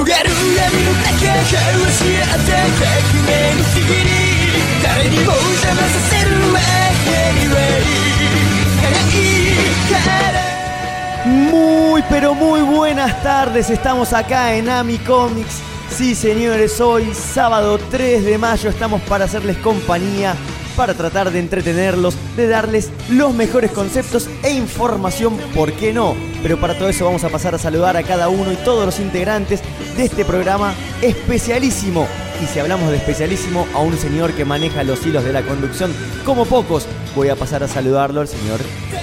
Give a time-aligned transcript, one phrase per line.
[0.00, 3.92] 広がる闇の中交わし合った革命の日々
[4.82, 6.56] 誰にも邪魔させる前
[7.34, 9.20] にはい
[9.52, 9.94] いか
[10.32, 10.46] ら
[11.26, 13.68] Muy, pero muy buenas tardes.
[13.68, 15.60] Estamos acá en Ami Comics.
[15.90, 20.36] Sí, señores, hoy sábado 3 de mayo estamos para hacerles compañía,
[20.75, 26.15] para tratar de entretenerlos, de darles los mejores conceptos e información, ¿por qué no?
[26.41, 28.99] Pero para todo eso vamos a pasar a saludar a cada uno y todos los
[28.99, 29.61] integrantes
[29.97, 32.07] de este programa especialísimo.
[32.41, 35.93] Y si hablamos de especialísimo, a un señor que maneja los hilos de la conducción
[36.25, 38.59] como pocos, voy a pasar a saludarlo al señor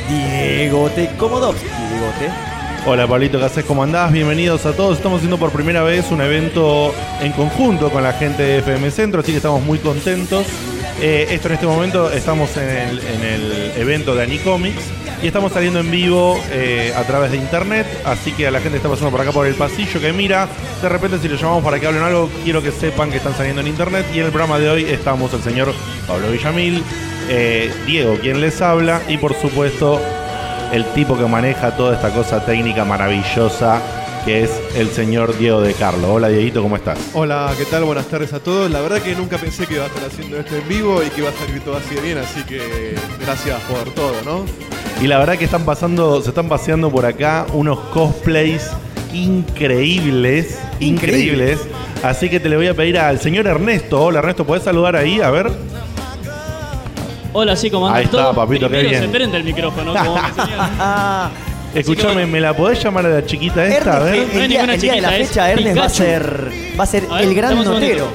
[0.08, 1.10] Diego T.
[1.16, 1.66] Komodowski.
[1.66, 2.28] Diego T.
[2.86, 3.64] Hola Pablito, ¿qué haces?
[3.64, 4.10] ¿Cómo andás?
[4.12, 4.96] Bienvenidos a todos.
[4.96, 9.20] Estamos haciendo por primera vez un evento en conjunto con la gente de FM Centro,
[9.20, 10.46] así que estamos muy contentos.
[11.00, 14.82] Eh, esto en este momento estamos en el, en el evento de Anicomics
[15.22, 18.72] y estamos saliendo en vivo eh, a través de internet, así que a la gente
[18.72, 20.48] que está pasando por acá por el pasillo que mira,
[20.82, 23.60] de repente si lo llamamos para que hablen algo, quiero que sepan que están saliendo
[23.60, 25.72] en internet y en el programa de hoy estamos el señor
[26.08, 26.82] Pablo Villamil,
[27.28, 30.00] eh, Diego quien les habla y por supuesto
[30.72, 33.80] el tipo que maneja toda esta cosa técnica maravillosa
[34.24, 36.12] que es el señor Diego de Carlo.
[36.14, 36.98] Hola Dieguito, ¿cómo estás?
[37.14, 37.84] Hola, ¿qué tal?
[37.84, 38.70] Buenas tardes a todos.
[38.70, 41.20] La verdad que nunca pensé que iba a estar haciendo esto en vivo y que
[41.20, 44.44] iba a salir todo así de bien, así que gracias por todo, ¿no?
[45.02, 48.70] Y la verdad que están pasando, se están paseando por acá unos cosplays
[49.12, 51.60] increíbles, increíbles.
[52.02, 54.02] Así que te le voy a pedir al señor Ernesto.
[54.02, 55.20] Hola Ernesto, ¿podés saludar ahí?
[55.20, 55.50] A ver.
[57.32, 58.34] Hola, sí, ¿cómo andas Ahí está, todo?
[58.34, 59.02] papito, qué Primero bien.
[59.02, 60.20] se prende el micrófono, como me
[61.74, 62.26] bueno.
[62.26, 63.98] ¿me la podés llamar a la chiquita esta?
[63.98, 64.42] A Ernest, ver.
[64.42, 67.04] el, día, ninguna el día de la fecha, Ernest va a ser, va a ser
[67.10, 68.08] A ver, el gran notero.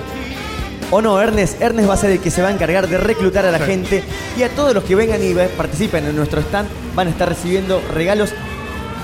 [0.92, 1.59] ¿O no, Ernest?
[1.62, 4.04] Ernest va a ser el que se va a encargar de reclutar a la gente
[4.38, 7.81] y a todos los que vengan y participen en nuestro stand van a estar recibiendo
[7.94, 8.34] regalos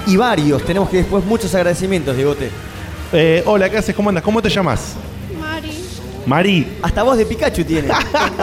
[0.05, 0.63] y varios.
[0.63, 2.49] Tenemos que después muchos agradecimientos, Diegote.
[3.11, 3.95] Eh, hola, ¿qué haces?
[3.95, 4.23] ¿Cómo andas?
[4.23, 4.93] ¿Cómo te llamas?
[5.39, 5.71] Mari,
[6.27, 6.67] Mari.
[6.83, 7.89] Hasta voz de Pikachu tiene.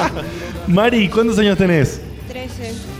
[0.66, 2.00] Mari, ¿cuántos años tenés?
[2.28, 2.95] 13.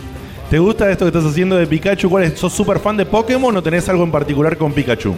[0.51, 2.09] ¿Te gusta esto que estás haciendo de Pikachu?
[2.09, 2.39] ¿Cuál es?
[2.39, 5.13] ¿Sos súper fan de Pokémon o tenés algo en particular con Pikachu?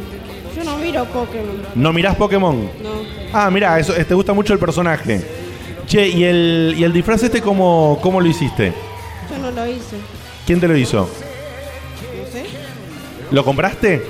[0.56, 1.62] Yo no miro Pokémon.
[1.74, 2.62] ¿No mirás Pokémon?
[2.82, 2.90] No.
[3.32, 5.22] Ah, mira, eso, te gusta mucho el personaje.
[5.86, 8.72] Che, ¿y el, y el disfraz este cómo, cómo lo hiciste?
[9.30, 9.96] Yo no lo hice.
[10.46, 11.00] ¿Quién te lo hizo?
[11.00, 12.46] No sé.
[13.30, 14.02] ¿Lo compraste?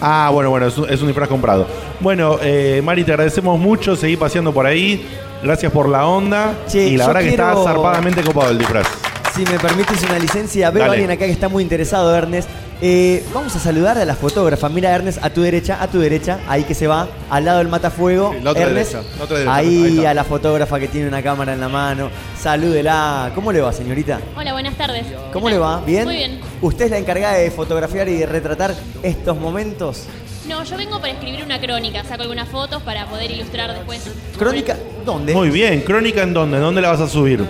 [0.00, 1.66] Ah, bueno, bueno, es un, es un disfraz comprado.
[1.98, 5.04] Bueno, eh, Mari, te agradecemos mucho, seguí paseando por ahí.
[5.42, 6.54] Gracias por la onda.
[6.68, 8.86] Che, y la verdad que está zarpadamente copado el disfraz.
[9.34, 12.50] Si me permites una licencia, veo a alguien acá que está muy interesado, Ernest.
[12.82, 14.68] Eh, vamos a saludar a la fotógrafa.
[14.68, 17.68] Mira, Ernest, a tu derecha, a tu derecha, ahí que se va, al lado del
[17.68, 18.34] matafuego.
[18.34, 21.08] Sí, la otra Ernest, derecha, la otra derecha, ahí, ahí a la fotógrafa que tiene
[21.08, 22.10] una cámara en la mano.
[22.38, 23.32] Salúdela.
[23.34, 24.20] ¿Cómo le va, señorita?
[24.36, 25.06] Hola, buenas tardes.
[25.32, 25.80] ¿Cómo ¿Qué le va?
[25.80, 26.04] ¿Bien?
[26.04, 26.40] Muy bien.
[26.60, 30.04] ¿Usted es la encargada de fotografiar y de retratar estos momentos?
[30.46, 32.04] No, yo vengo para escribir una crónica.
[32.04, 34.10] Saco algunas fotos para poder ilustrar después.
[34.36, 34.76] ¿Crónica?
[35.06, 35.32] ¿Dónde?
[35.32, 36.58] Muy bien, ¿crónica en dónde?
[36.58, 37.46] ¿Dónde la vas a subir?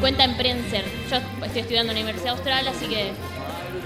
[0.00, 0.84] Cuenta en Prenser.
[1.10, 3.10] Yo estoy estudiando en la Universidad Austral, así que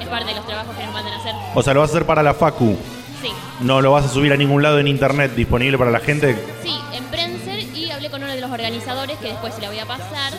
[0.00, 1.34] es parte de los trabajos que nos mandan a hacer.
[1.54, 2.76] O sea, lo vas a hacer para la Facu.
[3.22, 3.28] Sí,
[3.60, 6.36] No lo vas a subir a ningún lado en internet, disponible para la gente.
[6.62, 9.78] sí, en Prenser y hablé con uno de los organizadores que después se la voy
[9.78, 10.32] a pasar.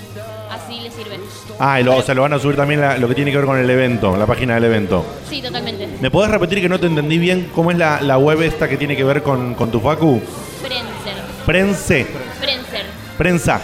[0.50, 1.20] Así le sirve.
[1.60, 3.38] Ah, y lo, o sea, lo van a subir también la- lo que tiene que
[3.38, 5.06] ver con el evento, la página del evento.
[5.30, 5.88] Sí, totalmente.
[6.02, 8.78] ¿Me podés repetir que no te entendí bien cómo es la, la web esta que
[8.78, 10.20] tiene que ver con, con tu Facu?
[10.62, 11.24] Prenser.
[11.46, 12.06] Prense.
[12.40, 12.86] Prenser.
[13.18, 13.62] Prensa.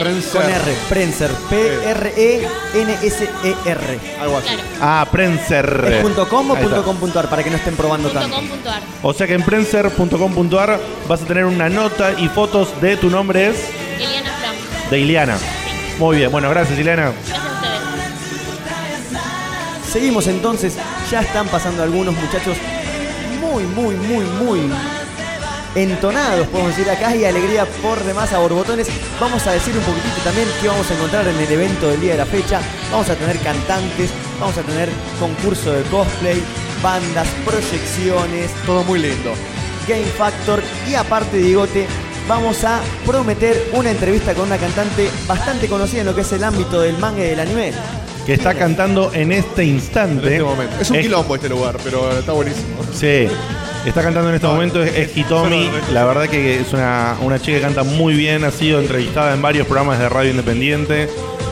[0.00, 0.42] Prenser.
[0.42, 0.74] Con R.
[0.88, 1.30] Prenser.
[2.74, 3.98] P-R-E-N-S-E-R.
[4.20, 4.46] Algo así.
[4.48, 4.62] Claro.
[4.80, 5.84] Ah, Prenser.
[5.92, 6.74] ¿Es punto .com o Ahí está.
[6.76, 7.28] punto .com punto ar?
[7.28, 8.36] Para que no estén probando Punto tanto.
[8.36, 8.80] com punto ar.
[9.02, 13.48] O sea que en prenser.com.ar vas a tener una nota y fotos de tu nombre
[13.48, 13.56] es
[13.98, 14.54] Eliana Flam.
[14.90, 15.38] de Ileana.
[15.98, 17.12] Muy bien, bueno, gracias Ileana.
[17.26, 17.78] Gracias a ustedes.
[19.92, 20.74] Seguimos entonces,
[21.10, 22.56] ya están pasando algunos muchachos
[23.40, 24.60] muy, muy, muy, muy
[25.74, 28.88] entonados, podemos decir acá, y alegría por demás a borbotones.
[29.20, 32.12] Vamos a decir un poquitito también qué vamos a encontrar en el evento del día
[32.12, 32.60] de la fecha.
[32.90, 34.88] Vamos a tener cantantes, vamos a tener
[35.20, 36.42] concurso de cosplay,
[36.82, 39.32] bandas, proyecciones, Todo muy lindo.
[39.86, 41.86] Game Factor y aparte, Digote,
[42.28, 46.44] vamos a prometer una entrevista con una cantante bastante conocida en lo que es el
[46.44, 47.72] ámbito del manga y del anime.
[48.26, 50.26] Que está cantando en este instante.
[50.26, 50.76] En este momento.
[50.78, 52.76] Es un Es- quilombo este lugar, pero está buenísimo.
[52.92, 53.26] Sí.
[53.88, 55.70] Está cantando en este No, momento, es, es Hitomi.
[55.92, 59.40] La verdad que es una, una chica que canta muy bien, ha sido entrevistada en
[59.42, 61.08] varios programas de radio independiente.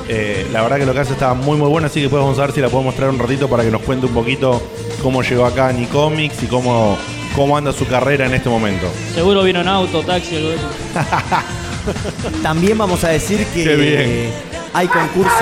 [0.08, 2.38] Eh, la verdad que lo que hace está muy muy bueno, así que después vamos
[2.38, 4.62] a ver si la podemos traer un ratito para que nos cuente un poquito
[5.02, 6.96] cómo llegó acá a Nicomics y cómo,
[7.34, 8.86] cómo anda su carrera en este momento.
[9.14, 10.68] Seguro vino en auto, taxi, algo de eso.
[12.42, 14.30] También vamos a decir que Qué bien.
[14.74, 15.32] hay concurso.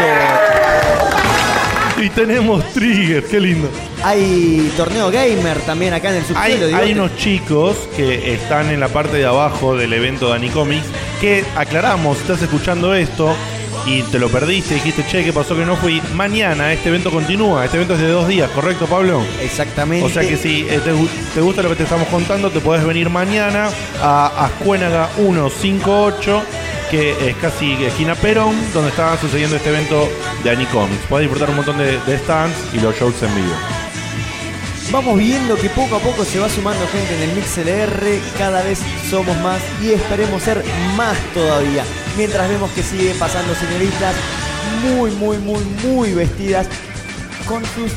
[2.02, 3.68] Y tenemos Trigger, qué lindo.
[4.04, 6.66] Hay torneo gamer también acá en el Hay, subsuelo.
[6.66, 10.34] digo, hay te- unos chicos que están en la parte de abajo del evento de
[10.34, 10.84] Anicomics
[11.20, 13.34] que aclaramos, estás escuchando esto
[13.86, 16.02] y te lo perdiste, dijiste, che, ¿qué pasó que no fui?
[16.14, 19.22] Mañana este evento continúa, este evento es de dos días, ¿correcto Pablo?
[19.42, 20.04] Exactamente.
[20.06, 22.60] O sea que si eh, te, gu- te gusta lo que te estamos contando, te
[22.60, 23.68] puedes venir mañana
[24.02, 26.42] a Ascuénaga 158,
[26.90, 30.08] que es casi esquina Perón, donde está sucediendo este evento
[30.42, 31.04] de Anicomics.
[31.08, 33.54] Puedes disfrutar un montón de, de stands y los shows en vivo.
[34.90, 38.78] Vamos viendo que poco a poco se va sumando gente en el MixLR, cada vez
[39.10, 40.62] somos más y esperemos ser
[40.96, 41.84] más todavía.
[42.16, 44.14] Mientras vemos que siguen pasando señoritas
[44.82, 46.66] muy, muy, muy, muy vestidas
[47.46, 47.92] con sus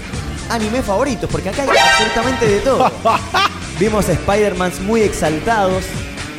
[0.50, 2.92] anime favoritos, porque acá hay absolutamente de todo.
[3.80, 5.84] Vimos a Spider-Mans muy exaltados,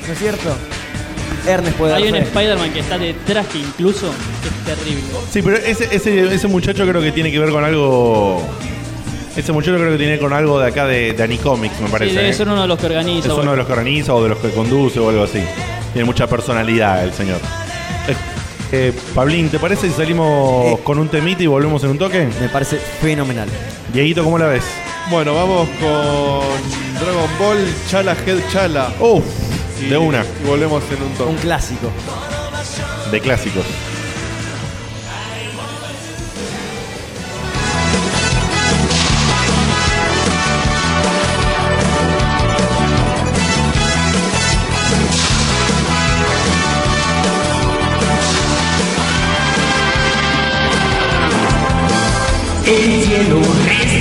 [0.07, 0.57] ¿no es cierto?
[1.47, 2.17] Ernest puede dar Hay un.
[2.17, 4.13] Spider-Man que está de traje incluso,
[4.43, 5.03] que es terrible.
[5.31, 8.43] Sí, pero ese, ese, ese muchacho creo que tiene que ver con algo.
[9.39, 12.15] Ese muchacho creo que tiene con algo de acá de, de Anicomics, me Sí, parece.
[12.17, 12.33] debe ¿eh?
[12.35, 13.29] ser uno de los que organiza.
[13.29, 15.41] Es uno de los que organiza o de los que conduce o algo así.
[15.93, 17.37] Tiene mucha personalidad el señor.
[18.09, 18.15] Eh,
[18.73, 20.79] eh, Pablín, ¿te parece si salimos Eh.
[20.83, 22.29] con un temita y volvemos en un toque?
[22.41, 23.49] Me parece fenomenal.
[23.93, 24.65] Dieguito, ¿cómo la ves?
[25.09, 27.59] Bueno, vamos con Dragon Ball
[27.89, 28.93] Chala Head Chala.
[28.99, 29.25] Uf,
[29.81, 31.37] Y- de una, Y volvemos en un Un toque.
[31.43, 31.91] clásico.
[33.13, 33.65] de clásicos.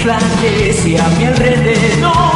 [0.08, 2.27] Resplandece a mi alrededor,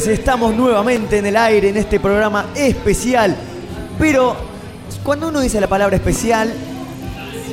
[0.00, 3.36] señores, estamos nuevamente en el aire en este programa especial.
[3.98, 4.34] Pero
[5.04, 6.52] cuando uno dice la palabra especial,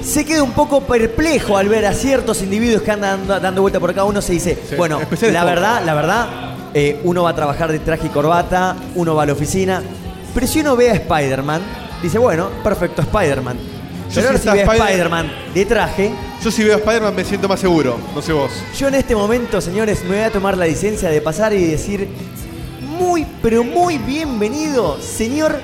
[0.04, 3.80] se queda un poco perplejo al ver a ciertos individuos que andan dando, dando vuelta
[3.80, 4.04] por acá.
[4.04, 5.00] Uno se dice, Sí, bueno,
[5.32, 6.28] la verdad, la verdad,
[6.74, 9.82] eh, uno va a trabajar de traje y corbata, uno va a la oficina.
[10.34, 11.62] Pero si uno ve a Spider-Man,
[12.02, 13.58] dice, bueno, perfecto, Spider-Man.
[14.10, 16.12] Yo Pero ahora si si está ve a Spider- Spider-Man de traje,
[16.42, 18.52] Yo si veo a Spider-Man me siento más seguro, no sé vos.
[18.78, 22.08] yo en este momento, señores, me voy a tomar la licencia de pasar y decir,
[23.50, 25.62] pero muy bienvenido, señor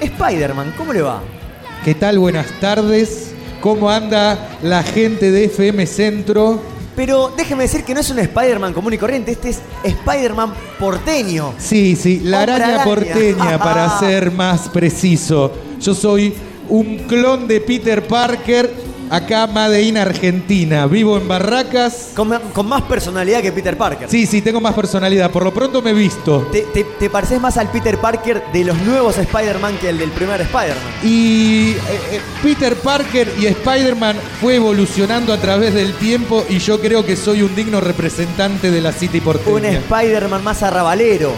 [0.00, 0.72] Spider-Man.
[0.78, 1.20] ¿Cómo le va?
[1.84, 2.20] ¿Qué tal?
[2.20, 3.32] Buenas tardes.
[3.60, 6.62] ¿Cómo anda la gente de FM Centro?
[6.94, 11.54] Pero déjeme decir que no es un Spider-Man común y corriente, este es Spider-Man porteño.
[11.58, 12.84] Sí, sí, la araña.
[12.84, 15.50] porteña, para ser más preciso.
[15.80, 16.34] Yo soy
[16.68, 18.72] un clon de Peter Parker,
[19.10, 20.86] acá Made in Argentina.
[20.86, 22.10] Vivo en Barracas.
[22.14, 24.08] Con, con más personalidad que Peter Parker.
[24.10, 25.30] Sí, sí, tengo más personalidad.
[25.30, 26.48] Por lo pronto me he visto.
[26.52, 30.10] Te, te- te pareces más al Peter Parker de los nuevos Spider-Man que el del
[30.10, 30.92] primer Spider-Man.
[31.02, 31.76] Y eh,
[32.12, 37.16] eh, Peter Parker y Spider-Man fue evolucionando a través del tiempo y yo creo que
[37.16, 39.70] soy un digno representante de la City Un porteña.
[39.78, 41.32] Spider-Man más arrabalero.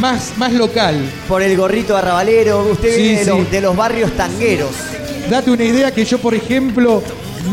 [0.00, 1.10] Más, más local.
[1.26, 2.60] Por el gorrito arrabalero.
[2.70, 3.30] Usted Sí, viene de, sí.
[3.30, 4.70] los, de los barrios tangueros.
[5.28, 7.02] Date una idea que yo, por ejemplo,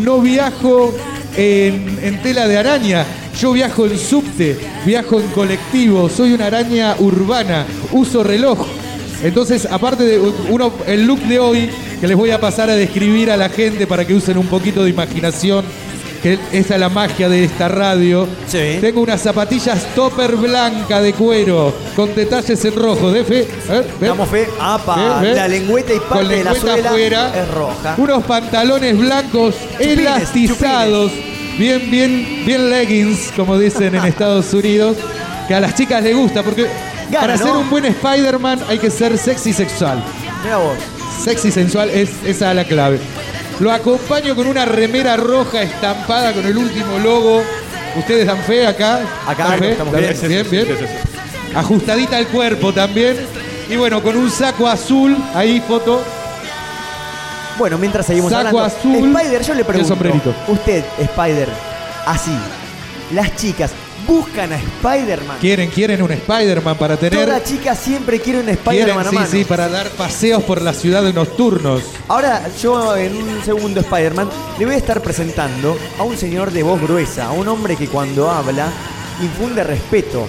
[0.01, 0.93] no viajo
[1.35, 3.05] en, tela de araña.
[3.39, 8.65] Yo viajo en subte, viajo en colectivo, soy una araña urbana, uso reloj.
[9.23, 13.29] Entonces, aparte de uno, el look de hoy, que les voy a pasar a describir
[13.29, 15.65] a la gente para que usen un poquito de imaginación,
[16.25, 18.27] que esa es la magia de esta radio.
[18.47, 18.79] Sí.
[18.81, 23.11] Tengo unas zapatillas topper blanca de cuero, con detalles en rojo.
[23.11, 23.47] De fe.
[24.01, 24.47] Damos fe.
[24.59, 27.93] Apa, la lengüeta y parte Con de la suela es roja.
[27.99, 31.11] Unos pantalones blancos Chupines, elastizados,
[31.59, 34.97] bien, bien, bien leggings, como dicen en Estados Unidos,
[35.47, 36.63] que a las chicas les gusta, porque
[37.11, 37.45] Gana, para ¿no?
[37.45, 40.03] ser un buen Spider-Man hay que ser sexy sexual.
[40.43, 40.75] Mira vos.
[41.23, 42.99] Sexy sensual es esa es la clave.
[43.59, 47.41] Lo acompaño con una remera roja estampada con el último logo.
[47.97, 48.99] ¿Ustedes dan fe acá?
[49.25, 49.71] Acá, ¿Dan fe?
[49.71, 50.15] estamos ¿Dan bien.
[50.15, 50.27] fe?
[50.27, 50.67] bien, bien.
[51.55, 53.15] Ajustadita el cuerpo también.
[53.69, 56.03] Y bueno, con un saco azul, ahí foto.
[57.57, 58.63] Bueno, mientras seguimos Saco hablando.
[58.65, 59.87] azul Spider, yo le pregunto.
[59.87, 60.35] sombrerito.
[60.49, 61.47] Usted, Spider,
[62.05, 62.37] así.
[63.13, 63.71] Las chicas
[64.05, 65.37] buscan a Spider-Man.
[65.39, 67.25] Quieren, quieren un Spider-Man para tener.
[67.25, 69.27] Toda chica siempre quiere un Spider-Man a sí, mano.
[69.27, 71.83] sí, para dar paseos por la ciudad nocturnos.
[72.07, 76.63] Ahora, yo en un segundo Spider-Man le voy a estar presentando a un señor de
[76.63, 78.69] voz gruesa, a un hombre que cuando habla
[79.21, 80.27] infunde respeto.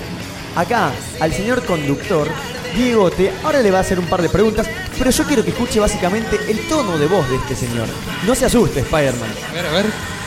[0.55, 0.91] Acá,
[1.21, 2.29] al señor conductor,
[2.75, 4.67] Diegote, ahora le va a hacer un par de preguntas,
[4.99, 7.89] pero yo quiero que escuche básicamente el tono de voz de este señor.
[8.27, 9.31] No se asuste, Spider-Man.
[9.51, 9.87] A ver, a ver.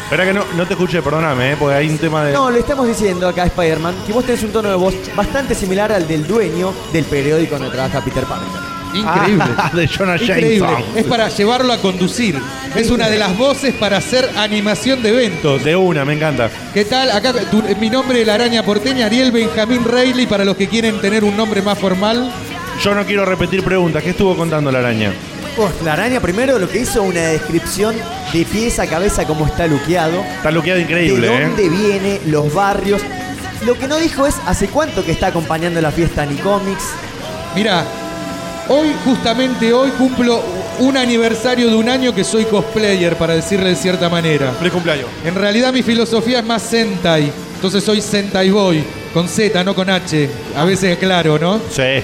[0.10, 1.56] Espera que no, no te escuché, perdóname, ¿eh?
[1.60, 2.34] porque hay un tema de.
[2.34, 5.54] No, le estamos diciendo acá a Spider-Man que vos tenés un tono de voz bastante
[5.54, 8.48] similar al del dueño del periódico donde trabaja Peter Parker.
[8.96, 9.44] Increíble.
[9.56, 10.58] Ah, de Jonah Increíble.
[10.68, 10.84] Jameson.
[10.98, 12.42] Es para llevarlo a conducir.
[12.76, 15.64] Es una de las voces para hacer animación de eventos.
[15.64, 16.50] De una, me encanta.
[16.74, 17.12] ¿Qué tal?
[17.12, 21.00] Acá tu- mi nombre es la araña porteña, Ariel Benjamín Reilly, para los que quieren
[21.02, 22.32] tener un nombre más formal.
[22.84, 24.02] Yo no quiero repetir preguntas.
[24.02, 25.14] ¿Qué estuvo contando la araña?
[25.58, 27.96] Vos, la araña primero lo que hizo una descripción
[28.32, 30.24] de pies a cabeza cómo está luqueado.
[30.38, 31.42] Está luqueado increíble, de ¿eh?
[31.42, 33.02] dónde viene, los barrios.
[33.66, 36.86] Lo que no dijo es hace cuánto que está acompañando la fiesta Nicomics.
[37.56, 37.84] Mira,
[38.70, 40.42] hoy, justamente hoy, cumplo
[40.80, 44.54] un aniversario de un año que soy cosplayer, para decirle de cierta manera.
[44.54, 45.08] Feliz cumpleaños.
[45.26, 47.30] En realidad mi filosofía es más Sentai.
[47.56, 48.82] Entonces soy Sentai Boy,
[49.14, 50.30] con Z, no con H.
[50.56, 51.60] A veces claro, ¿no?
[51.70, 52.02] Sí.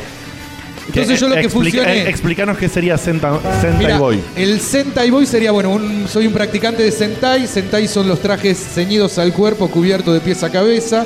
[0.88, 4.22] Entonces yo lo que fusioné- eh, Explícanos qué sería Senta- Sentai Mira, Boy.
[4.36, 7.48] el Sentai Boy sería, bueno, un- soy un practicante de Sentai.
[7.48, 11.06] Sentai son los trajes ceñidos al cuerpo, cubiertos de pies a cabeza.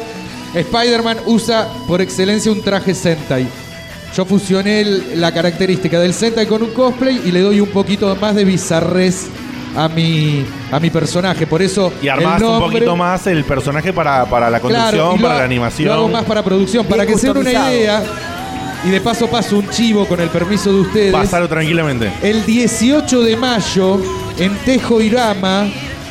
[0.54, 3.48] Spider-Man usa por excelencia un traje Sentai.
[4.16, 8.16] Yo fusioné el- la característica del Sentai con un cosplay y le doy un poquito
[8.16, 9.28] más de bizarrez
[9.78, 11.46] a mi, a mi personaje.
[11.46, 11.94] Por eso.
[12.02, 15.24] Y armás el un poquito más el personaje para, para la conducción, Claro, y lo
[15.28, 15.88] para la animación.
[15.90, 16.84] Lo hago más para producción.
[16.88, 18.04] Bien para que se den una idea.
[18.86, 21.12] Y de paso paso un chivo con el permiso de ustedes.
[21.12, 22.12] Pasarlo tranquilamente.
[22.22, 24.00] El 18 de mayo,
[24.38, 25.68] en Tejo Irama,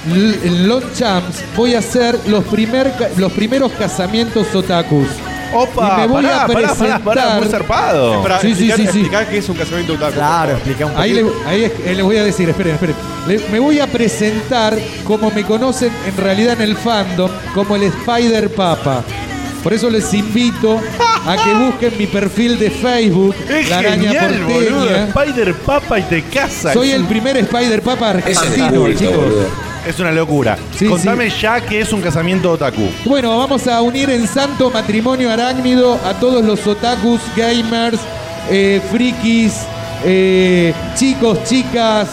[0.07, 5.09] en Longchamps, voy a hacer los, primer, los primeros casamientos otakus.
[5.51, 8.23] Opa, Y me voy pará, a pará, pará, pará, presentar- muy zarpado.
[8.23, 8.89] Para Sí, sí, explicar, sí, sí.
[9.01, 10.13] explicar qué es un casamiento otaku.
[10.13, 11.41] Claro, explica un Ahí, poquito.
[11.45, 12.95] le, ahí eh, les voy a decir, esperen, esperen.
[13.27, 17.85] Le- me voy a presentar como me conocen en realidad en el fandom, como el
[17.85, 19.03] Spider Papa.
[19.63, 20.79] Por eso les invito
[21.33, 24.79] a que busquen mi perfil de Facebook, Es La Araña genial, boludo.
[24.81, 25.05] Porteña.
[25.09, 26.73] Spider Papa y te casa.
[26.73, 29.25] Soy el primer Spider Papa argentino, chicos.
[29.87, 30.59] Es una locura.
[30.77, 32.83] Sí, Contame ya que es un casamiento otaku.
[33.05, 37.99] Bueno, vamos a unir en santo matrimonio arácnido a todos los otakus, gamers,
[38.51, 39.53] eh, frikis,
[40.05, 42.09] eh, chicos, chicas,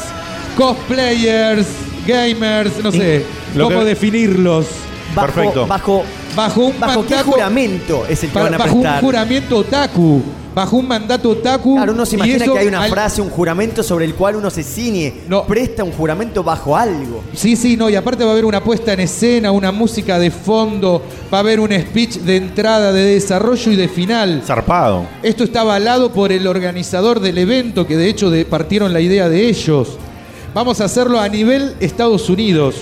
[0.56, 1.68] cosplayers,
[2.08, 4.68] gamers, no sé Lo cómo que- definirlos.
[5.16, 5.68] Bajo, Perfecto.
[5.68, 6.04] bajo
[6.36, 10.22] bajo un ¿Bajo qué mandato juramento es el que van a bajo un juramento otaku,
[10.54, 11.76] bajo un mandato otaku.
[11.76, 14.36] Claro, uno se imagina eso que hay una al- frase, un juramento sobre el cual
[14.36, 15.14] uno se ciñe.
[15.30, 15.44] No.
[15.46, 17.24] Presta un juramento bajo algo.
[17.34, 20.30] Sí, sí, no, y aparte va a haber una puesta en escena, una música de
[20.32, 21.02] fondo,
[21.34, 24.42] va a haber un speech de entrada, de desarrollo y de final.
[24.46, 25.06] Zarpado.
[25.24, 29.30] Esto está avalado por el organizador del evento, que de hecho de- partieron la idea
[29.30, 29.98] de ellos.
[30.54, 32.76] Vamos a hacerlo a nivel Estados Unidos,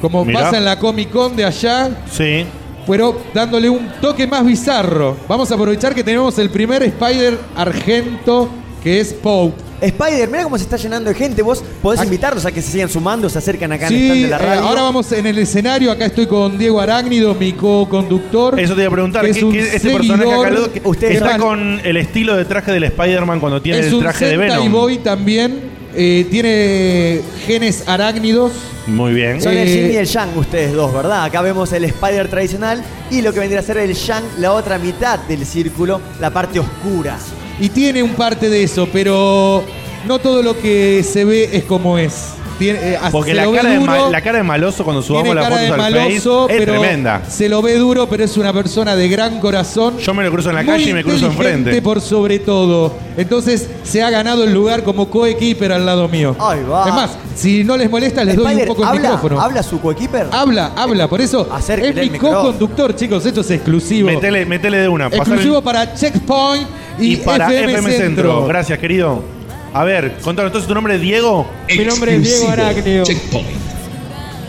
[0.00, 0.40] como Mirá.
[0.40, 2.44] pasa en la Comic Con de allá, Sí.
[2.86, 5.16] pero dándole un toque más bizarro.
[5.28, 8.48] Vamos a aprovechar que tenemos el primer Spider Argento,
[8.82, 9.64] que es Pope.
[9.78, 11.42] Spider, mira cómo se está llenando de gente.
[11.42, 14.14] Vos podés Aquí- invitarlos a que se sigan sumando, se acercan acá en el stand
[14.16, 14.62] Sí, de la eh, radio.
[14.62, 15.92] ahora vamos en el escenario.
[15.92, 18.58] Acá estoy con Diego Arácnido, mi co-conductor.
[18.58, 19.22] Eso te iba a preguntar.
[19.26, 21.96] que ¿Qué, es un qué- este personaje seguidor acá que- Ustedes está van- con el
[21.98, 24.72] estilo de traje del Spider-Man cuando tiene es el un traje de Sentai Venom?
[24.72, 25.65] Boy también.
[25.96, 28.52] Eh, tiene genes arácnidos.
[28.86, 29.40] Muy bien.
[29.42, 31.24] Son el Eh, Yin y el Yang ustedes dos, ¿verdad?
[31.24, 34.78] Acá vemos el Spider tradicional y lo que vendría a ser el Yang, la otra
[34.78, 37.16] mitad del círculo, la parte oscura.
[37.58, 39.64] Y tiene un parte de eso, pero
[40.06, 42.34] no todo lo que se ve es como es.
[42.58, 45.76] Tiene, eh, Porque se la cara, de la cara maloso cuando subamos de fotos al
[45.76, 47.22] maloso, Face es tremenda.
[47.28, 49.98] se lo ve duro, pero es una persona de gran corazón.
[49.98, 51.82] Yo me lo cruzo en la muy calle y me cruzo enfrente.
[51.82, 52.94] por sobre todo.
[53.16, 56.34] Entonces se ha ganado el lugar como coequiper al lado mío.
[56.38, 56.88] Va.
[56.88, 59.40] Es más, si no les molesta, les doy un poco el ¿habla, micrófono.
[59.40, 60.26] ¿habla su coequiper?
[60.32, 64.08] Habla, habla, por eso Acérquele es mi co-conductor, chicos, esto es exclusivo.
[64.08, 65.10] Metele, metele de una.
[65.10, 66.66] pasale- exclusivo para Checkpoint
[66.98, 68.06] y, y para FM, FM, Centro.
[68.30, 68.46] Centro.
[68.46, 69.35] Gracias, querido.
[69.76, 71.46] A ver, contanos, entonces tu nombre es Diego.
[71.68, 73.04] Mi nombre es Diego Arácnido.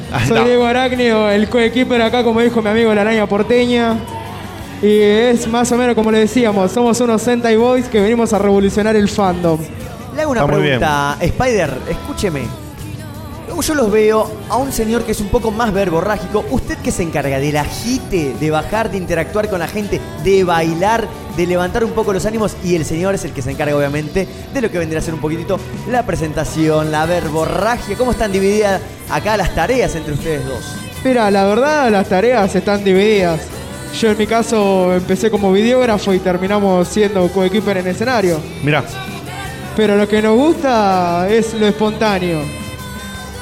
[0.09, 0.45] Ah, Soy no.
[0.45, 3.97] Diego Arácnido, el coequiper acá, como dijo mi amigo la araña porteña.
[4.81, 8.39] Y es más o menos como le decíamos, somos unos Sentai Boys que venimos a
[8.39, 9.59] revolucionar el fandom.
[10.15, 12.66] Le hago una Está muy pregunta, Spider, escúcheme.
[13.57, 16.45] Luego Yo los veo a un señor que es un poco más verborrágico.
[16.51, 17.39] ¿Usted qué se encarga?
[17.39, 22.13] ¿Del agite, de bajar, de interactuar con la gente, de bailar, de levantar un poco
[22.13, 22.55] los ánimos?
[22.63, 25.15] Y el señor es el que se encarga, obviamente, de lo que vendría a ser
[25.15, 25.59] un poquitito
[25.89, 27.97] la presentación, la verborragia.
[27.97, 30.75] ¿Cómo están divididas acá las tareas entre ustedes dos?
[31.03, 33.41] Mira, la verdad las tareas están divididas.
[33.99, 38.39] Yo en mi caso empecé como videógrafo y terminamos siendo coequiper en escenario.
[38.61, 38.83] Mirá,
[39.75, 42.66] Pero lo que nos gusta es lo espontáneo.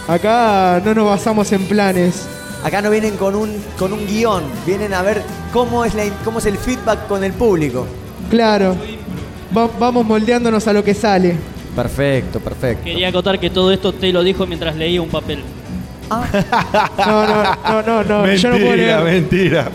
[0.08, 2.28] Acá no nos basamos en planes.
[2.64, 6.40] Acá no vienen con un, con un guion, vienen a ver cómo es, la, cómo
[6.40, 7.86] es el feedback con el público.
[8.30, 8.76] Claro,
[9.56, 11.36] va- vamos moldeándonos a lo que sale.
[11.76, 12.84] Perfecto, perfecto.
[12.84, 15.40] Quería acotar que todo esto te lo dijo mientras leía un papel.
[16.10, 17.44] No, no,
[17.82, 18.34] no, no, no.
[18.36, 19.22] yo no puedo mentira, leer.
[19.22, 19.68] mentira.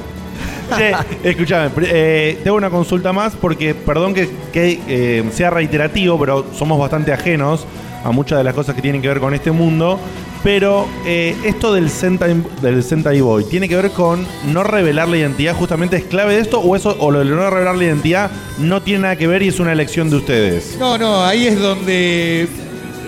[0.76, 0.94] Che,
[1.30, 6.46] escúchame, pr- eh, tengo una consulta más porque, perdón que, que, eh, sea reiterativo, pero
[6.56, 7.66] somos bastante ajenos
[8.04, 9.98] a muchas de las cosas que tienen que ver con este mundo.
[10.42, 15.54] Pero eh, esto del Sentai, del Boy, ¿tiene que ver con no revelar la identidad?
[15.54, 16.60] ¿Justamente es clave de esto?
[16.60, 19.48] ¿O eso, o lo de no revelar la identidad no tiene nada que ver y
[19.48, 20.76] es una elección de ustedes?
[20.78, 22.48] No, no, ahí es donde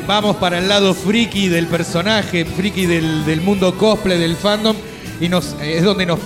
[0.07, 4.76] vamos para el lado friki del personaje, friki del, del mundo cosplay, del fandom,
[5.18, 6.18] y nos, es donde nos,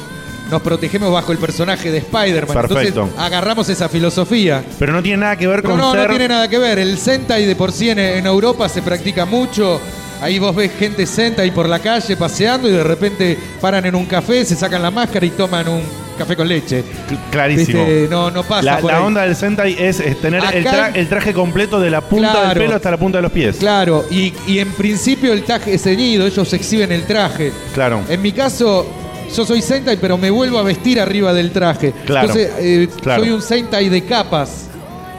[0.50, 2.56] nos protegemos bajo el personaje de Spider-Man.
[2.68, 3.02] Perfecto.
[3.04, 4.62] Entonces agarramos esa filosofía.
[4.78, 6.02] Pero no tiene nada que ver Pero con no, ser...
[6.02, 6.78] no tiene nada que ver.
[6.78, 9.80] El Sentai de por sí en, en Europa se practica mucho.
[10.20, 14.06] Ahí vos ves gente Sentai por la calle paseando y de repente paran en un
[14.06, 15.82] café, se sacan la máscara y toman un
[16.16, 16.82] café con leche.
[17.10, 17.84] Cl- Clarísimo.
[17.84, 19.04] Viste, No, no pasa La, por la ahí.
[19.04, 22.48] onda del Sentai es, es tener el, Acá- tra- el traje completo de la punta
[22.48, 23.56] del pelo hasta la punta de los pies.
[23.56, 27.52] Claro, y, y en principio el traje es ceñido, ellos exhiben el traje.
[27.74, 28.00] Claro.
[28.08, 28.86] En mi caso,
[29.34, 31.92] yo soy Sentai, pero me vuelvo a vestir arriba del traje.
[32.04, 33.22] Claro, Entonces, eh, claro.
[33.22, 34.66] soy un Sentai de capas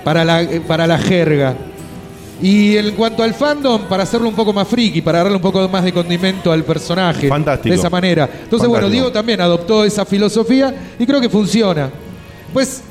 [0.04, 1.56] para la, eh, para la jerga.
[2.41, 5.67] Y en cuanto al fandom, para hacerlo un poco más friki, para darle un poco
[5.67, 7.28] más de condimento al personaje.
[7.28, 7.74] Fantástico.
[7.74, 8.30] De esa manera.
[8.43, 8.89] Entonces, bueno.
[8.89, 11.89] Diego también adoptó esa filosofía y creo que funciona.
[12.54, 12.84] Pues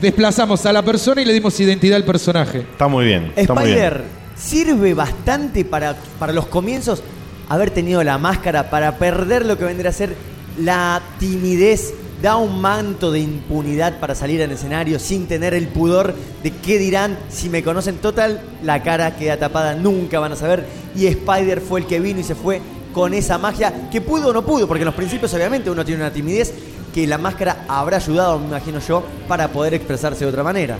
[0.00, 2.60] desplazamos a la persona y le dimos identidad al personaje.
[2.60, 3.32] Está muy bien.
[3.34, 3.76] Está muy bien.
[3.78, 4.04] Spider,
[4.36, 7.02] ¿sirve bastante para, para los comienzos
[7.48, 10.14] haber tenido la máscara para perder lo que vendría a ser
[10.58, 11.94] la timidez?
[12.22, 16.78] Da un manto de impunidad para salir al escenario sin tener el pudor de qué
[16.78, 17.96] dirán si me conocen.
[17.96, 20.64] Total, la cara queda tapada, nunca van a saber.
[20.96, 22.62] Y Spider fue el que vino y se fue
[22.94, 26.00] con esa magia que pudo o no pudo, porque en los principios obviamente uno tiene
[26.00, 26.54] una timidez
[26.94, 30.78] que la máscara habrá ayudado, me imagino yo, para poder expresarse de otra manera.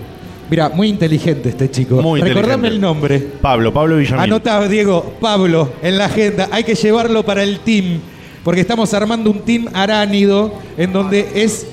[0.49, 1.97] Mira, muy inteligente este chico.
[1.97, 2.75] Muy Recordame inteligente.
[2.75, 3.19] el nombre.
[3.19, 4.23] Pablo, Pablo Villamil.
[4.25, 6.49] Anotá, Diego, Pablo, en la agenda.
[6.51, 8.01] Hay que llevarlo para el team.
[8.47, 11.67] Porque estamos armando un team aránido en donde es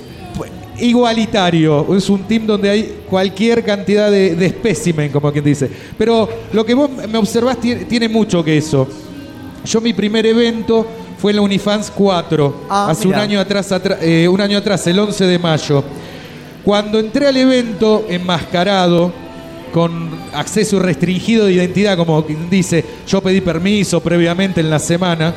[0.79, 1.95] igualitario.
[1.95, 5.69] Es un team donde hay cualquier cantidad de, de espécimen, como quien dice.
[5.97, 8.87] Pero lo que vos me observás tiene, tiene mucho que eso.
[9.65, 10.85] Yo mi primer evento
[11.19, 14.85] fue en la Unifans 4, Ah, hace un año, atrás, atra- eh, un año atrás,
[14.87, 15.83] el 11 de mayo.
[16.63, 19.11] Cuando entré al evento enmascarado,
[19.71, 25.33] con acceso restringido de identidad, como quien dice, yo pedí permiso previamente en la semana,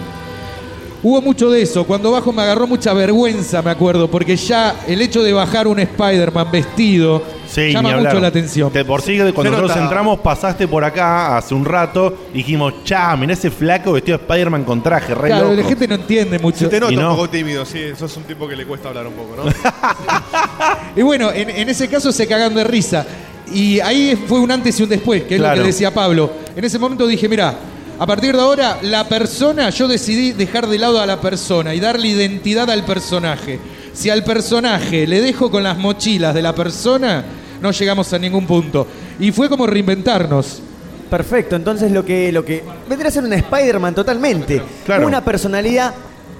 [1.02, 1.85] hubo mucho de eso.
[1.85, 5.78] Cuando bajo me agarró mucha vergüenza, me acuerdo, porque ya el hecho de bajar un
[5.78, 8.72] Spider-Man vestido Sí, llama mucho la atención.
[8.72, 13.16] De por sí, cuando nosotros entramos, pasaste por acá hace un rato y dijimos, cha,
[13.16, 15.62] mirá ese flaco vestido de Spider-Man con traje, re Claro, loco.
[15.62, 16.59] la gente no entiende mucho.
[16.59, 17.11] Se te nota Y no.
[17.11, 17.80] un poco tímido, sí.
[17.96, 19.44] Sos un tipo que le cuesta hablar un poco, ¿no?
[20.96, 23.06] Y bueno, en, en ese caso se cagan de risa.
[23.52, 25.56] Y ahí fue un antes y un después, que es Claro.
[25.56, 26.30] lo que decía Pablo.
[26.56, 27.54] En ese momento dije, mira,
[27.98, 31.80] a partir de ahora, la persona, yo decidí dejar de lado a la persona y
[31.80, 33.59] darle identidad al personaje.
[33.94, 37.24] Si al personaje le dejo con las mochilas de la persona,
[37.62, 38.87] no llegamos a ningún punto.
[39.18, 40.61] Y fue como reinventarnos.
[41.09, 44.61] Perfecto, entonces lo que, lo que vendría a ser un Spider-Man totalmente.
[44.85, 45.06] Claro.
[45.06, 45.94] Una personalidad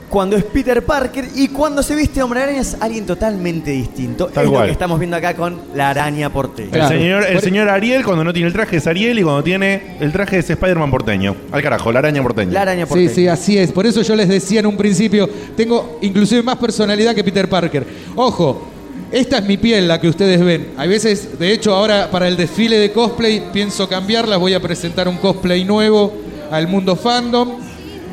[0.09, 4.27] cuando es Peter Parker y cuando se viste Hombre Araña es alguien totalmente distinto.
[4.27, 4.66] Tal es lo cual.
[4.66, 6.71] que estamos viendo acá con la araña porteña.
[6.73, 9.42] El, señor, el Por- señor Ariel, cuando no tiene el traje, es Ariel y cuando
[9.42, 11.35] tiene el traje es Spider-Man porteño.
[11.51, 12.53] Al carajo, la araña porteña.
[12.53, 13.11] La araña Sí, porteña.
[13.14, 13.73] sí, así es.
[13.73, 17.85] Por eso yo les decía en un principio, tengo inclusive más personalidad que Peter Parker.
[18.14, 18.62] Ojo,
[19.11, 20.69] esta es mi piel, la que ustedes ven.
[20.77, 25.09] Hay veces, de hecho, ahora para el desfile de cosplay pienso cambiarla, voy a presentar
[25.09, 26.12] un cosplay nuevo
[26.51, 27.51] al mundo fandom.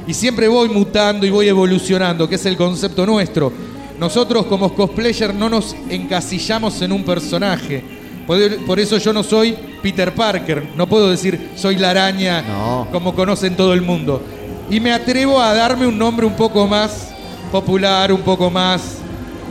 [0.07, 3.51] Y siempre voy mutando y voy evolucionando, que es el concepto nuestro.
[3.99, 7.83] Nosotros como cosplayers no nos encasillamos en un personaje.
[8.27, 10.69] Por, por eso yo no soy Peter Parker.
[10.75, 12.87] No puedo decir soy la araña No.
[12.91, 14.21] como conocen todo el mundo.
[14.69, 17.09] Y me atrevo a darme un nombre un poco más
[17.51, 18.81] popular, un poco más,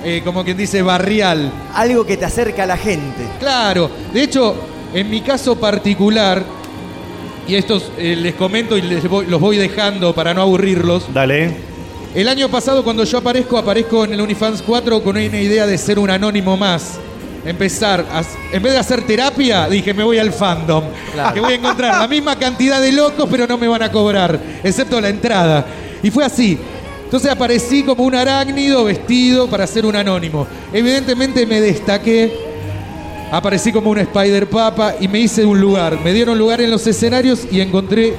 [0.05, 1.51] eh, como quien dice, barrial.
[1.75, 3.23] Algo que te acerca a la gente.
[3.39, 4.55] Claro, de hecho,
[4.93, 6.43] en mi caso particular,
[7.49, 11.51] y estos eh, les comento y les voy- los voy dejando para no aburrirlos, Dale.
[12.15, 15.77] el año pasado cuando yo aparezco, aparezco en el Unifans 4 con una idea de
[15.79, 16.99] ser un anónimo más.
[17.45, 18.23] Empezar, a-
[18.55, 20.85] en vez de hacer terapia, dije, me voy al fandom.
[21.35, 24.39] Que voy a encontrar la misma cantidad de locos, pero no me van a cobrar,
[24.63, 25.67] excepto la entrada.
[26.05, 26.57] Y fue así.
[27.05, 30.47] Entonces aparecí como un arácnido vestido para ser un anónimo.
[30.73, 32.33] Evidentemente me destaqué,
[33.33, 35.99] aparecí como un Spider Papa y me hice un lugar.
[36.05, 38.13] Me dieron lugar en los escenarios y encontré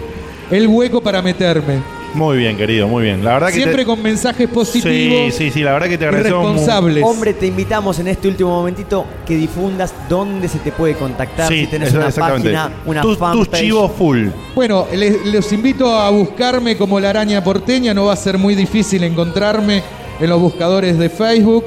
[0.51, 1.79] el hueco para meterme.
[2.15, 3.23] Muy bien, querido, muy bien.
[3.25, 6.03] La verdad que Siempre te- con mensajes Sí, positivos sí, sí, la verdad que te
[6.03, 6.61] y agradecemos.
[7.03, 11.47] Hombre, te invitamos en este último momentito que difundas dónde se te puede contactar.
[11.47, 13.61] Sí, si tenés eso- una página, una Tus- tus fanpage.
[13.61, 14.27] chivos full.
[14.53, 18.53] Bueno, les, los invito a buscarme como la araña porteña, no va a ser muy
[18.53, 19.81] difícil encontrarme
[20.19, 21.65] en los buscadores de Facebook.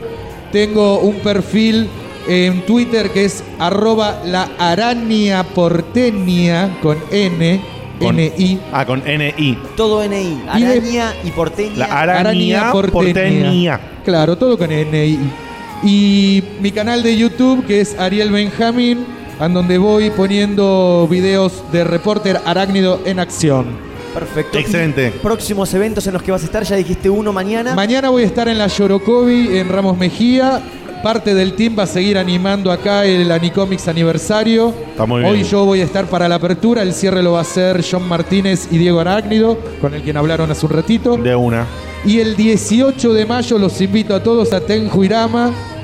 [0.53, 1.89] Tengo un perfil
[2.29, 7.61] en Twitter que es arroba la araña porteña con N,
[7.99, 8.61] Con- N-I.
[8.73, 9.59] Ah, con N-I.
[9.77, 10.39] Todo NI.
[10.57, 11.77] Y de- Araña y porteña.
[11.77, 13.81] La araña porteña.
[14.05, 15.19] Claro, todo con N-I.
[15.83, 19.05] Y mi canal de YouTube que es Ariel Benjamín,
[19.41, 23.67] en donde voy poniendo videos de reporter arácnido en acción.
[24.15, 24.59] Perfecto.
[24.59, 25.13] Excelente.
[25.15, 27.75] Y próximos eventos en los que vas a estar, ya dijiste uno mañana.
[27.75, 30.61] Mañana voy a estar en la Yorokovi, en Ramos Mejía.
[31.07, 34.75] Parte del team va a seguir animando acá el Anicomics aniversario.
[34.91, 35.33] Está muy bien.
[35.33, 36.83] Hoy yo voy a estar para la apertura.
[36.83, 40.51] El cierre lo va a hacer John Martínez y Diego Arácnido, con el quien hablaron
[40.51, 41.17] hace un ratito.
[41.17, 41.65] De una.
[42.05, 45.76] Y el 18 de mayo los invito a todos a Tenjuirama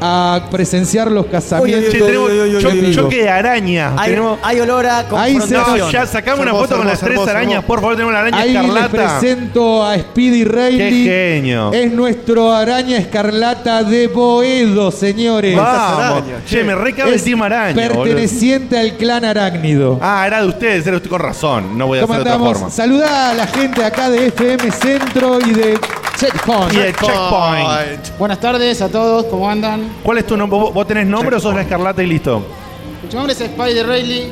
[0.00, 1.92] a presenciar los casamientos.
[1.92, 3.92] Che, tenemos cho- choque de araña.
[3.96, 4.38] hay, tenemos...
[4.42, 7.30] hay olor a Ahí No, ya sacamos una Hermoso, foto con las hermoso, tres hermoso,
[7.30, 7.52] arañas.
[7.54, 7.66] hermoso.
[7.66, 8.90] Por favor, tenemos la araña Ahí les escarlata.
[9.18, 11.04] presento a Speedy Reilly.
[11.04, 11.72] Qué genio.
[11.72, 15.56] Es nuestro araña escarlata de Boedo, señores.
[15.56, 16.22] Vamos.
[16.46, 16.64] Che, che.
[16.64, 17.74] me recabe el team araña.
[17.88, 18.04] boludo.
[18.04, 19.98] perteneciente al clan arácnido.
[20.00, 21.76] Ah, era de ustedes, era usted con razón.
[21.76, 22.70] No voy a ¿Cómo hacer de otra forma.
[22.70, 25.78] Saludá a la gente acá de FM Centro y de
[26.20, 26.74] Checkpoint.
[26.74, 28.18] Y Checkpoint.
[28.18, 29.90] Buenas tardes a todos, ¿cómo andan?
[30.02, 30.58] ¿Cuál es tu nombre?
[30.58, 32.44] ¿Vos vos tenés nombre o sos la escarlata y listo?
[33.02, 34.30] Mi nombre es Spider Reilly.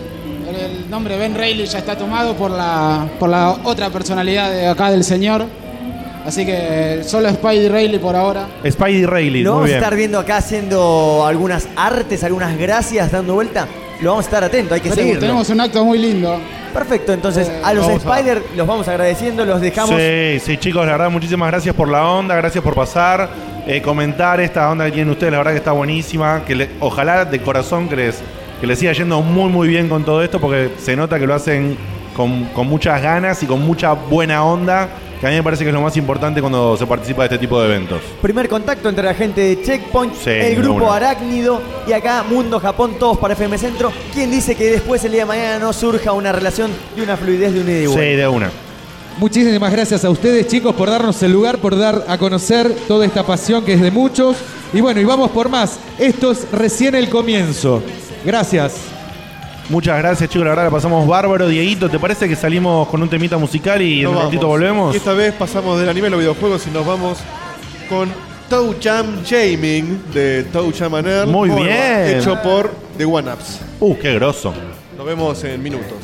[0.49, 4.91] El nombre Ben Reilly ya está tomado por la, por la otra personalidad de acá
[4.91, 5.47] del señor.
[6.27, 8.47] Así que solo Spider Reilly por ahora.
[8.71, 9.43] Spidey Rayleigh.
[9.45, 9.79] Lo Muy vamos a bien.
[9.79, 13.67] estar viendo acá haciendo algunas artes, algunas gracias dando vuelta.
[14.01, 15.21] Lo vamos a estar atentos, hay que Tenemos, seguirlo.
[15.21, 16.39] tenemos un acto muy lindo.
[16.73, 19.97] Perfecto, entonces Eh, a los vamos a- Spider los vamos agradeciendo, los dejamos.
[20.01, 23.29] Sí, sí, chicos, la verdad, muchísimas gracias por la onda, gracias por pasar,
[23.67, 26.43] eh, comentar esta onda que tienen ustedes, la verdad que está buenísima.
[26.47, 28.21] Que le- ojalá de corazón que les,
[28.61, 31.35] que les siga yendo muy, muy bien con todo esto, porque se nota que lo
[31.35, 31.77] hacen
[32.15, 34.89] con, con muchas ganas y con mucha buena onda,
[35.21, 37.39] que a mí me parece que es lo más importante cuando se participa de este
[37.39, 38.01] tipo de eventos.
[38.23, 40.97] Primer contacto entre la gente de Checkpoint, Sí, el grupo una.
[40.97, 43.93] Arácnido y acá Mundo Japón, todos para FM Centro.
[44.15, 47.53] ¿Quién dice que después el día de mañana no surja una relación y una fluidez
[47.53, 48.51] de un ida y Sí, de una.
[49.19, 53.25] Muchísimas gracias a ustedes, chicos, por darnos el lugar, por dar a conocer toda esta
[53.25, 54.37] pasión que es de muchos.
[54.73, 55.81] Y bueno, y vamos por más.
[55.99, 57.83] Esto es recién el comienzo.
[58.25, 58.75] Gracias.
[59.69, 60.45] Muchas gracias, chicos.
[60.45, 61.47] La verdad que pasamos bárbaro.
[61.47, 64.95] Dieguito, ¿te parece que salimos con un temita musical y en un ratito volvemos?
[64.97, 67.19] Esta vez pasamos del anime a los videojuegos y nos vamos
[67.89, 68.09] con
[68.49, 70.93] Toe Jam Jaming de Toe Jam.
[71.29, 72.19] Muy Bueno, bien.
[72.19, 73.61] Hecho por The One Ups.
[73.81, 74.55] Uh, qué grosso.
[74.97, 75.99] Nos vemos en minutos.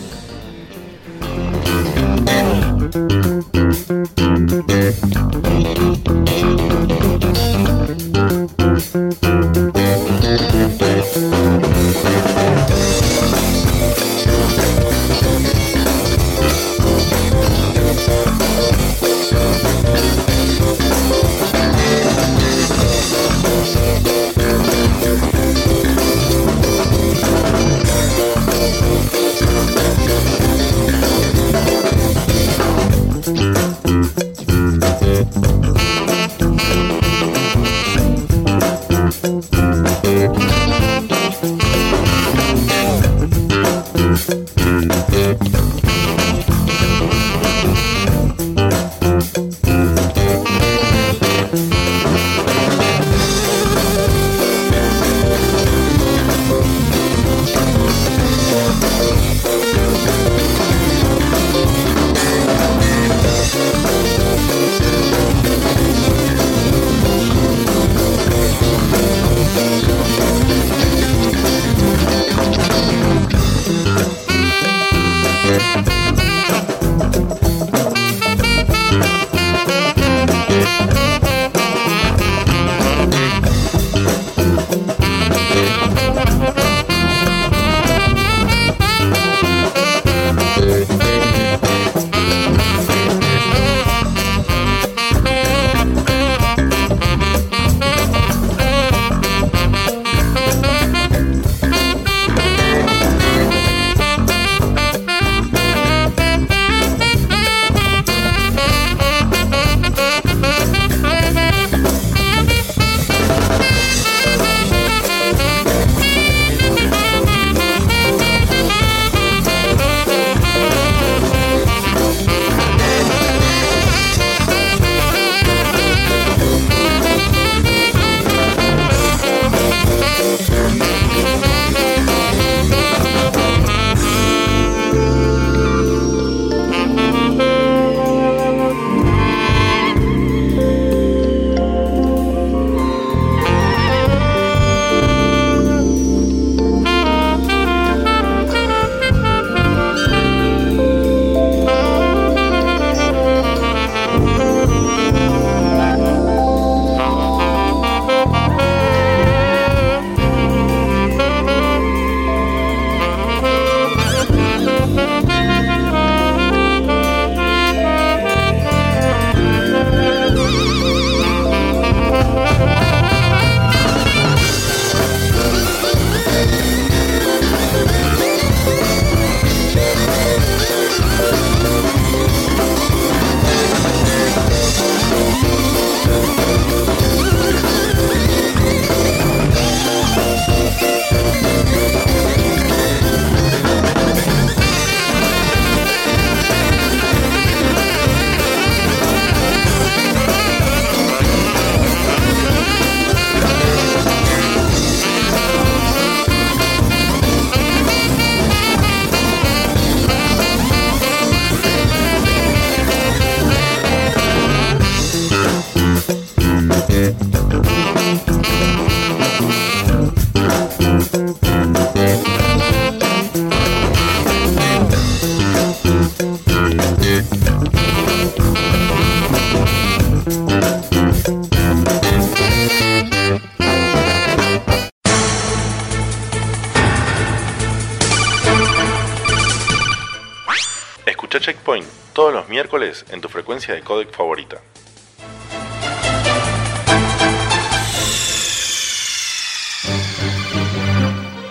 [242.74, 244.60] Miércoles en tu frecuencia de codec favorita.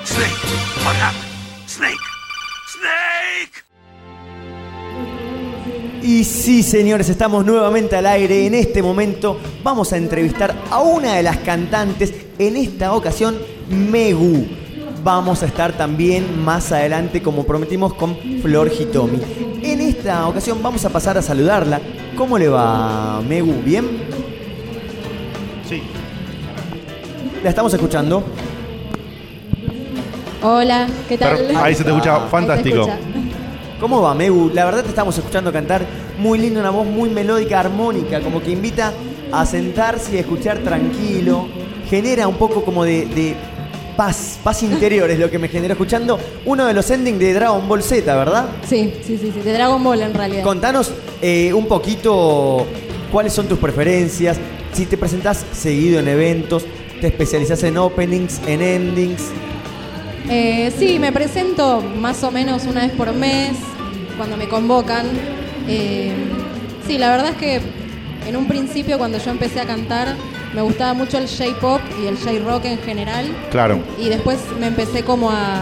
[0.03, 0.35] Snake,
[0.83, 1.23] what happened?
[1.67, 1.95] Snake,
[2.67, 3.63] Snake.
[6.01, 8.45] Y sí, señores, estamos nuevamente al aire.
[8.45, 13.37] En este momento vamos a entrevistar a una de las cantantes, en esta ocasión,
[13.69, 14.45] Megu.
[15.03, 19.42] Vamos a estar también más adelante, como prometimos, con Flor Hitomi.
[20.03, 21.79] En esta ocasión vamos a pasar a saludarla.
[22.17, 23.53] ¿Cómo le va, Megu?
[23.63, 23.85] ¿Bien?
[25.65, 25.81] Sí.
[27.41, 28.21] La estamos escuchando.
[30.41, 31.55] Hola, ¿qué tal?
[31.55, 32.81] Ahí se te escucha fantástico.
[32.81, 32.97] escucha.
[33.79, 34.51] ¿Cómo va, Megu?
[34.53, 35.85] La verdad te estamos escuchando cantar
[36.17, 38.91] muy lindo, una voz muy melódica, armónica, como que invita
[39.31, 41.47] a sentarse y a escuchar tranquilo.
[41.89, 43.37] Genera un poco como de, de
[43.95, 47.67] paz, paz interior es lo que me genera escuchando uno de los endings de Dragon
[47.67, 48.49] Ball Z, ¿verdad?
[48.67, 50.43] Sí, sí, sí, sí, de Dragon Ball en realidad.
[50.43, 52.67] Contanos eh, un poquito
[53.11, 54.37] cuáles son tus preferencias,
[54.73, 56.65] si te presentás seguido en eventos,
[56.99, 59.23] te especializás en openings, en endings.
[60.29, 63.53] Eh, sí, me presento más o menos una vez por mes
[64.17, 65.05] cuando me convocan.
[65.67, 66.11] Eh,
[66.87, 67.61] sí, la verdad es que
[68.27, 70.15] en un principio cuando yo empecé a cantar
[70.53, 73.25] me gustaba mucho el J-pop y el J-rock en general.
[73.51, 73.79] Claro.
[73.99, 75.61] Y después me empecé como a,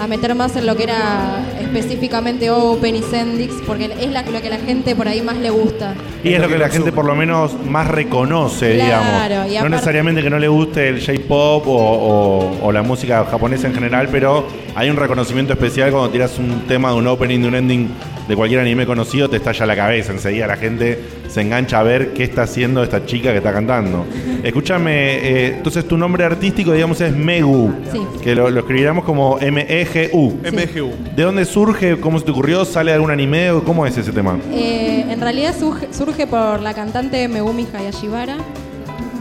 [0.00, 4.40] a meter más en lo que era específicamente Open y Sendix, porque es la- lo
[4.40, 5.94] que a la gente por ahí más le gusta.
[6.22, 9.46] Y es lo que la gente por lo menos más reconoce, Claro, digamos.
[9.48, 13.24] y No aparte- necesariamente que no le guste el J-pop o, o- o la música
[13.30, 17.40] japonesa en general, pero hay un reconocimiento especial cuando tiras un tema de un opening,
[17.40, 17.88] de un ending
[18.28, 20.12] de cualquier anime conocido, te estalla la cabeza.
[20.12, 24.04] Enseguida la gente se engancha a ver qué está haciendo esta chica que está cantando.
[24.42, 27.72] Escúchame, eh, entonces tu nombre artístico, digamos, es Megu.
[27.92, 28.00] Sí.
[28.22, 30.40] Que lo, lo escribiríamos como M-E-G-U.
[30.42, 31.14] MGU.
[31.14, 32.00] ¿De dónde surge?
[32.00, 32.64] ¿Cómo se te ocurrió?
[32.64, 33.50] ¿Sale de algún anime?
[33.50, 34.38] o ¿Cómo es ese tema?
[34.52, 38.36] Eh, en realidad surge, surge por la cantante Megumi Hayashibara,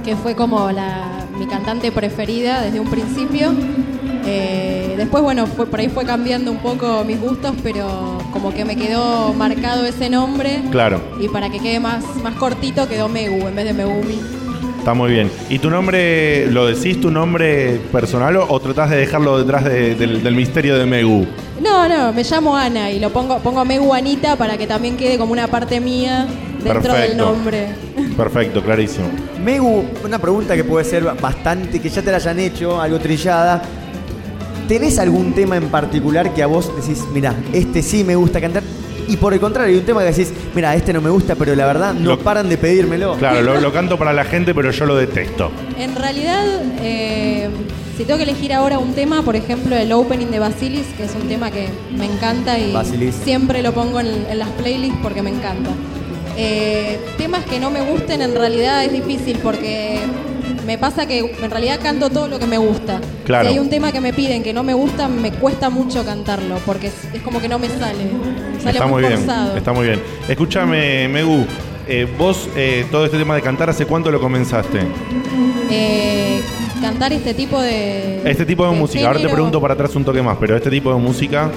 [0.04, 3.54] que fue como la, mi cantante preferida desde un principio.
[4.26, 8.64] Eh, después, bueno, fue, por ahí fue cambiando un poco mis gustos, pero como que
[8.66, 10.62] me quedó marcado ese nombre.
[10.72, 11.02] Claro.
[11.20, 14.20] Y para que quede más, más cortito quedó Megu en vez de Megumi.
[14.80, 15.32] Está muy bien.
[15.50, 19.96] ¿Y tu nombre, lo decís tu nombre personal o, o tratás de dejarlo detrás de-
[19.96, 21.26] del, del misterio de Megu?
[21.62, 25.18] No, no, me llamo Ana y lo pongo, pongo Megu Anita para que también quede
[25.18, 26.28] como una parte mía
[26.62, 27.68] dentro del nombre.
[28.18, 29.08] Perfecto, clarísimo.
[29.42, 33.62] Megu, una pregunta que puede ser bastante, que ya te la hayan hecho, algo trillada.
[34.74, 38.64] ¿Tenés algún tema en particular que a vos decís, mira, este sí me gusta cantar?
[39.08, 41.54] Y por el contrario, hay un tema que decís, mira, este no me gusta, pero
[41.56, 43.16] la verdad no Lo- paran de pedírmelo.
[43.18, 45.52] Claro, lo, lo canto para la gente, pero yo lo detesto.
[45.78, 46.44] En realidad,
[46.82, 47.50] eh,
[47.96, 51.12] si tengo que elegir ahora un tema, por ejemplo, el opening de Basilis, que es
[51.14, 53.14] un tema que me encanta y Basilis.
[53.24, 55.70] siempre lo pongo en, en las playlists porque me encanta.
[56.36, 60.00] Eh, temas que no me gusten en realidad es difícil porque
[60.66, 63.00] me pasa que en realidad canto todo lo que me gusta.
[63.26, 63.48] Claro.
[63.48, 66.58] Si hay un tema que me piden que no me gusta, me cuesta mucho cantarlo
[66.66, 68.06] porque es, es como que no me sale.
[68.60, 69.58] Sale está muy bien, forzado.
[69.58, 70.02] está muy bien.
[70.28, 71.46] Escúchame, Megu,
[71.88, 74.80] eh, vos eh, todo este tema de cantar, ¿hace cuánto lo comenzaste?
[75.70, 76.42] Eh,
[76.82, 78.22] cantar este tipo de.
[78.30, 80.94] Este tipo de, música, ahora te pregunto para atrás un toque más, pero este tipo
[80.94, 81.50] de música,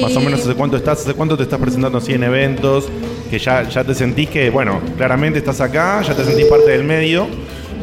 [0.00, 2.86] más o Eh, menos hace cuánto estás, hace cuánto te estás presentando así en eventos,
[3.30, 6.84] que ya, ya te sentís que, bueno, claramente estás acá, ya te sentís parte del
[6.84, 7.26] medio,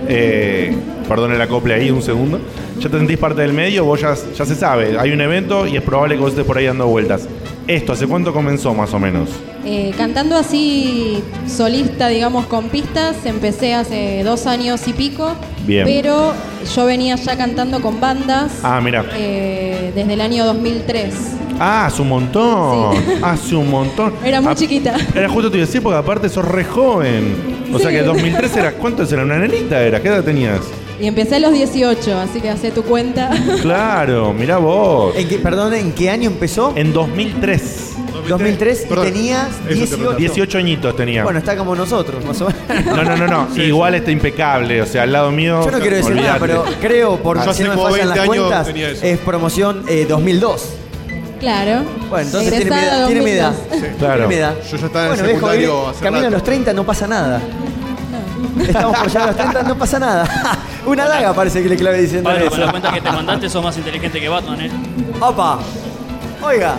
[0.07, 0.75] eh,
[1.09, 2.39] perdón el acople ahí un segundo,
[2.79, 5.75] ya te sentís parte del medio, vos ya, ya se sabe, hay un evento y
[5.75, 7.27] es probable que vos estés por ahí dando vueltas.
[7.67, 9.29] Esto, ¿hace cuánto comenzó más o menos?
[9.63, 15.35] Eh, cantando así solista, digamos, con pistas, empecé hace dos años y pico.
[15.67, 15.85] Bien.
[15.85, 16.33] Pero
[16.75, 19.05] yo venía ya cantando con bandas Ah, mira.
[19.15, 21.13] eh, desde el año 2003.
[21.59, 24.13] Ah, hace un montón, hace un montón.
[24.23, 24.95] Era muy Ah, chiquita.
[25.13, 27.59] Era justo te iba a decir, porque aparte sos re joven.
[27.71, 29.21] O sea que 2003 era, ¿cuántos era?
[29.23, 30.61] Una nenita era, ¿qué edad tenías?
[30.99, 33.29] Y empecé a los 18, así que hace tu cuenta.
[33.61, 35.15] Claro, mirá vos.
[35.15, 36.73] ¿En qué, perdón, ¿en qué año empezó?
[36.75, 37.85] En 2003.
[38.27, 39.89] 2003 y Perdón, tenías eso te 18.
[39.97, 40.17] preguntaba.
[40.19, 41.23] 18 añitos tenía.
[41.23, 42.85] Bueno, está como nosotros, más o menos.
[42.85, 43.63] No, no, no, no.
[43.63, 44.81] Igual está impecable.
[44.81, 45.61] O sea, al lado mío.
[45.65, 46.39] Yo no quiero decir nada, olvídate.
[46.47, 48.89] pero creo, por Yo si hace no me como fallan 20 las años cuentas, tenía
[48.91, 49.05] eso.
[49.05, 50.69] es promoción eh, 2002.
[51.39, 51.83] claro.
[52.09, 53.05] Bueno, entonces tiene mi edad.
[53.07, 53.53] Tiene mi edad.
[53.69, 53.97] 2002.
[53.97, 54.13] Claro.
[54.15, 54.55] Tiene mi edad.
[54.69, 56.33] Yo ya estaba en bueno, secundario hace camino a rato.
[56.35, 57.41] los 30 no pasa nada.
[58.61, 60.27] Estamos por llegar a los 30, no pasa nada.
[60.85, 62.65] Una daga parece que le clave diciendo Pablo, con eso.
[62.65, 64.71] la cuenta que te mandaste sos más inteligente que Batman, ¿eh?
[65.19, 65.59] Opa.
[66.41, 66.75] Oiga.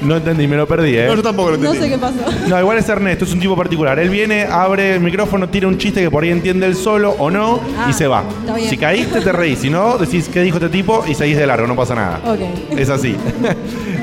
[0.00, 1.06] No entendí, me lo perdí, ¿eh?
[1.06, 1.86] No, yo tampoco lo No entendí.
[1.88, 2.16] sé qué pasó.
[2.48, 3.98] No, igual es Ernesto, es un tipo particular.
[3.98, 7.30] Él viene, abre el micrófono, tira un chiste que por ahí entiende él solo o
[7.30, 8.24] no Ah, y se va.
[8.40, 8.70] está bien.
[8.70, 9.58] Si caíste, te reís.
[9.58, 12.20] Si no, decís qué dijo este tipo y seguís de largo, no pasa nada.
[12.24, 12.40] Ok.
[12.78, 13.16] Es así.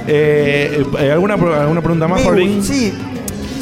[0.05, 2.61] Eh, eh, ¿alguna, pro- ¿Alguna pregunta más, Paulín?
[2.61, 2.93] Sí,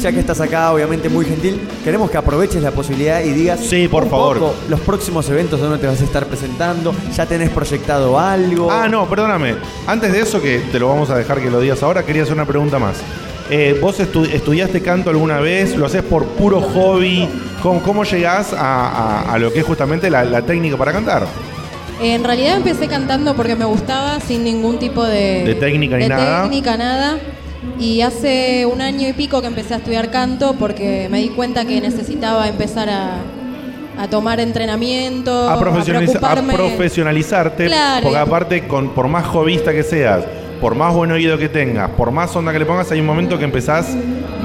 [0.02, 3.86] ya que estás acá, obviamente muy gentil, queremos que aproveches la posibilidad y digas Sí,
[3.88, 4.38] por un favor.
[4.38, 6.92] poco los próximos eventos donde te vas a estar presentando.
[7.16, 8.70] ¿Ya tenés proyectado algo?
[8.70, 9.54] Ah, no, perdóname.
[9.86, 12.34] Antes de eso, que te lo vamos a dejar que lo digas ahora, quería hacer
[12.34, 12.96] una pregunta más.
[13.50, 15.76] Eh, ¿Vos estu- estudiaste canto alguna vez?
[15.76, 17.28] ¿Lo haces por puro hobby?
[17.62, 18.58] ¿Cómo, cómo llegás a,
[19.20, 21.26] a- a lo que es justamente la, la técnica para cantar?
[22.00, 26.08] En realidad empecé cantando porque me gustaba sin ningún tipo de, De técnica ni de
[26.08, 26.42] nada.
[26.42, 27.18] técnica, nada.
[27.78, 31.64] Y hace un año y pico que empecé a estudiar canto porque me di cuenta
[31.64, 33.16] que necesitaba empezar a,
[33.98, 38.02] a tomar entrenamiento, a, profesionaliza- a profesionalizarte, Claro.
[38.04, 40.24] porque aparte, con, por más jovista que seas,
[40.62, 43.36] por más buen oído que tengas, por más onda que le pongas, hay un momento
[43.36, 43.88] que empezás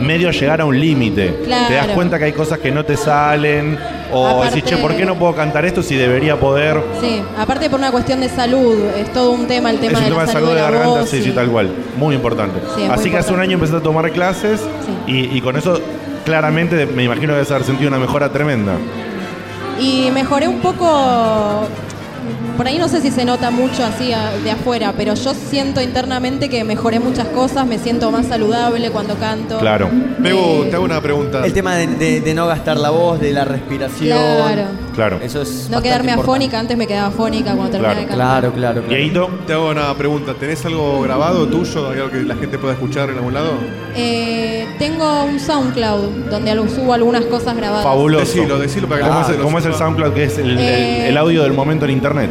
[0.01, 1.41] medio a llegar a un límite.
[1.45, 1.67] Claro.
[1.67, 3.77] Te das cuenta que hay cosas que no te salen,
[4.11, 6.81] o Aparte- decís, che, ¿por qué no puedo cantar esto si debería poder?
[6.99, 10.03] Sí, aparte por una cuestión de salud, es todo un tema el tema es un
[10.05, 11.69] de tema la de salud salud de la garganta, voz sí, sí, tal cual.
[11.97, 12.59] Muy importante.
[12.75, 14.59] Sí, muy Así que hace un año empezaste a tomar clases
[15.05, 15.79] y, y con eso
[16.25, 18.73] claramente me imagino que debes haber sentido una mejora tremenda.
[19.79, 21.67] Y mejoré un poco,
[22.55, 24.11] por ahí no sé si se nota mucho así
[24.43, 29.15] de afuera, pero yo siento internamente que mejoré muchas cosas, me siento más saludable cuando
[29.15, 29.59] canto.
[29.59, 29.89] Claro.
[30.19, 31.45] Megu, te hago una pregunta.
[31.45, 34.17] El tema de, de- de no gastar la voz, de la respiración.
[34.17, 34.63] Claro.
[34.97, 35.19] Claro.
[35.23, 36.21] Eso es No quedarme importante.
[36.31, 38.17] afónica, antes me quedaba afónica cuando terminaba de cantar.
[38.17, 38.89] Claro, claro, claro.
[38.97, 40.33] Dieguito, Te hago una pregunta.
[40.33, 41.89] ¿Tenés algo grabado tuyo?
[41.91, 43.51] ¿Hay algo que la gente pueda escuchar en algún lado?
[43.95, 47.83] Eh, tengo un SoundCloud donde subo algunas cosas grabadas.
[47.85, 48.25] fabuloso.
[48.25, 49.73] Decilo, decilo para que ¿Cómo, la es, gente lo cómo es el.
[49.75, 52.29] SoundCloud que es el, Eh, el audio del momento en internet?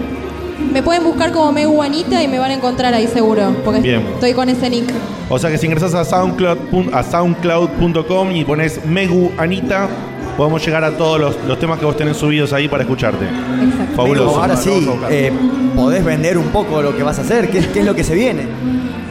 [0.73, 4.03] Me pueden buscar como Megu Anita y me van a encontrar ahí seguro, porque Bien.
[4.15, 4.91] estoy con ese nick.
[5.29, 9.89] O sea que si ingresas a SoundCloud, pun- a soundcloud.com y pones Megu Anita,
[10.37, 13.25] podemos llegar a todos los, los temas que vos tenés subidos ahí para escucharte.
[13.25, 13.97] Exacto.
[13.97, 14.27] Fabuloso.
[14.33, 15.33] Pero ahora sí, eh,
[15.75, 17.51] podés vender un poco lo que vas a hacer.
[17.51, 18.43] ¿Qué, qué es lo que se viene?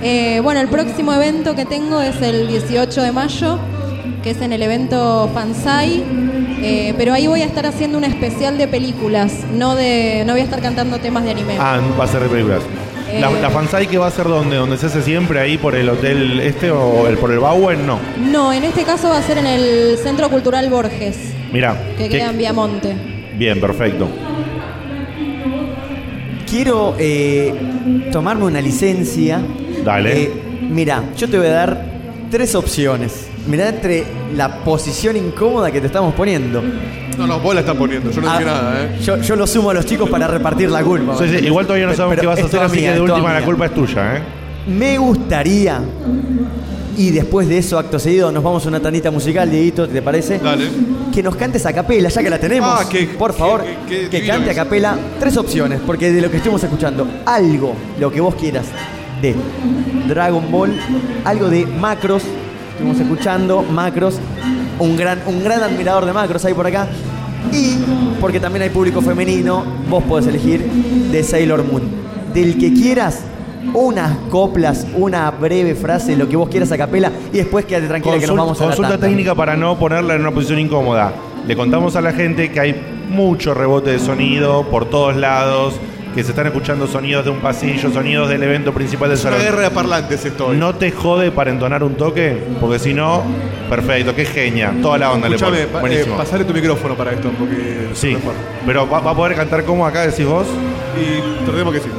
[0.01, 3.57] Eh, bueno, el próximo evento que tengo es el 18 de mayo,
[4.23, 6.03] que es en el evento Fansai.
[6.61, 10.41] eh, pero ahí voy a estar haciendo un especial de películas, no de no voy
[10.41, 11.55] a estar cantando temas de anime.
[11.59, 12.61] Ah, va a ser de películas.
[13.19, 13.41] La, Eh.
[13.41, 16.39] la fansai que va a ser donde, donde se hace siempre ahí por el hotel
[16.39, 17.99] este o el, por el Bauen, no.
[18.19, 21.17] No, en este caso va a ser en el Centro Cultural Borges,
[21.51, 22.95] Mira, que queda en Viamonte.
[23.37, 24.07] bien, perfecto.
[26.49, 27.53] Quiero eh,
[28.11, 29.41] tomarme una licencia.
[29.83, 30.23] Dale.
[30.23, 30.31] Eh,
[30.69, 31.85] mira, yo te voy a dar
[32.29, 33.27] tres opciones.
[33.47, 34.03] Mirá entre
[34.35, 36.63] la posición incómoda que te estamos poniendo.
[37.17, 38.09] No, no, vos la estás poniendo.
[38.11, 38.99] Yo no Ah, dije nada, ¿eh?
[39.03, 41.15] Yo, yo lo sumo a los chicos para repartir la culpa.
[41.17, 42.87] Sí, sí, igual todavía no Pero- sabemos qué vas a es hacer, toda así mía,
[42.93, 43.45] que de es última la mía.
[43.45, 44.21] culpa es tuya, ¿eh?
[44.67, 45.79] Me gustaría.
[46.97, 50.39] Y después de eso, acto seguido, nos vamos a una tandita musical, Dieguito, ¿te parece?
[50.39, 50.65] Dale.
[51.13, 52.69] Que nos cantes a capela, ya que la tenemos.
[52.81, 54.57] Ah, qué- Por favor, qué- qué- qué que cante a es.
[54.57, 54.97] capela.
[55.19, 58.65] Tres opciones, porque de lo que estuvimos escuchando, algo, lo que vos quieras,
[59.21, 59.35] de
[60.07, 60.73] Dragon Ball,
[61.25, 62.23] algo de Macros,
[62.75, 64.19] estuvimos escuchando, Macros,
[64.79, 66.87] un gran, un gran admirador de Macros hay por acá.
[67.53, 67.77] Y,
[68.19, 71.83] porque también hay público femenino, vos podés elegir de Sailor Moon.
[72.33, 73.23] Del que quieras,
[73.73, 78.19] unas coplas, una breve frase, lo que vos quieras a capela, y después quédate tranquila
[78.19, 81.13] que nos vamos a consulta técnica para no ponerla en una posición incómoda.
[81.47, 82.75] Le contamos a la gente que hay
[83.09, 85.75] mucho rebote de sonido por todos lados,
[86.15, 89.35] que se están escuchando sonidos de un pasillo, sonidos del evento principal del Es una
[89.37, 90.57] guerra de parlantes esto hoy.
[90.57, 92.41] ¿No te jode para entonar un toque?
[92.61, 93.21] Porque si no,
[93.69, 94.73] perfecto, qué genia.
[94.81, 95.71] Toda la onda le Escúchame, pone.
[95.73, 96.15] pa- Buenísimo.
[96.15, 97.89] eh, pasale tu micrófono para esto, porque...
[97.93, 98.17] Sí,
[98.65, 100.47] pero va, va a poder cantar como acá, decís vos.
[100.97, 101.89] Y tratemos que sí.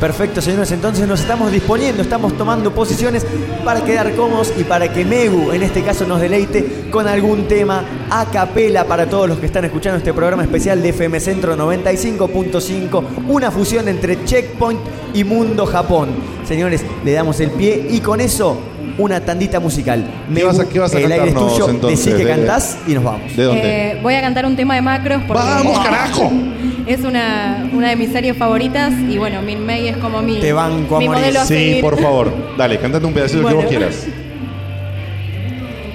[0.00, 3.26] Perfecto, señores, entonces nos estamos disponiendo, estamos tomando posiciones
[3.66, 7.84] para quedar cómodos y para que Megu, en este caso, nos deleite con algún tema
[8.08, 13.04] a capela para todos los que están escuchando este programa especial de FM Centro 95.5,
[13.28, 14.80] una fusión entre Checkpoint
[15.12, 16.08] y Mundo Japón.
[16.48, 18.56] Señores, le damos el pie y con eso
[18.97, 20.03] una tandita musical.
[20.29, 22.29] Megu, vas a- qué vas a el aire es cantarnos, tuyo, entonces, decí que de-
[22.31, 23.35] cantás y nos vamos.
[23.35, 23.61] ¿De dónde?
[23.91, 26.31] Eh, voy a cantar un tema de macros porque ¡Vamos, carajo!
[26.87, 30.53] es una, una de mis series favoritas y bueno, Min May es como mi, Te
[30.53, 31.21] banco a mi morir.
[31.23, 31.81] modelo a Sí, seguir.
[31.81, 32.31] por favor.
[32.57, 33.61] Dale, cantate un pedacito que Bueno.
[33.61, 34.07] vos quieras.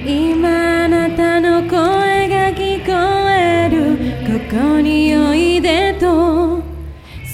[0.06, 2.92] 今あなたの声が聞こ
[3.30, 3.96] える
[4.50, 6.62] ここにおいでと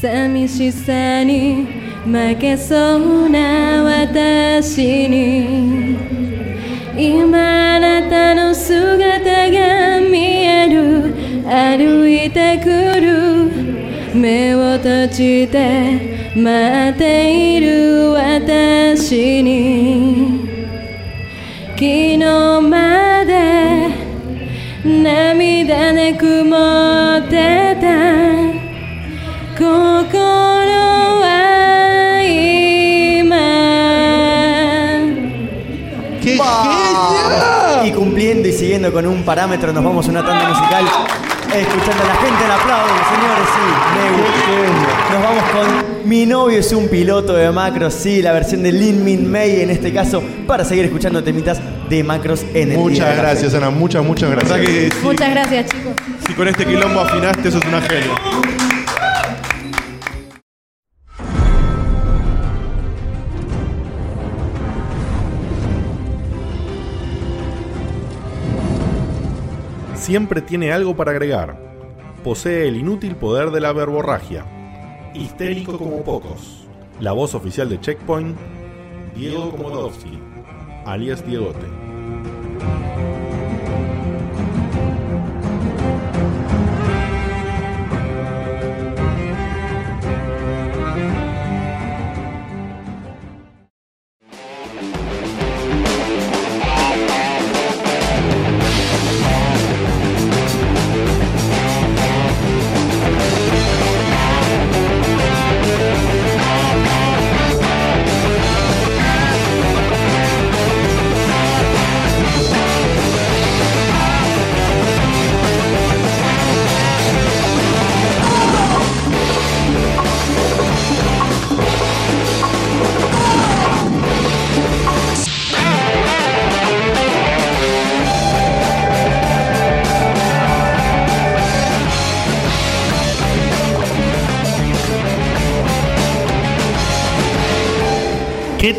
[0.00, 1.66] 寂しさに
[2.05, 5.97] 負けそうな私に。
[6.97, 11.13] 今あなたの姿が見える。
[11.45, 13.51] 歩いてくる。
[14.15, 20.41] 目を閉じて待っている私に。
[21.75, 23.89] 昨日まで
[24.85, 27.91] 涙で曇ってた。
[38.89, 40.85] Con un parámetro, nos vamos a una tanda musical.
[41.53, 43.65] Escuchando a la gente, el aplauso, señores, sí,
[43.97, 45.13] Megu.
[45.13, 49.03] Nos vamos con Mi novio es un piloto de Macros, sí, la versión de Lin
[49.03, 51.59] Min Mei en este caso, para seguir escuchando temitas
[51.89, 53.69] de Macros en el día Muchas gracias, Ana.
[53.69, 54.59] Muchas, muchas gracias.
[54.61, 55.93] que si, Muchas gracias, chicos.
[56.25, 58.70] si con este quilombo afinaste, eso es una genia.
[70.01, 71.55] Siempre tiene algo para agregar.
[72.23, 74.43] Posee el inútil poder de la verborragia.
[75.13, 76.65] Histérico como pocos.
[76.99, 78.35] La voz oficial de Checkpoint,
[79.15, 80.19] Diego Komodowski,
[80.87, 81.67] alias Diegote.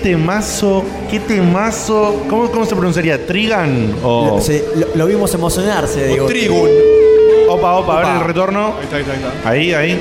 [0.02, 0.84] Temazo?
[1.10, 2.22] ¿Qué temazo?
[2.28, 3.26] ¿Cómo, cómo se pronunciaría?
[3.26, 3.94] ¿Trigan?
[4.02, 4.36] O...
[4.36, 6.26] Lo, se- lo- lo vimos emocionarse, digo.
[6.26, 6.68] Trigun.
[7.48, 8.74] Opa, opa, a ver el retorno.
[8.78, 9.48] Ahí está, ahí está, ahí está.
[9.48, 10.00] Ahí, ahí.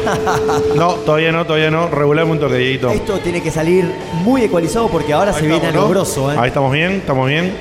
[0.76, 1.88] No, todavía no, todavía no.
[1.88, 2.90] Regulame un toque, Dieguito.
[2.90, 3.84] Esto tiene que salir
[4.24, 6.32] muy ecualizado porque ahora se viene estamos, ¿no?
[6.32, 6.36] ¿eh?
[6.38, 7.52] Ahí estamos bien, estamos bien.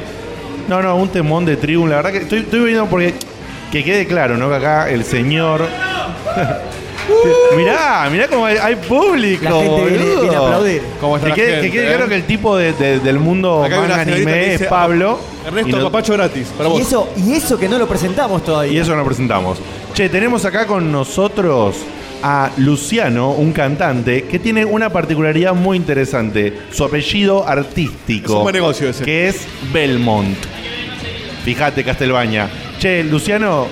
[0.70, 1.90] No, no, un temón de Trigun.
[1.90, 3.14] La verdad que estoy, estoy viendo porque
[3.72, 4.50] que quede claro, ¿no?
[4.50, 5.62] Que acá el señor.
[7.58, 9.44] Mirá, mirá cómo hay, hay público.
[9.44, 10.82] La gente viene- viene a aplaudir.
[11.02, 11.96] ¿Cómo está Que la quede, gente, que quede eh?
[11.96, 14.54] claro que el tipo de- de- del mundo Acá hay una manga señorita que anime
[14.54, 15.20] es dice, Pablo.
[15.46, 16.48] Ernesto y no- Papacho gratis.
[16.58, 16.82] Para Y vos.
[16.82, 18.72] eso, y eso que no lo presentamos todavía.
[18.74, 19.58] Y eso lo presentamos.
[19.94, 21.78] Che, tenemos acá con nosotros
[22.22, 26.54] a Luciano, un cantante, que tiene una particularidad muy interesante.
[26.72, 28.32] Su apellido artístico.
[28.34, 29.04] Es un buen negocio ese.
[29.04, 30.38] Que es Belmont.
[31.46, 32.50] Fíjate, Castelbaña.
[32.80, 33.68] Che, Luciano,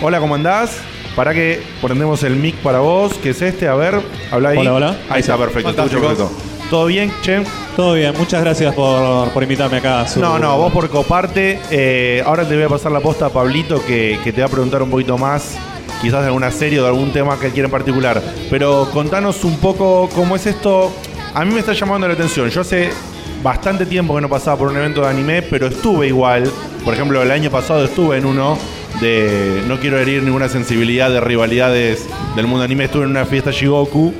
[0.00, 0.78] hola, ¿cómo andás?
[1.16, 4.00] Para que prendemos el mic para vos, que es este, a ver,
[4.30, 4.58] habla ahí.
[4.58, 4.96] Hola, hola.
[5.10, 5.74] Ahí está, perfecto.
[5.74, 6.30] te escucho perfecto.
[6.70, 7.42] ¿Todo bien, che?
[7.76, 10.08] Todo bien, muchas gracias por, por invitarme acá.
[10.08, 11.58] su- No, no, vos por coparte.
[11.70, 14.50] Eh, ahora te voy a pasar la posta a Pablito que, que te va a
[14.50, 15.56] preguntar un poquito más,
[16.00, 18.22] quizás de alguna serie o de algún tema que quiera en particular.
[18.48, 20.90] Pero contanos un poco cómo es esto.
[21.34, 22.48] A mí me está llamando la atención.
[22.48, 22.88] Yo hace
[23.42, 26.50] bastante tiempo que no pasaba por un evento de anime, pero estuve igual.
[26.86, 28.56] Por ejemplo, el año pasado estuve en uno
[29.02, 29.62] de.
[29.68, 32.84] No quiero herir ninguna sensibilidad de rivalidades del mundo anime.
[32.84, 34.14] Estuve en una fiesta Shigoku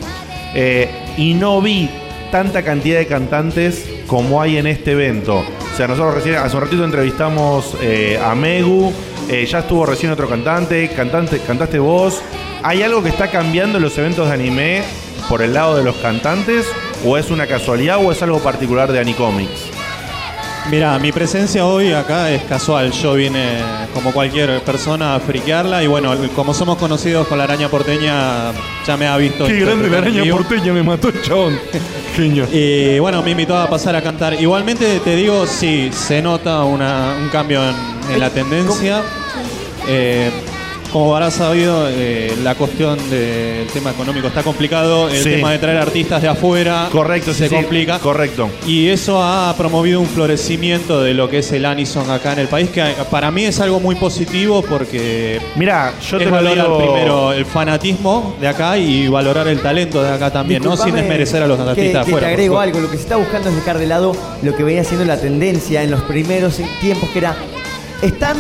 [0.55, 1.89] eh, y no vi
[2.31, 5.39] tanta cantidad de cantantes como hay en este evento.
[5.39, 8.93] O sea, nosotros recién, hace un ratito entrevistamos eh, a Megu,
[9.31, 12.21] eh, ya estuvo recién otro cantante, cantante, cantaste vos.
[12.63, 14.83] ¿Hay algo que está cambiando en los eventos de anime
[15.29, 16.67] por el lado de los cantantes?
[17.05, 19.72] ¿O es una casualidad o es algo particular de Anicomics?
[20.71, 22.93] Mira, mi presencia hoy acá es casual.
[22.93, 23.59] Yo vine
[23.93, 28.53] como cualquier persona a friquearla y bueno, como somos conocidos con la araña porteña,
[28.87, 29.47] ya me ha visto.
[29.51, 30.37] interpretar en vivo.
[30.39, 31.59] porteña, me mató el chabón.
[32.17, 32.47] Genio.
[32.53, 34.35] Y bueno, me invitó a pasar a cantar.
[34.41, 37.75] Igualmente te digo, sí, se nota una- un cambio en,
[38.15, 39.03] en la tendencia.
[39.89, 40.31] Eh,
[40.93, 45.09] como habrás sabido, eh, la cuestión del tema económico está complicado.
[45.09, 45.31] El Sí.
[45.31, 47.55] tema de traer artistas de afuera Correcto, se sí.
[47.55, 47.99] complica.
[47.99, 48.51] Correcto.
[48.67, 52.49] Y eso ha promovido un florecimiento de lo que es el Anison acá en el
[52.49, 56.67] país, que para mí es algo muy positivo porque Mira, yo es te lo valorar
[56.67, 56.79] digo...
[56.79, 60.77] primero el fanatismo de acá y valorar el talento de acá también, ¿no?
[60.77, 62.17] Sin desmerecer a los que- artistas que, de afuera.
[62.19, 64.13] te por agrego algo, lo que se está buscando es dejar de lado
[64.43, 67.35] lo que venía siendo la tendencia en los primeros tiempos, que era,
[68.03, 68.37] están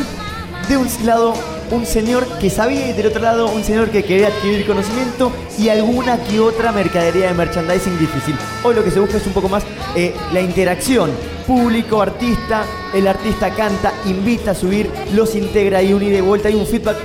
[0.69, 1.35] de un lado
[1.73, 5.69] un señor que sabía y del otro lado un señor que quería adquirir conocimiento y
[5.69, 8.37] alguna que otra mercadería de merchandising difícil.
[8.63, 9.65] Hoy lo que se busca es un poco más
[9.97, 11.11] eh, la interacción.
[11.47, 12.65] Público, artista,
[12.95, 16.49] el artista canta, invita a subir, los integra y un ida y vuelta.
[16.49, 16.97] Hay un feedback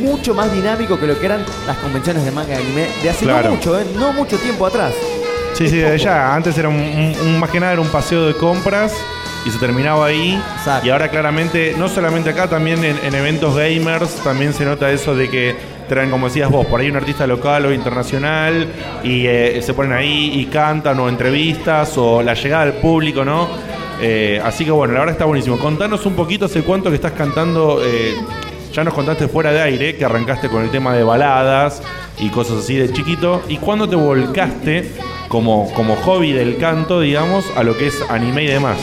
[0.00, 3.50] mucho más dinámico que lo que eran las convenciones de manga anime de hace Claro.
[3.50, 3.84] no mucho, ¿eh?
[3.96, 4.92] no mucho tiempo atrás.
[5.54, 6.34] Sí, sí, ya.
[6.34, 8.92] Antes era un, un- un- más que nada era un paseo de compras
[9.44, 10.40] y se terminaba ahí.
[10.58, 10.86] Exacto.
[10.86, 15.14] Y ahora claramente, no solamente acá, también en, en eventos gamers, también se nota eso
[15.14, 15.54] de que
[15.88, 18.66] traen, como decías vos, por ahí un artista local o internacional
[19.02, 23.48] y eh, se ponen ahí y cantan o entrevistas o la llegada al público, ¿no?
[24.00, 25.58] Eh, así que bueno, la verdad está buenísimo.
[25.58, 27.80] Contanos un poquito hace cuánto que estás cantando.
[27.84, 28.14] eh,
[28.72, 31.80] ya nos contaste fuera de aire que arrancaste con el tema de baladas
[32.18, 33.40] y cosas así de chiquito.
[33.48, 34.90] ¿Y cuándo te volcaste
[35.28, 38.78] como, como hobby del canto, digamos, a lo que es anime y demás?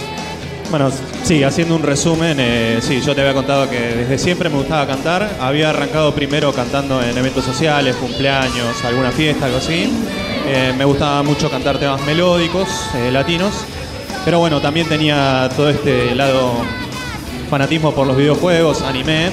[0.72, 0.90] Bueno,
[1.24, 4.88] sí, haciendo un resumen, eh, sí, yo te había contado que desde siempre me gustaba
[4.88, 5.30] cantar.
[5.42, 9.92] Había arrancado primero cantando en eventos sociales, cumpleaños, alguna fiesta, algo así.
[10.48, 13.54] Eh, me gustaba mucho cantar temas melódicos, eh, latinos.
[14.24, 16.54] Pero bueno, también tenía todo este lado
[17.50, 19.30] fanatismo por los videojuegos, anime.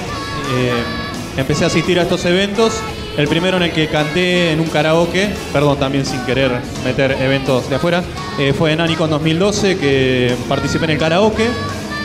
[1.37, 2.81] empecé a asistir a estos eventos.
[3.19, 6.51] El primero en el que canté en un karaoke, perdón, también sin querer
[6.85, 8.01] meter eventos de afuera,
[8.39, 11.45] eh, fue en Anicon 2012 que participé en el karaoke.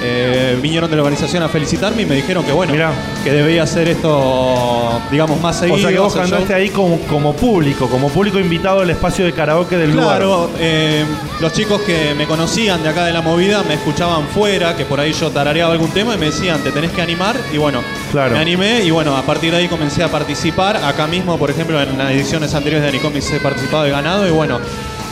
[0.03, 2.75] Eh, vinieron de la organización a felicitarme y me dijeron que bueno,
[3.23, 5.77] que debía hacer esto, digamos, más seguido.
[5.77, 6.51] O sea que vos cantaste shows.
[6.51, 10.19] ahí como, como público, como público invitado al espacio de karaoke del lugar.
[10.19, 11.05] Claro, eh,
[11.41, 15.01] los chicos que me conocían de acá de la movida me escuchaban fuera, que por
[15.01, 17.37] ahí yo tarareaba algún tema y me decían, te tenés que animar.
[17.53, 17.81] Y bueno,
[18.13, 18.35] Claro.
[18.35, 20.77] me animé y bueno, a partir de ahí comencé a participar.
[20.77, 24.27] Acá mismo, por ejemplo, en las ediciones anteriores de Anicomics he participado y ganado.
[24.29, 24.59] Y bueno,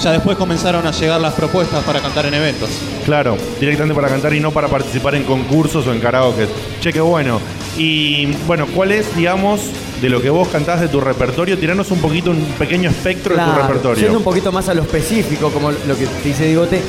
[0.03, 2.70] ya después comenzaron a llegar las propuestas para cantar en eventos.
[3.05, 6.48] Claro, directamente para cantar y no para participar en concursos o en karaoke.
[6.80, 7.40] Che, qué bueno.
[7.78, 9.61] Y bueno, ¿cuál es, digamos,
[10.00, 11.57] de lo que vos cantás de tu repertorio?
[11.57, 14.03] Tiranos un poquito, un pequeño espectro de tu repertorio.
[14.03, 16.82] Yendo un poquito más a lo específico, como lo que te dice Digote,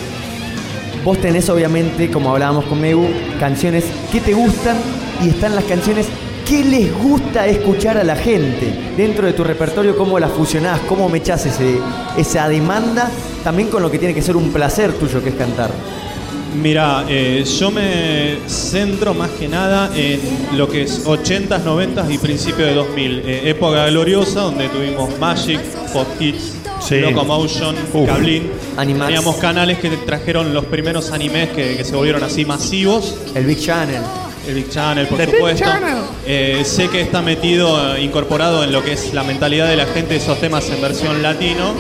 [1.03, 3.07] vos tenés obviamente, como hablábamos con Megu,
[3.39, 4.76] canciones que te gustan
[5.24, 6.07] y están las canciones
[6.44, 8.74] que les gusta escuchar a la gente.
[8.98, 11.78] Dentro de tu repertorio, cómo las fusionás, cómo me echás ese,
[12.18, 13.10] esa demanda,
[13.44, 15.72] también con lo que tiene que ser un placer tuyo que es cantar.
[16.62, 20.20] Mira, eh, yo me centro más que nada en
[20.56, 23.24] lo que es 80s, 90s y principio de 2000.
[23.26, 25.60] Eh, época gloriosa donde tuvimos Magic,
[25.91, 27.00] Pop Hits, Sí.
[27.00, 28.10] Locomotion, Uf.
[28.78, 29.08] Animax.
[29.08, 33.16] Teníamos canales que trajeron los primeros animes que, que se volvieron así masivos.
[33.34, 34.02] El Big Channel.
[34.48, 35.66] El Big Channel, por The Big supuesto.
[35.66, 35.98] Channel.
[36.26, 39.86] Eh, sé que está metido, eh, incorporado en lo que es la mentalidad de la
[39.86, 41.74] gente esos temas en versión latino.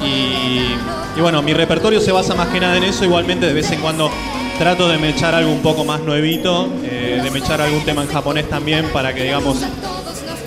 [0.00, 0.74] Y,
[1.16, 3.04] y bueno, mi repertorio se basa más que nada en eso.
[3.04, 4.10] Igualmente, de vez en cuando
[4.58, 8.48] trato de mechar algo un poco más nuevito, eh, de mechar algún tema en japonés
[8.48, 9.56] también para que, digamos,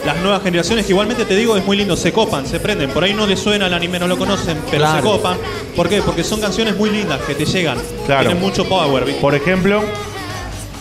[0.06, 2.92] las nuevas generaciones, que igualmente te digo, es muy lindo, se copan, se prenden.
[2.92, 4.98] Por ahí no les suena el anime, no lo conocen, pero Claro.
[4.98, 5.38] se copan.
[5.76, 6.02] ¿Por qué?
[6.02, 7.78] Porque son canciones muy lindas que te llegan.
[8.06, 8.22] Claro.
[8.30, 9.04] Tienen mucho power.
[9.04, 9.20] ¿viste?
[9.20, 9.84] Por ejemplo.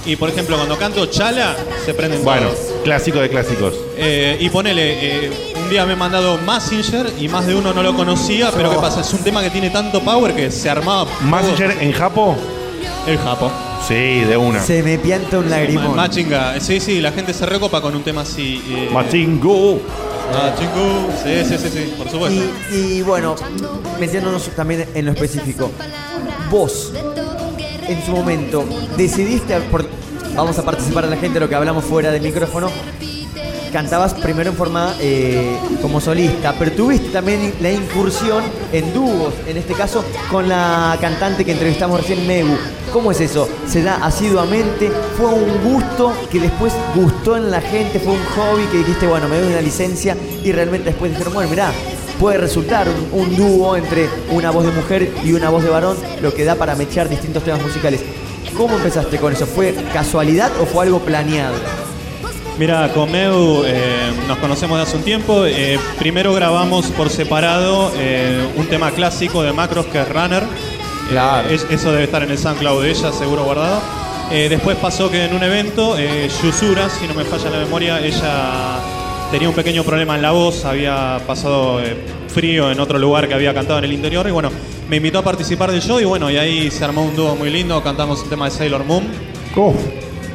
[0.07, 2.59] Y por ejemplo, cuando canto Chala, se prenden Bueno, todos.
[2.85, 3.75] clásico de clásicos.
[3.97, 5.31] Eh, y ponele, eh,
[5.63, 8.77] un día me han mandado Massinger y más de uno no lo conocía, pero ¿qué
[8.77, 9.01] pasa?
[9.01, 11.09] Es un tema que tiene tanto power que se armaba.
[11.23, 12.37] ¿Massinger en Japo?
[13.07, 13.51] El Japo.
[13.89, 14.63] Sí, de una.
[14.63, 15.95] Se me pianta un lagrimón.
[15.97, 18.63] Machinga, sí, sí, la gente se recopa con un tema así.
[18.69, 19.79] Eh, Machingo.
[20.33, 22.43] Machingo, sí, sí, sí, sí, por supuesto.
[22.73, 23.37] Y, y bueno,
[24.01, 25.71] metiéndonos también en lo específico.
[26.51, 26.93] Vos,
[27.89, 28.65] en su momento,
[28.97, 29.87] decidiste, por-
[30.35, 32.69] vamos a participar a la gente, lo que hablamos fuera del micrófono,
[33.73, 39.57] cantabas primero en forma eh, como solista, pero tuviste también la incursión en dúos, en
[39.57, 42.57] este caso con la cantante que entrevistamos recién, Megu.
[42.93, 43.49] ¿Cómo es eso?
[43.69, 44.93] ¿Se da asiduamente?
[45.17, 47.99] ¿Fue un gusto que después gustó en la gente?
[47.99, 51.51] ¿Fue un hobby que dijiste, bueno, me doy una licencia y realmente después dijeron, bueno,
[51.51, 51.73] mirá,
[52.25, 55.95] puede resultar un, un dúo entre una voz de mujer y una voz de varón,
[56.23, 58.01] lo que da para mechar distintos temas musicales.
[58.57, 59.45] ¿Cómo empezaste con eso?
[59.47, 61.55] ¿Fue casualidad o fue algo planeado?
[62.59, 65.45] Mira, con Meu eh, nos conocemos de hace un tiempo.
[65.45, 70.45] Eh, primero grabamos por separado eh, un tema clásico de Macros que es Runner.
[71.11, 71.51] Claro.
[71.51, 73.83] Es- eso debe estar en el SoundCloud de ella, seguro guardado.
[74.31, 75.95] Después pasó que en un evento,
[76.43, 78.79] Yusura, si no me falla la memoria, ella
[79.35, 81.97] tenía un pequeño problema en la voz, había pasado eh,
[82.29, 84.49] frío en otro lugar que había cantado en el interior y bueno,
[84.89, 87.51] me invitó a participar del show y bueno, y ahí se armó un dúo muy
[87.51, 89.03] lindo, cantamos un tema de Sailor Moon.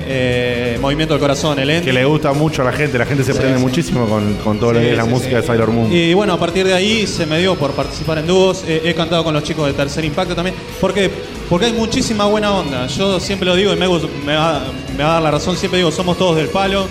[0.06, 3.32] Eh, Movimiento del Corazón, el Que le gusta mucho a la gente, la gente se
[3.32, 3.64] Sí, prende sí.
[3.64, 5.90] muchísimo con, con todo lo que es la música de Sailor Moon.
[5.94, 8.66] Y bueno, a partir de ahí se me dio por participar en dúos.
[8.68, 10.58] Eh, he cantado con los chicos de Tercer Impacto también.
[10.82, 11.10] Porque,
[11.48, 12.88] porque hay muchísima buena onda.
[12.88, 14.62] Yo siempre lo digo y me va,
[14.98, 15.56] me va a dar la razón.
[15.56, 16.86] Siempre digo, somos todos del palo.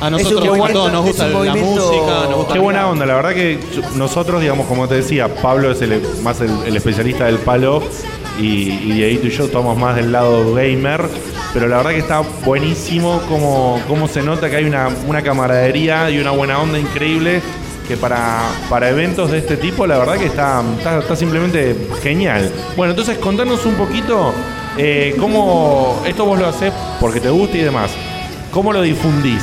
[0.00, 2.20] A nosotros un a todos nos es gusta un la movimiento- música.
[2.28, 3.58] Nos gusta Qué buena onda, la verdad que
[3.94, 7.82] nosotros, digamos, como te decía, Pablo es el, más el, el especialista del palo
[8.38, 11.02] y, y Dieguito y yo estamos más del lado gamer,
[11.54, 16.10] pero la verdad que está buenísimo cómo, cómo se nota que hay una, una camaradería
[16.10, 17.40] y una buena onda increíble
[17.88, 22.52] que para, para eventos de este tipo la verdad que está, está, está simplemente genial.
[22.76, 24.34] Bueno, entonces contanos un poquito
[24.76, 27.90] eh, cómo esto vos lo haces porque te gusta y demás.
[28.50, 29.42] ¿Cómo lo difundís?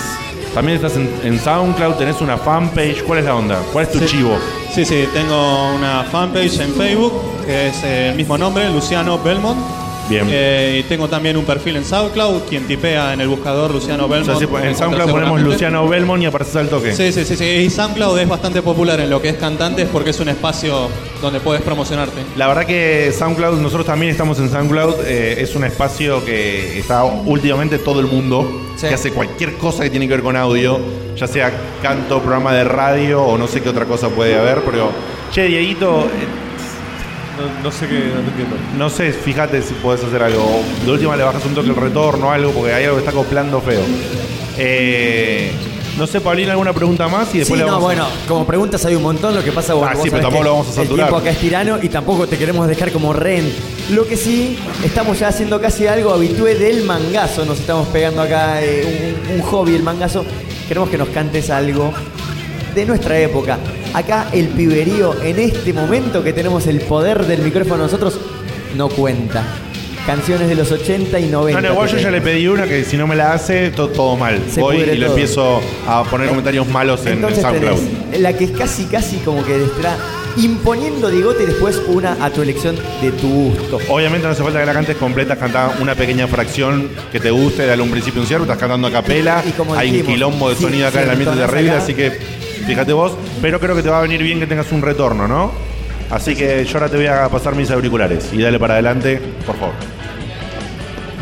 [0.54, 3.04] También estás en, en SoundCloud, tenés una fanpage.
[3.04, 3.60] ¿Cuál es la onda?
[3.72, 4.06] ¿Cuál es tu Sí.
[4.06, 4.38] chivo?
[4.74, 7.14] Sí, sí, tengo una fanpage en Facebook
[7.46, 9.60] que es eh, el mismo nombre, Luciano Belmont.
[10.10, 10.28] Bien.
[10.30, 14.10] Eh, y tengo también un perfil en SoundCloud, quien tipea en el buscador Luciano O
[14.10, 14.40] sea, Belmont.
[14.40, 15.42] si en SoundCloud ponemos.
[15.42, 16.94] Luciano Belmont y apareces al toque.
[16.94, 17.44] Sí, sí, sí, sí.
[17.46, 20.90] Y SoundCloud es bastante popular en lo que es cantantes porque es un espacio
[21.22, 22.22] donde puedes promocionarte.
[22.36, 27.04] La verdad que SoundCloud, nosotros también estamos en SoundCloud, eh, es un espacio que está
[27.04, 30.80] últimamente todo el mundo, que hace cualquier cosa que tiene que ver con audio,
[31.16, 31.52] ya sea
[31.82, 34.92] canto, programa de radio o no sé qué otra cosa puede haber, pero,
[35.32, 36.53] che, Dieguito, eh,
[37.38, 38.56] No, no sé qué, no entiendo.
[38.78, 40.62] no sé, fíjate si podés hacer algo.
[40.86, 43.12] De última le bajas un toque el retorno o algo, porque hay algo que está
[43.12, 43.82] acoplando feo.
[44.58, 45.52] Eh,
[45.98, 47.34] no sé, Paulina, ¿alguna pregunta más?
[47.36, 49.52] Y después Sí, le no, vamos a- bueno, como preguntas hay un montón, lo que
[49.52, 51.08] pasa vos, Ah, vos sí, pero sabés tampoco que lo vamos a El saturar.
[51.08, 53.52] tiempo acá es tirano y tampoco te queremos dejar como rehén.
[53.92, 58.62] Lo que sí, estamos ya haciendo casi algo habitué del mangazo, nos estamos pegando acá
[58.64, 60.26] eh, un, un hobby, el mangazo.
[60.68, 61.92] Queremos que nos cantes algo
[62.76, 63.58] de nuestra época.
[63.94, 68.20] Acá el piberío, en este momento que tenemos el poder del micrófono nosotros,
[68.76, 69.44] no cuenta.
[70.06, 71.62] Canciones de los 80 y 90.
[71.62, 73.88] No, no, igual yo ya le pedí una que si no me la hace, to-
[73.88, 74.38] todo mal.
[74.52, 75.06] Se Voy y le todo.
[75.08, 77.78] empiezo a poner comentarios malos en Entonces SoundCloud.
[77.80, 79.96] tenés la que es casi, casi como que está
[80.36, 83.78] imponiendo Digote y después una a tu elección de tu gusto.
[83.88, 87.66] Obviamente no hace falta que la cantes completa, cantá una pequeña fracción que te guste,
[87.66, 90.14] dale un principio y un cierre, estás cantando a capela, Y como hay un dijimos,
[90.16, 92.94] quilombo de sí, sonido acá sí, en el ambiente entonces terrible, acá- así que fíjate
[92.94, 95.52] vos, pero creo que te va a venir bien que tengas un retorno, ¿no?
[96.10, 99.56] Así que yo ahora te voy a pasar mis auriculares y dale para adelante, por
[99.58, 99.74] favor.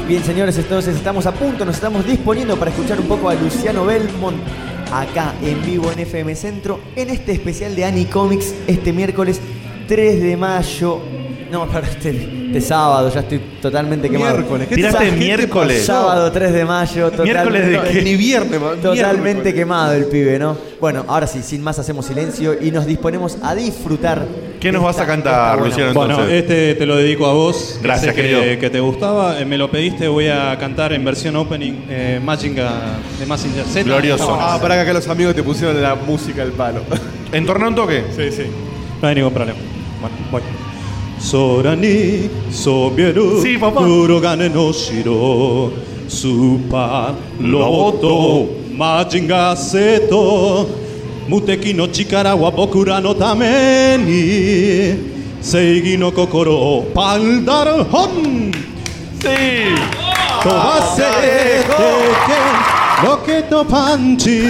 [0.08, 3.86] Bien, señores, entonces estamos a punto, nos estamos disponiendo para escuchar un poco a Luciano
[3.86, 4.38] Belmont
[4.92, 9.40] acá en vivo en FM Centro en este especial de Annie Comics este miércoles
[9.88, 11.02] 3 de mayo.
[11.52, 12.10] No, para este,
[12.48, 14.38] este sábado, ya estoy totalmente quemado.
[14.38, 15.86] Miércoles, ¿qué ¿Tiraste miércoles?
[15.86, 18.02] Sábado 3 de mayo, ¿Miércoles de totalmente, qué?
[18.04, 19.54] Ni viernes, ma- totalmente miércoles.
[19.54, 20.58] quemado el pibe, ¿no?
[20.80, 24.26] Bueno, ahora sí, sin más hacemos silencio y nos disponemos a disfrutar.
[24.60, 25.94] ¿Qué nos de vas a esta- cantar, buena Luciano?
[25.94, 27.78] Bueno, este te lo dedico a vos.
[27.82, 28.60] que Gracias, sé que, querido.
[28.60, 29.40] que te gustaba.
[29.40, 32.72] Eh, me lo pediste, voy a cantar en versión opening eh, Mazinga
[33.20, 33.84] de Mazinger Z.
[33.84, 34.38] Glorioso.
[34.40, 36.82] Ah, para que acá los amigos te pusieron la música al palo.
[37.32, 38.04] ¿Entorna un toque?
[38.16, 38.44] Sí, sí.
[39.02, 39.60] No hay ningún problema.
[40.00, 40.42] Bueno, voy.
[41.30, 43.42] 空に染める
[43.74, 45.72] 黒金の白
[46.10, 50.68] スーパーロードマジンガー生徒
[51.30, 59.30] 無敵の力は僕らのために正義の心をパンダルホン飛
[60.50, 64.42] ばせてけロケットパンチ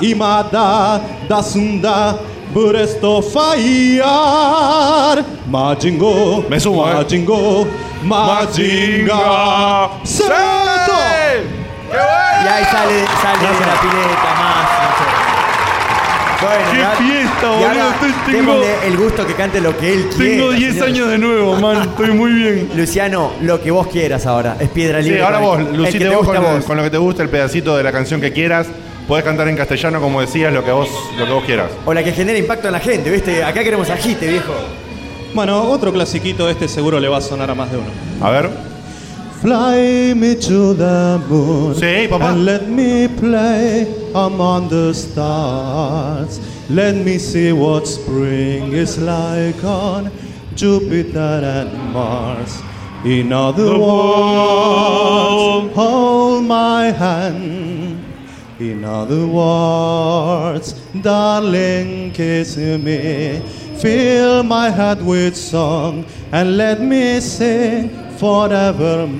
[0.00, 2.16] 今だ出すんだ
[2.56, 4.02] Buresto fire
[5.50, 6.94] Majingo Me sumo, eh.
[6.94, 7.66] Majingo
[8.02, 10.32] Majinga Seto
[11.92, 14.66] Y ahí sale, sale de la pileta más.
[16.40, 17.66] Bueno, ¡Qué ahora- fiesta, y boludo!
[17.66, 20.36] ahora Estoy- tengo- démosle el gusto que cante lo que él quiera.
[20.36, 20.88] Tengo 10 señor.
[20.88, 21.82] años de nuevo, man.
[21.82, 22.70] Estoy muy bien.
[22.76, 24.56] Luciano, lo que vos quieras ahora.
[24.60, 25.22] Es piedra Sí, libre.
[25.24, 26.64] ahora con vos, el- el lucite que te vos guste con, a vos.
[26.64, 28.66] con lo que te guste, el pedacito de la canción que quieras.
[29.06, 30.88] Podés cantar en castellano, como decías, lo que vos,
[31.18, 31.70] lo que vos quieras.
[31.84, 33.44] O la que genere impacto en la gente, ¿viste?
[33.44, 34.52] Acá queremos agite, viejo.
[35.32, 37.86] Bueno, otro clasiquito, este seguro le va a sonar a más de uno.
[38.20, 38.50] A ver.
[39.42, 42.30] Fly me to the moon Sí, papá.
[42.30, 46.40] and let me play among the stars.
[46.70, 50.10] Let me see what spring is like on
[50.56, 52.60] Jupiter and Mars.
[53.04, 57.65] In other words, hold my hand.
[58.58, 63.42] In other words, darling, kiss me.
[63.76, 69.12] Fill my heart with song and let me sing forevermore.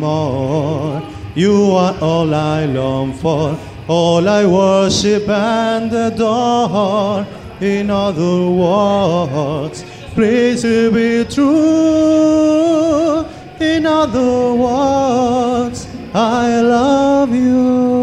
[1.35, 3.59] You are all I long for,
[3.89, 7.27] all I worship and adore.
[7.61, 9.85] In other words,
[10.15, 13.27] please be true.
[13.61, 17.96] In other words, I love you.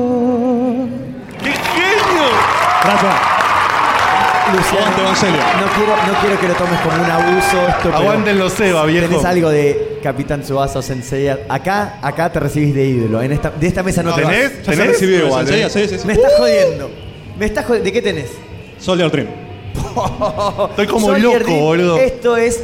[5.14, 7.96] No quiero, no quiero que lo tomes como un abuso esto.
[7.96, 9.08] Aguántenlo, Seba, viejo.
[9.08, 11.30] Tenés algo de Capitán Tsubasa o Sensei.
[11.30, 13.22] Acá, acá te recibís de ídolo.
[13.22, 14.32] En esta, de esta mesa no te vas.
[14.32, 15.02] ¿Tenés?
[15.02, 15.70] ¿eh?
[15.70, 16.08] sí, sí, sí.
[16.08, 16.90] Me estás jodiendo.
[17.38, 17.86] Me estás jodiendo.
[17.86, 18.32] ¿De qué tenés?
[18.80, 19.28] Soldier Dream.
[20.72, 21.98] Estoy como Soldier loco, Dream, boludo.
[21.98, 22.64] Esto es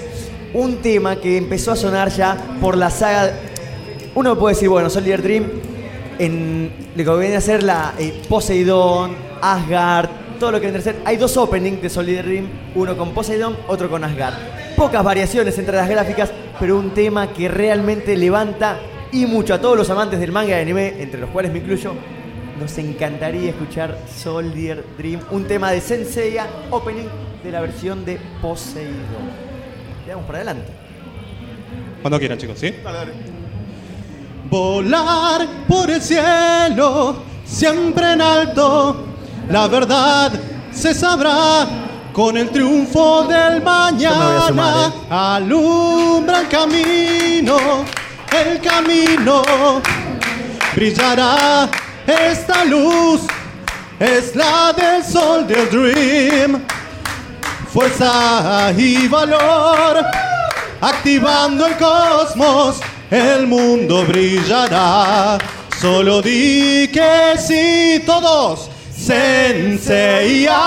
[0.54, 3.32] un tema que empezó a sonar ya por la saga.
[4.16, 5.46] Uno puede decir, bueno, Soldier Dream,
[6.18, 10.10] en lo que viene a ser la eh, Poseidón, Asgard,
[10.40, 10.96] todo lo que viene a ser.
[11.06, 14.34] Hay dos openings de Soldier Dream, uno con Poseidón, otro con Asgard.
[14.76, 18.80] Pocas variaciones entre las gráficas, pero un tema que realmente levanta
[19.12, 21.94] y mucho a todos los amantes del manga y anime, entre los cuales me incluyo.
[22.60, 27.08] Nos encantaría escuchar Soldier Dream, un tema de Senseiya, opening
[27.44, 29.30] de la versión de Poseidón.
[30.06, 30.72] Le damos para adelante.
[32.02, 32.74] Cuando quieran, chicos, ¿sí?
[34.50, 39.09] Volar por el cielo, siempre en alto,
[39.50, 40.32] la verdad
[40.72, 41.68] se sabrá
[42.14, 44.48] con el triunfo del mañana.
[44.48, 44.94] sumar, ¿eh?
[45.10, 47.58] Alumbra el camino,
[48.32, 49.82] el camino,
[50.76, 51.70] brillará
[52.06, 53.22] esta luz,
[54.00, 56.62] es la del sol del Dream.
[57.74, 60.04] Fuerza y valor,
[60.82, 62.80] activando el cosmos,
[63.12, 65.38] el mundo brillará.
[65.80, 68.69] Solo di que sí, todos.
[69.00, 70.60] Senseiya,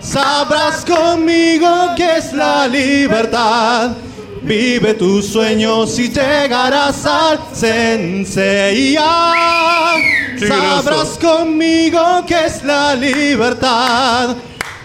[0.00, 3.90] sabrás conmigo que es la libertad.
[4.42, 9.32] Vive tus sueños y llegarás al Senseiya.
[10.38, 14.36] Sí, Sabrás conmigo que es la libertad.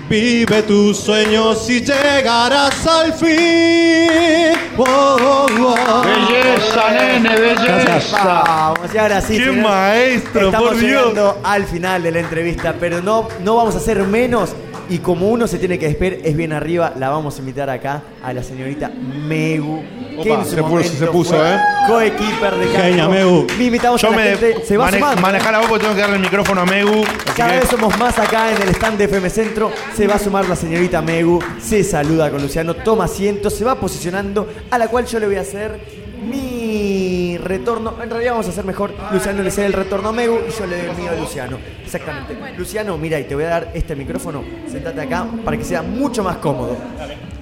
[0.09, 4.57] Vive tus sueños y llegarás al fin.
[4.75, 4.83] Oh,
[5.21, 6.01] oh, oh.
[6.03, 8.23] Belleza, nene, belleza.
[8.23, 9.37] Vamos, y ahora sí.
[9.37, 11.09] ¡Qué maestro, Estamos por Dios!
[11.09, 14.55] llegando al final de la entrevista, pero no, no vamos a hacer menos.
[14.89, 18.01] Y como uno se tiene que despedir, es bien arriba, la vamos a invitar acá
[18.23, 19.81] a la señorita Megu.
[20.23, 21.57] que Opa, en su se puso, se puso, fue ¿eh?
[21.87, 23.09] Coequiper de Genia, Castro.
[23.09, 23.47] Megu.
[23.57, 24.65] Me invitamos a la me gente.
[24.65, 25.21] Se va mane- sumando.
[25.21, 27.03] manejar la voz porque tengo que darle el micrófono a Megu.
[27.37, 29.71] Cada que- vez somos más acá en el stand de FM Centro.
[29.95, 31.39] Se va a sumar la señorita Megu.
[31.61, 32.73] Se saluda con Luciano.
[32.73, 33.49] Toma asiento.
[33.49, 34.47] Se va posicionando.
[34.71, 35.79] A la cual yo le voy a hacer
[36.27, 37.93] mi retorno.
[38.01, 38.91] En realidad vamos a hacer mejor.
[39.11, 41.57] Luciano le hace el retorno a Megu y yo le doy el mío a Luciano.
[41.83, 42.35] Exactamente.
[42.57, 44.43] Luciano, mira, y te voy a dar este micrófono.
[44.71, 46.75] Sentate acá para que sea mucho más cómodo.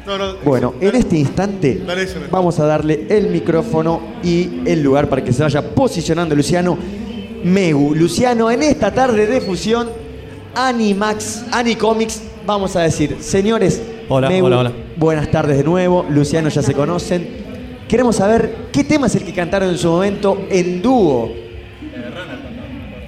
[0.06, 1.82] No, no, Bueno, en este instante
[2.32, 6.78] vamos a darle el micrófono y el lugar para que se vaya posicionando Luciano
[7.44, 7.94] Megu.
[7.94, 9.90] Luciano, en esta tarde de fusión,
[10.56, 14.72] Animax, Anicomics, vamos a decir, señores, Hola, Megu, hola, hola.
[14.96, 17.47] buenas tardes de nuevo, Luciano ya se conocen.
[17.88, 21.32] Queremos saber qué tema es el que cantaron en su momento en dúo.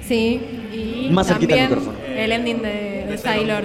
[0.08, 0.40] Sí,
[0.74, 1.98] y Más cerquita del micrófono.
[2.16, 3.64] el ending de, de Sailor.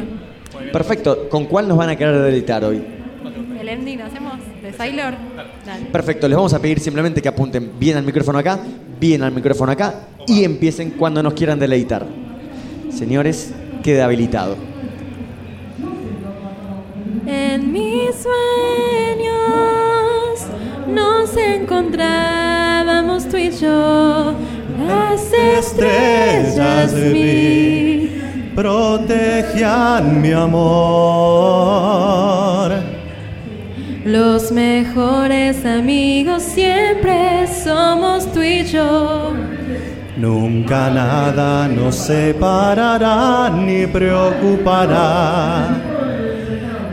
[0.72, 2.82] Perfecto, ¿con cuál nos van a querer deleitar hoy?
[3.60, 5.14] El ending hacemos de Sailor.
[5.64, 5.86] Dale.
[5.86, 8.58] Perfecto, les vamos a pedir simplemente que apunten bien al micrófono acá,
[9.00, 9.94] bien al micrófono acá
[10.26, 12.04] y empiecen cuando nos quieran deleitar.
[12.90, 14.56] Señores, queda habilitado.
[17.26, 19.34] En mis sueños
[20.86, 24.34] nos encontrábamos tú y yo,
[24.86, 28.22] las estrellas vi.
[28.54, 31.24] Protejan mi amor.
[34.04, 39.32] Los mejores amigos siempre somos tú y yo.
[40.16, 45.68] Nunca nada nos separará ni preocupará.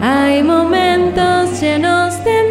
[0.01, 2.49] Hay momentos llenos de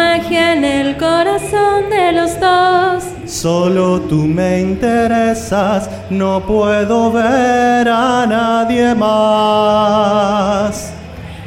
[0.00, 3.04] magia en el corazón de los dos.
[3.26, 10.72] Solo tú me interesas, no puedo ver a nadie más.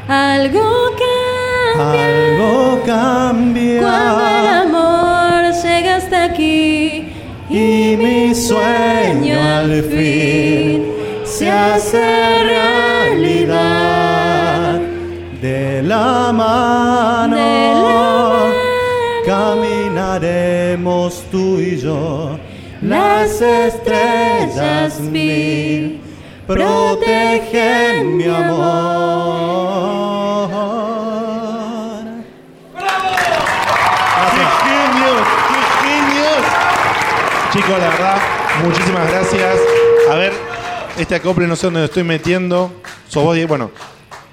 [0.08, 0.68] Algo
[1.04, 3.80] cambia Algo cambia.
[3.82, 7.14] cuando el amor llega hasta aquí
[7.50, 10.78] y mi sueño al fin
[11.38, 12.06] se hace
[13.24, 14.80] realidad
[15.42, 17.36] de la mano.
[17.36, 18.13] De la
[20.14, 22.38] Caminaremos tú y yo,
[22.84, 26.02] las estrellas mil
[26.46, 28.52] protegen mi amor.
[34.30, 35.24] ¡Qué genios!
[35.50, 36.44] ¡Qué genios!
[37.52, 38.18] Chicos, la verdad,
[38.64, 39.58] muchísimas gracias.
[40.12, 40.34] A ver,
[40.96, 42.72] este acople no sé dónde lo estoy metiendo.
[43.08, 43.48] Sos vos, Diego.
[43.48, 43.72] Bueno,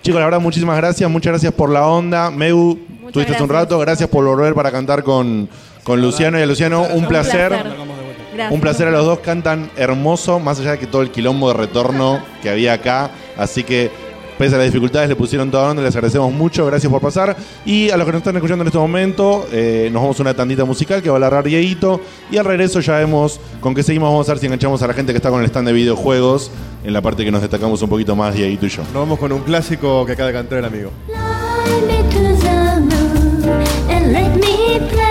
[0.03, 1.11] chicos, la verdad, muchísimas gracias.
[1.11, 2.30] Muchas gracias por la onda.
[2.30, 2.78] Meu,
[3.12, 3.51] tuviste hace un gracias.
[3.51, 3.78] rato.
[3.78, 5.48] Gracias por volver para cantar con,
[5.84, 6.82] con Luciano y a Luciano.
[6.82, 7.51] Un placer.
[7.51, 8.53] Gracias.
[8.53, 11.55] Un placer a los dos, cantan hermoso, más allá de que todo el quilombo de
[11.55, 13.11] retorno que había acá.
[13.36, 13.90] Así que,
[14.41, 17.36] pese a las dificultades, le pusieron toda onda, les agradecemos mucho, gracias por pasar.
[17.66, 20.32] Y a los que nos están escuchando en este momento, eh, nos vamos a una
[20.32, 22.01] tandita musical que va a largar Dieguito.
[22.30, 24.95] Y al regreso ya vemos con qué seguimos, vamos a ver si enganchamos a la
[24.95, 26.51] gente que está con el stand de videojuegos,
[26.82, 28.82] en la parte que nos destacamos un poquito más, Dieguito y yo.
[28.84, 30.91] Nos vamos con un clásico que acaba de cantar el amigo.
[31.07, 35.09] Fly me to the moon and let me play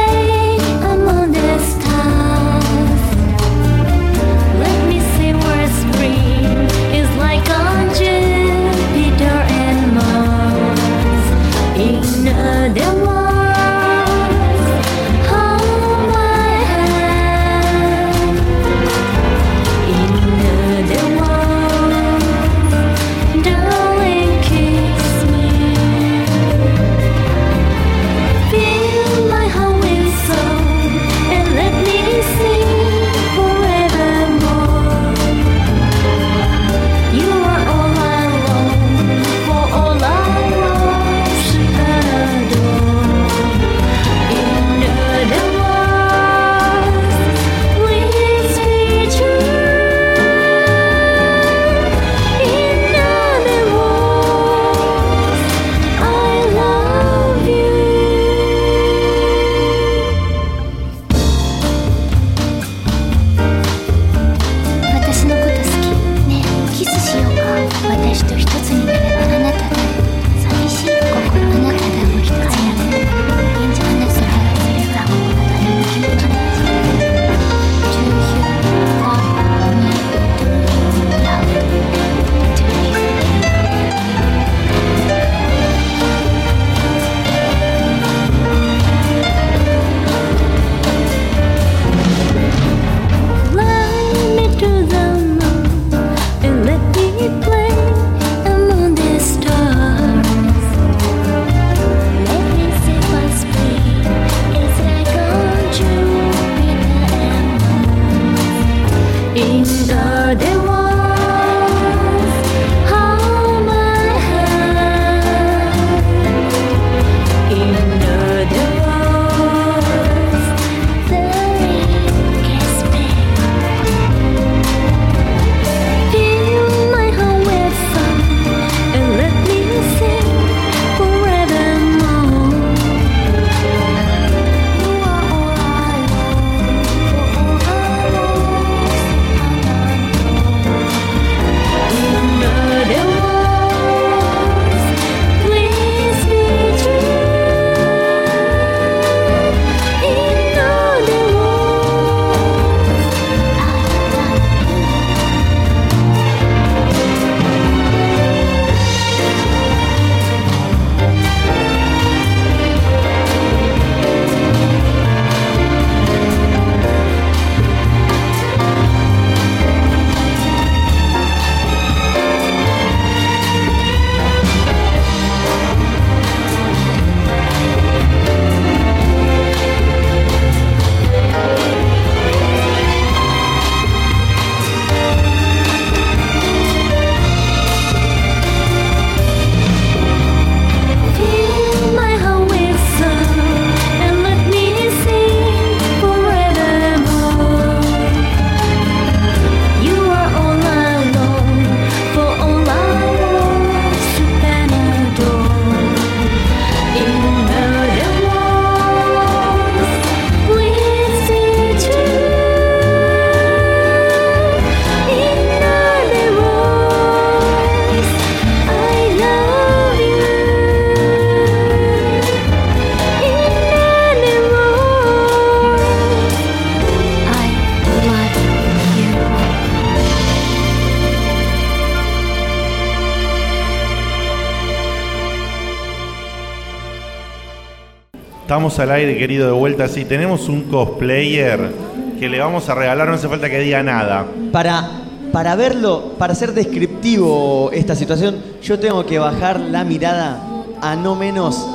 [238.79, 239.89] Al aire, querido, de vuelta.
[239.89, 241.73] Sí, tenemos un cosplayer
[242.17, 244.25] que le vamos a regalar, no hace falta que diga nada.
[244.53, 244.89] Para,
[245.33, 250.41] para verlo, para ser descriptivo esta situación, yo tengo que bajar la mirada
[250.81, 251.67] a no menos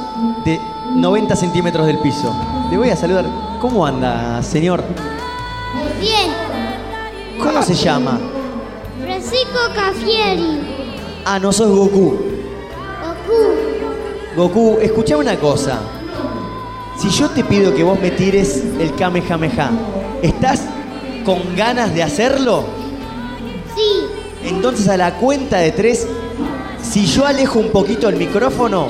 [0.46, 0.59] de
[0.96, 2.34] 90 centímetros del piso.
[2.70, 3.26] Le voy a saludar.
[3.61, 4.82] ¿Cómo anda, señor?
[6.00, 6.30] Bien,
[7.38, 8.18] ¿Cómo se llama?
[9.02, 10.61] Francisco Cafieri,
[11.26, 12.16] Ah, no sos Goku.
[14.36, 15.78] Goku, Goku, escucha una cosa.
[17.05, 19.70] Si yo te pido que vos me tires el Kamehameha,
[20.22, 20.62] ¿estás
[21.22, 22.64] con ganas de hacerlo?
[23.76, 24.07] sí,
[24.48, 26.07] Entonces a la cuenta de tres,
[26.82, 28.88] si yo alejo un poquito el micrófono,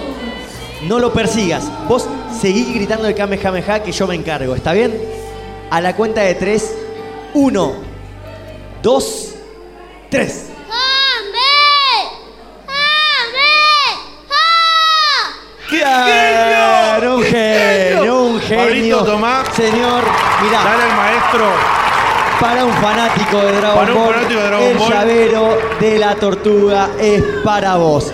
[0.86, 1.64] no lo persigas.
[1.88, 2.06] Vos
[2.40, 4.96] seguí gritando el Kamehameha que yo me encargo, ¿está bien?
[5.70, 6.72] A la cuenta de tres,
[7.34, 7.72] uno,
[8.80, 9.34] dos,
[10.08, 10.43] tres.
[22.40, 24.88] Para un fanático de Dragon para un Ball, fanático de Dragon el Ball.
[24.88, 28.12] llavero de la tortuga es para vos.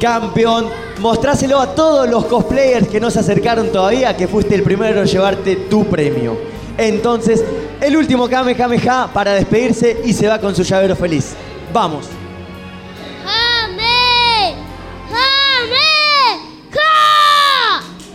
[0.00, 5.00] Campeón, mostráselo a todos los cosplayers que no se acercaron todavía, que fuiste el primero
[5.00, 6.36] en llevarte tu premio.
[6.78, 7.44] Entonces,
[7.80, 11.34] el último Kamehameha para despedirse y se va con su llavero feliz.
[11.72, 12.06] Vamos.
[13.24, 14.54] ¡Jame!
[15.10, 15.92] ¡Jame!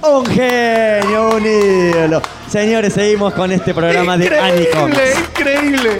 [0.09, 2.36] Un genio, un ídolo.
[2.49, 4.89] Señores, seguimos con este programa de Anicom.
[4.89, 5.97] Increíble, increíble.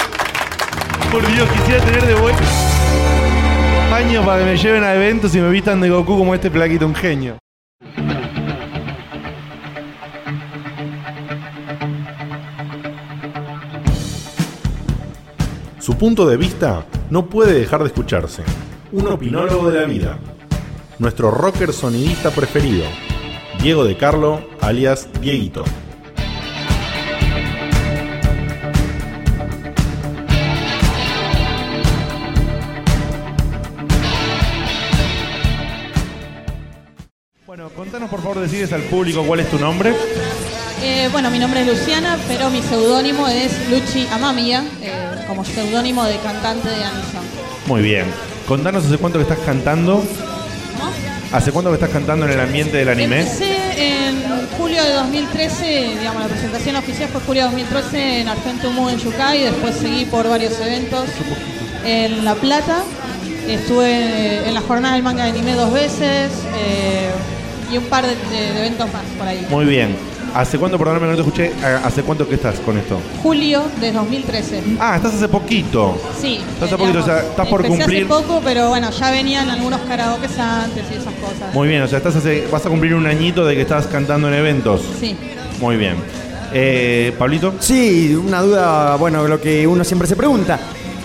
[1.12, 2.44] Por Dios, quisiera tener de vuelta
[3.98, 6.86] años para que me lleven a eventos y me vistan de Goku como este plaquito,
[6.86, 7.38] un genio.
[15.80, 18.44] Su punto de vista no puede dejar de escucharse.
[18.92, 20.20] Un opinólogo de la vida.
[21.00, 22.86] Nuestro rocker sonidista preferido.
[23.62, 25.64] Diego de Carlo, alias Dieguito.
[37.88, 39.94] Contanos por favor, decides al público cuál es tu nombre.
[40.84, 44.92] Eh, bueno, mi nombre es Luciana, pero mi seudónimo es Luchi Amamiya, eh,
[45.26, 47.24] como seudónimo de cantante de Anison.
[47.66, 48.06] Muy bien.
[48.46, 50.04] Contanos hace cuánto que estás cantando.
[51.32, 53.22] ¿Hace cuánto que estás cantando en el ambiente del anime?
[53.22, 54.22] Empecé en
[54.58, 59.00] julio de 2013, digamos, la presentación oficial fue julio de 2013 en Argento Mu en
[59.00, 61.06] Yucay, después seguí por varios eventos
[61.86, 62.84] en La Plata,
[63.48, 67.10] estuve en la jornada del manga de anime dos veces eh,
[67.72, 69.46] y un par de, de- de eventos más por ahí.
[69.50, 69.96] Muy bien.
[70.36, 71.52] ¿Hace cuánto, perdóname que no te escuché,
[71.84, 73.00] ¿hace cuánto que estás con esto?
[73.24, 74.62] Julio de 2013.
[74.80, 76.00] Ah, estás hace poquito.
[76.22, 76.42] Sí.
[76.54, 78.04] Estás hace poquito, o sea, estás por Empecé cumplir.
[78.04, 81.54] hace poco, pero bueno, ya venían algunos karaoke antes y esas cosas.
[81.54, 84.28] Muy bien, o sea, estás hace, vas a cumplir un añito de que estás cantando
[84.28, 84.82] en eventos.
[85.00, 85.16] Sí.
[85.62, 85.96] Muy bien.
[86.54, 87.54] Eh, Pablito.
[87.60, 90.60] Sí, una duda, bueno, lo que uno siempre se pregunta.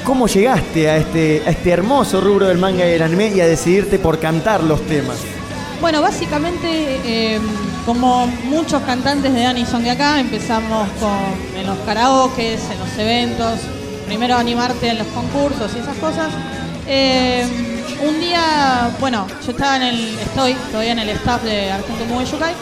[0.04, 3.46] ¿Cómo llegaste a este, a este hermoso rubro del manga y del anime y a
[3.46, 5.16] decidirte por cantar los temas?
[5.82, 7.40] Bueno, básicamente, eh,
[7.84, 13.58] como muchos cantantes de Anison de acá, empezamos con, en los karaokes, en los eventos,
[14.06, 16.28] primero animarte en los concursos y esas cosas.
[16.86, 17.44] Eh,
[18.00, 22.26] un día, bueno, yo estaba en el, estoy todavía en el staff de Argento Muy
[22.26, 22.54] Yukai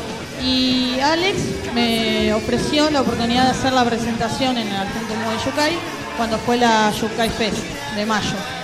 [0.42, 1.40] y Alex
[1.74, 5.14] me ofreció la oportunidad de hacer la presentación en el Argento
[5.44, 5.74] Yukai
[6.16, 7.58] cuando fue la Yukai Fest
[7.96, 8.59] de mayo.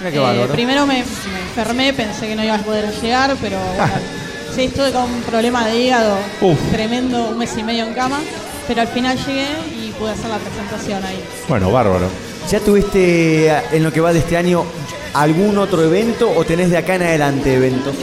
[0.00, 3.58] Mira qué Eh, primero me, me enfermé, pensé que no iba a poder llegar, pero
[3.58, 3.92] bueno,
[4.54, 6.58] sí, estuve con un problema de hígado Uf.
[6.72, 8.18] tremendo, un mes y medio en cama,
[8.66, 9.46] pero al final llegué
[9.76, 11.22] y pude hacer la presentación ahí.
[11.48, 12.06] Bueno, bárbaro.
[12.50, 14.64] ¿Ya tuviste eh, en lo que va de este año
[15.14, 17.94] algún otro evento o tenés de acá en adelante eventos?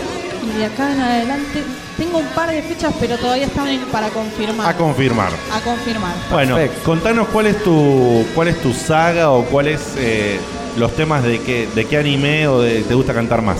[0.54, 1.64] Y de acá en adelante
[1.98, 4.70] tengo un par de fechas, pero todavía están en- para confirmar.
[4.70, 5.32] A confirmar.
[5.52, 6.14] A confirmar.
[6.32, 10.40] Bueno, contanos cuál es tu cuál es tu saga o cuáles eh,
[10.78, 13.58] los temas de qué de qué anime o de te gusta cantar más.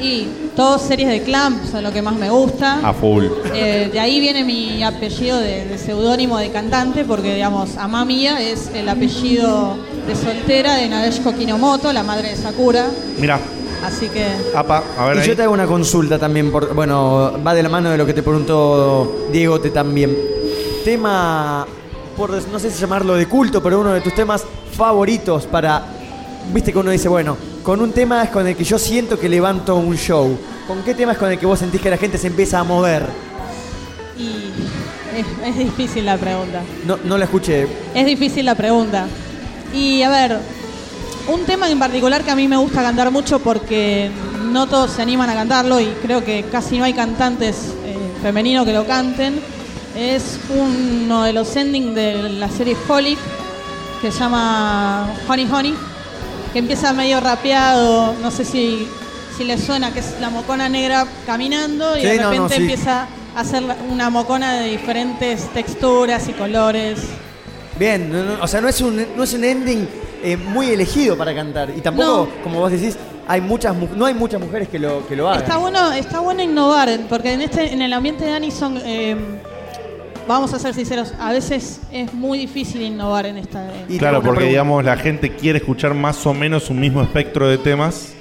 [0.00, 2.78] Y todas series de clan son lo que más me gusta.
[2.88, 3.24] A full.
[3.52, 8.70] Eh, de ahí viene mi apellido de, de seudónimo de cantante, porque digamos, Amamiya es
[8.74, 9.76] el apellido
[10.06, 12.86] de soltera de Nadeshiko Kinomoto, la madre de Sakura.
[13.18, 13.40] Mira,
[13.84, 14.26] Así que
[14.56, 15.26] apa, a ver y ahí.
[15.28, 18.12] yo te hago una consulta también, por, bueno, va de la mano de lo que
[18.12, 20.16] te preguntó Diego te también.
[20.84, 21.66] Tema,
[22.16, 24.44] por no sé si llamarlo de culto, pero uno de tus temas
[24.76, 25.84] favoritos para,
[26.52, 29.28] viste que uno dice, bueno, con un tema es con el que yo siento que
[29.28, 30.36] levanto un show.
[30.66, 32.64] ¿Con qué tema es con el que vos sentís que la gente se empieza a
[32.64, 33.06] mover?
[34.18, 34.50] y
[35.16, 36.62] es, es difícil la pregunta.
[36.86, 37.68] No, no la escuché.
[37.94, 39.06] Es difícil la pregunta.
[39.72, 40.38] Y a ver,
[41.28, 44.10] un tema en particular que a mí me gusta cantar mucho porque
[44.50, 48.64] no todos se animan a cantarlo y creo que casi no hay cantantes eh, femeninos
[48.64, 49.40] que lo canten,
[49.96, 53.18] Es uno de los endings de la serie Holic,
[54.00, 55.74] que se llama Honey Honey,
[56.52, 58.86] que empieza medio rapeado, no sé si,
[59.36, 62.54] si le suena, que es la mocona negra caminando y Sí, de no, no, repente
[62.56, 62.60] sí.
[62.62, 66.98] empieza a hacer una mocona de diferentes texturas y colores.
[67.78, 69.88] Bien, no- o sea, no es un, no es un ending
[70.22, 71.70] eh, muy elegido para cantar.
[71.76, 72.96] Y tampoco, como vos decís,
[73.28, 75.42] hay muchas, mu- no hay muchas mujeres que lo, que lo hagan.
[75.42, 79.16] Está bueno, está bueno innovar, porque en este, en el ambiente de Anison, eh,
[80.28, 83.64] vamos a ser sinceros, a veces es muy difícil innovar en esta.
[83.88, 87.58] en- Claro, porque digamos la gente quiere escuchar más o menos un mismo espectro de
[87.58, 88.12] temas.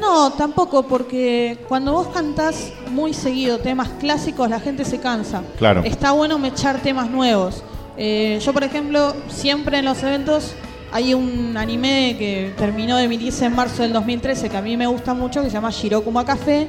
[0.00, 5.42] No, tampoco, porque cuando vos cantás muy seguido temas clásicos, la gente se cansa.
[5.58, 5.82] Claro.
[5.84, 7.64] Está bueno mechar temas nuevos.
[7.96, 10.54] Eh, yo, por ejemplo, siempre en los eventos
[10.92, 14.86] hay un anime que terminó de emitirse en marzo del 2013 que a mí me
[14.86, 16.68] gusta mucho, que se llama Shirokuma Café,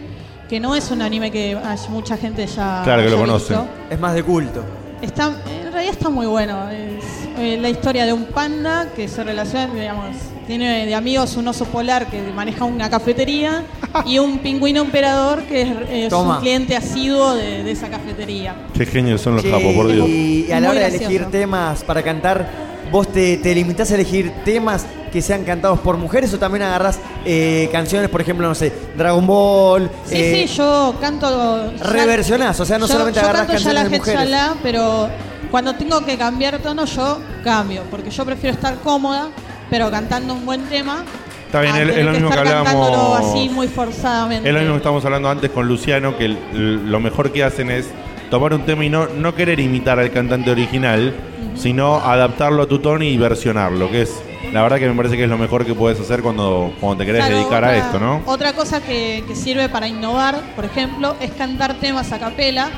[0.49, 3.53] que no es un anime que hay mucha gente ya Claro que lo conoce.
[3.53, 3.67] visto.
[3.91, 4.63] Es más de culto.
[5.01, 6.69] Está, en realidad está muy bueno.
[6.69, 7.03] Es
[7.37, 10.15] eh, la historia de un panda que se relaciona, digamos,
[10.45, 13.63] tiene de amigos un oso polar que maneja una cafetería
[14.05, 15.61] y un pingüino emperador que
[16.07, 18.55] es, un cliente asiduo de, de esa cafetería.
[18.73, 20.07] Qué genios son los capos, por Dios.
[20.09, 21.05] Y a la hora de gracioso.
[21.05, 22.49] elegir temas para cantar,
[22.91, 26.99] ¿vos te, te limitás a elegir temas que sean cantados por mujeres o también agarrás
[27.25, 29.89] eh, canciones, por ejemplo, no sé, Dragon Ball?
[30.05, 31.71] Sí, eh, sí, yo canto.
[31.81, 34.21] Reversionás, o sea, no yo- solamente yo canto ya la de mujeres.
[34.21, 35.09] Hetchalá, pero
[35.51, 39.29] cuando tengo que cambiar tono, yo cambio, porque yo prefiero estar cómoda,
[39.69, 41.03] pero cantando un buen tema.
[41.47, 44.47] Está bien, es- lo mismo que estar cantándolo hablábamos- así muy forzadamente.
[44.47, 47.87] Es lo mismo que estábamos hablando antes con Luciano, que lo mejor que hacen es
[48.29, 51.13] tomar un tema y no, no querer imitar al cantante original,
[51.55, 54.11] sino adaptarlo a tu tono y versionarlo, que es,
[54.53, 57.05] la verdad que me parece que es lo mejor que puedes hacer cuando, cuando te
[57.05, 58.21] querés Claro, dedicar a otra- esto, ¿no?
[58.25, 62.69] Otra cosa que, que sirve para innovar, por ejemplo, es cantar temas a capela.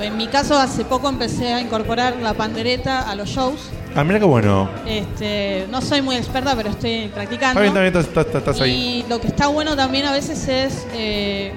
[0.00, 3.70] En mi caso, hace poco empecé a incorporar la pandereta a los shows.
[3.94, 4.70] Ah, mira qué bueno.
[4.86, 7.60] Este, no soy muy experta, pero estoy practicando.
[7.62, 9.04] Está bien, está bien, estás, estás- estás ahí.
[9.04, 11.52] Y lo que está bueno también a veces es, eh,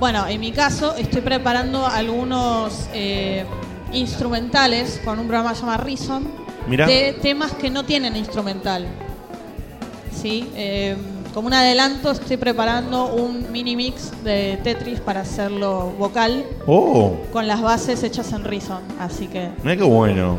[0.00, 3.44] bueno, en mi caso estoy preparando algunos eh,
[3.92, 6.24] instrumentales con un programa llamado Reason
[6.68, 6.86] Mirá.
[6.86, 8.86] de temas que no tienen instrumental.
[10.12, 10.96] Sí, eh,
[11.34, 17.46] como un adelanto estoy preparando un mini mix de Tetris para hacerlo vocal Oh, con
[17.46, 20.38] las bases hechas en Reason, así que mira qué bueno.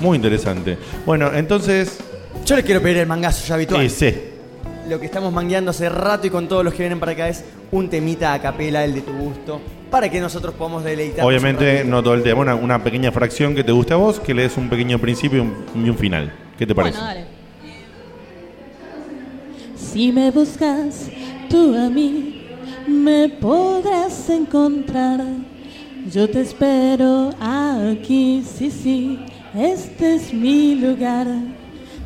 [0.00, 0.78] Muy interesante.
[1.04, 1.98] Bueno, entonces...
[2.46, 3.90] Yo les quiero pedir el mangazo ya habitual.
[3.90, 4.18] Sí, sí.
[4.88, 7.44] Lo que estamos mangueando hace rato y con todos los que vienen para acá es
[7.72, 9.60] un temita a capela, el de tu gusto,
[9.90, 11.24] para que nosotros podamos deleitar.
[11.24, 14.34] Obviamente no todo el tema, una, una pequeña fracción que te guste a vos, que
[14.34, 16.32] le des un pequeño principio y un, y un final.
[16.58, 16.98] ¿Qué te parece?
[16.98, 17.38] bueno, dale.
[19.76, 21.08] Si me buscas
[21.48, 22.46] tú a mí,
[22.86, 25.20] me podrás encontrar.
[26.12, 29.18] Yo te espero aquí, sí, sí,
[29.54, 31.26] este es mi lugar.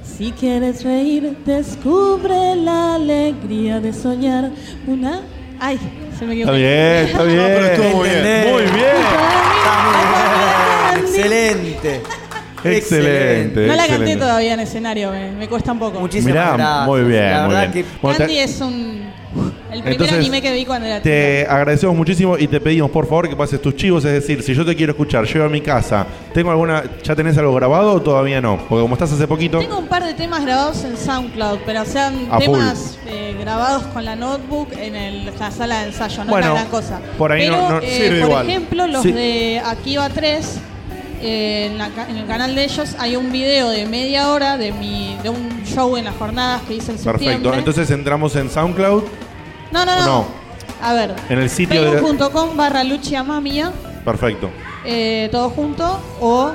[0.03, 4.51] Si quieres reír, descubre la alegría de soñar.
[4.87, 5.23] Una.
[5.59, 5.79] Ay,
[6.19, 6.71] se me Está bien,
[7.07, 7.37] está bien.
[7.39, 8.51] No, pero estuvo muy bien.
[8.53, 8.97] Muy bien.
[10.99, 12.03] Excelente.
[12.65, 13.61] Excelente.
[13.67, 14.17] No la canté excelente.
[14.21, 15.99] todavía en escenario, me, me cuesta un poco.
[16.01, 16.87] Muchísimas Mirá, gracias.
[16.87, 17.87] muy bien, La muy verdad bien.
[17.87, 19.02] que Candy es un.
[19.73, 21.05] El primer Entonces, anime que vi cuando era chica.
[21.05, 24.55] Te agradecemos muchísimo y te pedimos por favor que pases tus chivos, es decir, si
[24.55, 28.03] yo te quiero escuchar, llego a mi casa, ¿tengo alguna, ya tenés algo grabado o
[28.03, 28.59] todavía no?
[28.69, 32.29] Porque como estás hace poquito, Tengo un par de temas grabados en SoundCloud, pero sean
[32.31, 36.53] A temas eh, grabados con la notebook en el- la sala de ensayo, no Bueno,
[36.55, 37.01] gran cosa.
[37.17, 38.49] por ahí pero, no- no eh, sirve por igual.
[38.51, 39.13] ejemplo, los Sí.
[39.13, 40.59] de Akiva 3,
[41.23, 44.59] eh, en, la ca- en el canal de ellos hay un video de media hora
[44.59, 47.27] de mi de un show en las jornadas que hice en septiembre.
[47.39, 47.55] perfecto.
[47.59, 49.05] Entonces entramos en SoundCloud,
[49.73, 50.27] no, no, no, no.
[50.83, 51.99] A ver, en el sitio de...
[51.99, 53.73] facebook.com barra Lucia Mamia,
[54.05, 54.51] Perfecto.
[54.85, 56.51] eh, todo junto, o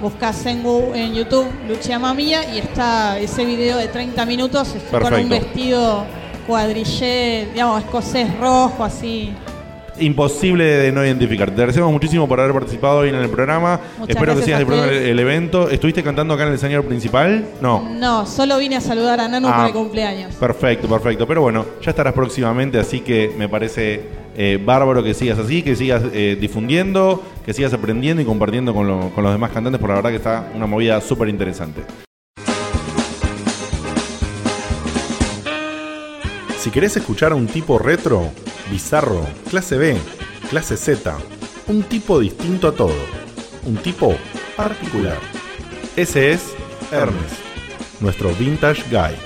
[0.00, 5.00] buscas en, Gu- en YouTube Lucia Mamia y está ese video de 30 minutos estoy
[5.00, 5.46] con un Perfecto.
[5.46, 6.04] vestido
[6.46, 9.32] cuadrillé, digamos, escocés rojo, así.
[10.00, 11.48] Imposible de no identificar.
[11.50, 13.80] Te agradecemos muchísimo por haber participado hoy en el programa.
[13.98, 15.68] Muchas Espero que sigas disfrutando el, evento.
[15.70, 17.44] ¿Estuviste cantando acá en el escenario principal?
[17.60, 17.88] No.
[17.88, 19.56] No, solo vine a saludar a Nanu Ah.
[19.58, 20.34] por el cumpleaños.
[20.36, 21.26] Perfecto, perfecto.
[21.26, 24.00] Pero bueno, ya estarás próximamente, así que me parece
[24.36, 28.86] eh, bárbaro que sigas así, que sigas eh, difundiendo, que sigas aprendiendo y compartiendo con,
[28.86, 31.82] lo- con los demás cantantes, por la verdad que está una movida súper interesante.
[36.60, 38.30] Si querés escuchar a un tipo retro,
[38.70, 39.96] bizarro, clase B,
[40.50, 41.16] clase Z,
[41.68, 42.92] un tipo distinto a todo,
[43.64, 44.14] un tipo
[44.58, 45.16] particular.
[45.96, 46.52] Ese es
[46.92, 47.36] Ernest,
[48.00, 49.16] nuestro vintage guy.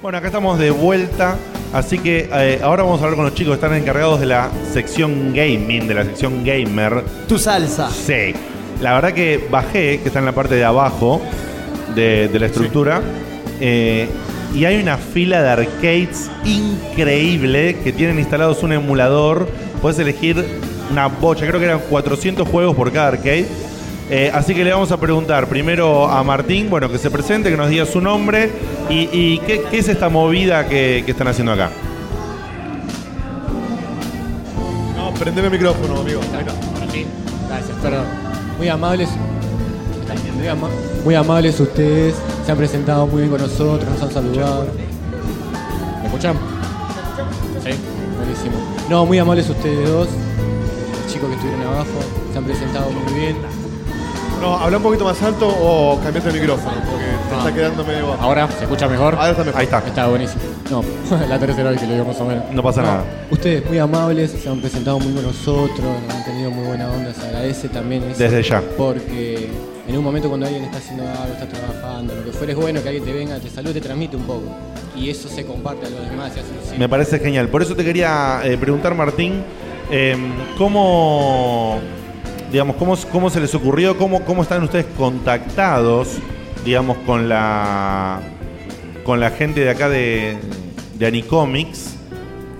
[0.00, 1.36] Bueno, acá estamos de vuelta
[1.72, 4.50] Así que eh, ahora vamos a hablar con los chicos que están encargados de la
[4.72, 7.04] sección gaming, de la sección gamer.
[7.28, 7.88] Tu salsa.
[7.90, 8.34] Sí.
[8.80, 11.20] La verdad que bajé, que está en la parte de abajo
[11.94, 13.02] de, de la estructura,
[13.60, 14.08] eh,
[14.54, 19.48] y hay una fila de arcades increíble que tienen instalados un emulador.
[19.80, 20.44] Puedes elegir
[20.90, 23.46] una bocha, creo que eran 400 juegos por cada arcade.
[24.10, 27.56] Eh, así que le vamos a preguntar primero a Martín, bueno, que se presente, que
[27.56, 28.50] nos diga su nombre
[28.88, 31.70] y, y qué, qué es esta movida que, que están haciendo acá.
[34.96, 36.20] No, prendeme el micrófono, amigo.
[36.34, 36.54] Ahí está.
[37.48, 38.29] Gracias, perdón.
[38.60, 39.08] Muy amables.
[40.36, 40.68] Muy, ama-
[41.02, 42.14] muy amables ustedes.
[42.44, 44.66] Se han presentado muy bien con nosotros, nos han saludado.
[46.02, 46.36] ¿Me escuchan?
[47.64, 47.70] Sí.
[48.18, 48.56] Buenísimo.
[48.90, 50.08] No, muy amables ustedes dos.
[50.08, 51.86] Los chicos que estuvieron abajo.
[52.32, 53.36] Se han presentado muy bien.
[54.42, 57.38] No, habla un poquito más alto o cambiate el micrófono, porque te Ah.
[57.38, 58.22] está quedando medio bajo.
[58.22, 59.14] Ahora, ¿se escucha mejor?
[59.14, 59.58] Ahora está mejor.
[59.58, 59.78] Ahí está.
[59.78, 60.42] Está buenísimo.
[60.70, 60.82] No,
[61.28, 62.44] la tercera vez que lo digo más o menos.
[62.52, 63.04] No pasa nada.
[63.30, 65.86] Ustedes muy amables, se han presentado muy con nosotros,
[66.50, 68.18] muy buena onda, se agradece también eso.
[68.18, 68.62] Desde ya.
[68.76, 69.48] Porque
[69.88, 72.82] en un momento cuando alguien está haciendo algo, está trabajando, lo que fuera es bueno
[72.82, 74.44] que alguien te venga, te salude, te transmite un poco.
[74.96, 77.48] Y eso se comparte a los demás y así Me parece genial.
[77.48, 79.42] Por eso te quería eh, preguntar, Martín,
[79.90, 80.16] eh,
[80.58, 81.78] ¿cómo,
[82.52, 86.18] digamos, cómo, cómo se les ocurrió, cómo, cómo están ustedes contactados,
[86.64, 88.20] digamos, con la,
[89.04, 90.36] con la gente de acá de,
[90.94, 91.99] de Anicomics?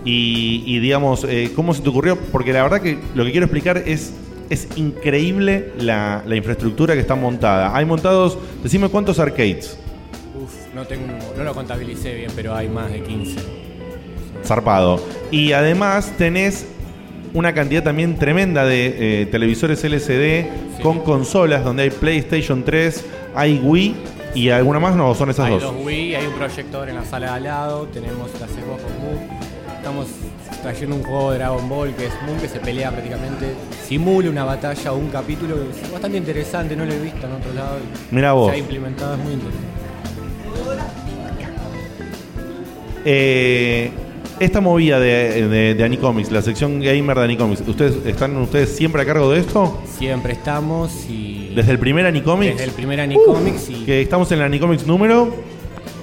[0.04, 2.16] Y, y, digamos, eh, ¿cómo se te ocurrió?
[2.16, 4.14] Porque la verdad que lo que quiero explicar es,
[4.48, 7.76] es increíble la, la infraestructura que está montada.
[7.76, 9.78] Hay montados, decime cuántos arcades.
[10.42, 11.06] Uf, no, tengo,
[11.36, 13.36] no lo contabilicé bien, pero hay más de 15.
[14.44, 15.04] Zarpado.
[15.30, 16.66] Y además tenés
[17.34, 23.04] una cantidad también tremenda de eh, televisores LCD con consolas donde hay PlayStation 3,
[23.34, 23.94] hay Wii
[24.34, 25.62] y alguna más, no, son esas hay dos.
[25.62, 28.82] dos Wii, hay un proyector en la sala de al lado, tenemos la Xbox.
[29.80, 30.08] Estamos
[30.60, 33.54] trayendo un juego de Dragon Ball que es Moon, que se pelea prácticamente,
[33.88, 37.32] simula una batalla o un capítulo que es bastante interesante, no lo he visto en
[37.32, 37.78] otro lado.
[37.78, 38.50] y Mirá vos.
[38.50, 39.66] Se ha implementado, es muy interesante.
[43.06, 43.90] Eh,
[44.38, 49.00] esta movida de, de, de Anicomics, la sección gamer de Anicomics, ¿ustedes están ustedes siempre
[49.00, 49.80] a cargo de esto?
[49.98, 51.52] Siempre estamos y...
[51.56, 52.52] ¿Desde el primer Anicomics?
[52.52, 53.84] Desde el primer Anicomics y...
[53.86, 55.34] Que estamos en el Anicomics número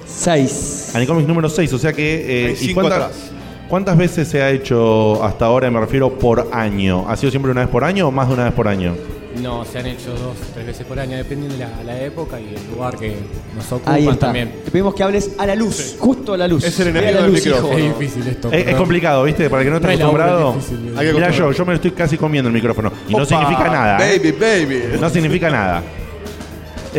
[0.06, 0.92] 6.
[0.94, 2.48] Anicomics número 6, o sea que...
[2.48, 3.32] eh, ¿y cinco cuántas, atrás.
[3.68, 7.08] Cuántas veces se ha hecho hasta ahora, me refiero, por año?
[7.08, 8.94] ¿Ha sido siempre una vez por año o más de una vez por año?
[9.42, 12.54] No, se han hecho dos, tres veces por año, dependiendo de la, la época y
[12.56, 13.14] el lugar que
[13.54, 14.26] nos ocupan Ahí está.
[14.26, 14.52] también.
[14.64, 16.64] Te pedimos que hables a la luz, justo a la luz.
[16.64, 17.78] Es el a enemigo la del luz, micrófono.
[17.78, 17.88] hijo.
[17.92, 18.48] Es difícil esto.
[18.48, 18.78] Es, es perdón.
[18.80, 19.48] complicado, ¿viste?
[19.48, 20.52] Para el que no esté No es acostumbrado.
[20.54, 21.58] difícil, Hay que Mirá yo, acostumbrarse.
[21.58, 22.92] yo me lo estoy casi comiendo el micrófono.
[23.08, 24.08] Y no significa nada.
[24.10, 24.18] ¿eh?
[24.18, 24.82] Baby, baby.
[25.00, 25.82] No significa nada.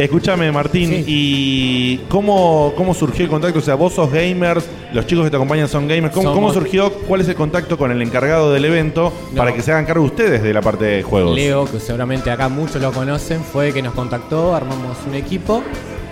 [0.03, 3.59] Escúchame, Martín, ¿y cómo, cómo surgió el contacto?
[3.59, 6.13] O sea, vos sos gamers, los chicos que te acompañan son gamers.
[6.13, 6.89] ¿Cómo, Somos- cómo surgió?
[6.91, 10.41] ¿Cuál es el contacto con el encargado del evento para que se hagan cargo ustedes
[10.41, 11.35] de la parte de juegos?
[11.35, 15.61] Leo, que seguramente acá muchos lo conocen, fue que nos contactó, armamos un equipo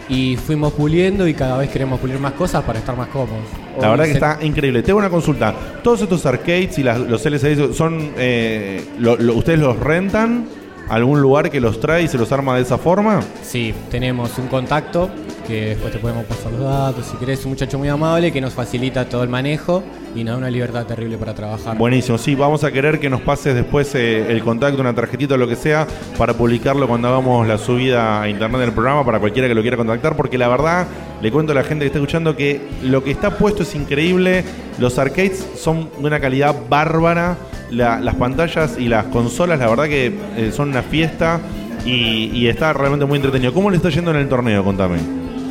[0.09, 3.43] y fuimos puliendo y cada vez queremos pulir más cosas para estar más cómodos.
[3.80, 4.84] La Hoy verdad que se- está increíble.
[4.84, 5.53] Tengo una consulta.
[5.81, 8.11] ¿Todos estos arcades y las- los LCD son.
[8.18, 10.45] eh, lo- lo- ¿Ustedes los rentan?
[10.89, 13.22] ¿Algún lugar que los trae y se los arma de esa forma?
[13.43, 15.09] Sí, tenemos un contacto
[15.48, 17.06] que después te podemos pasar los datos.
[17.06, 19.82] Si querés, un muchacho muy amable que nos facilita todo el manejo
[20.15, 21.78] y nos da una libertad terrible para trabajar.
[21.78, 25.38] Buenísimo, sí, vamos a querer que nos pases después eh, el contacto, una tarjetita o
[25.38, 25.88] lo que sea,
[26.18, 29.78] para publicarlo cuando hagamos la subida a internet del programa, para cualquiera que lo quiera
[29.78, 30.88] contactar, porque la verdad,
[31.22, 34.44] le cuento a la gente que está escuchando que lo que está puesto es increíble,
[34.80, 37.38] los arcades son de una calidad bárbara,
[37.72, 40.07] la- las pantallas y las consolas, la verdad que
[40.38, 41.40] eh, son una fiesta
[41.86, 43.53] y, y está realmente muy entretenido.
[43.53, 44.64] ¿Cómo le está yendo en el torneo?
[44.64, 44.98] Contame.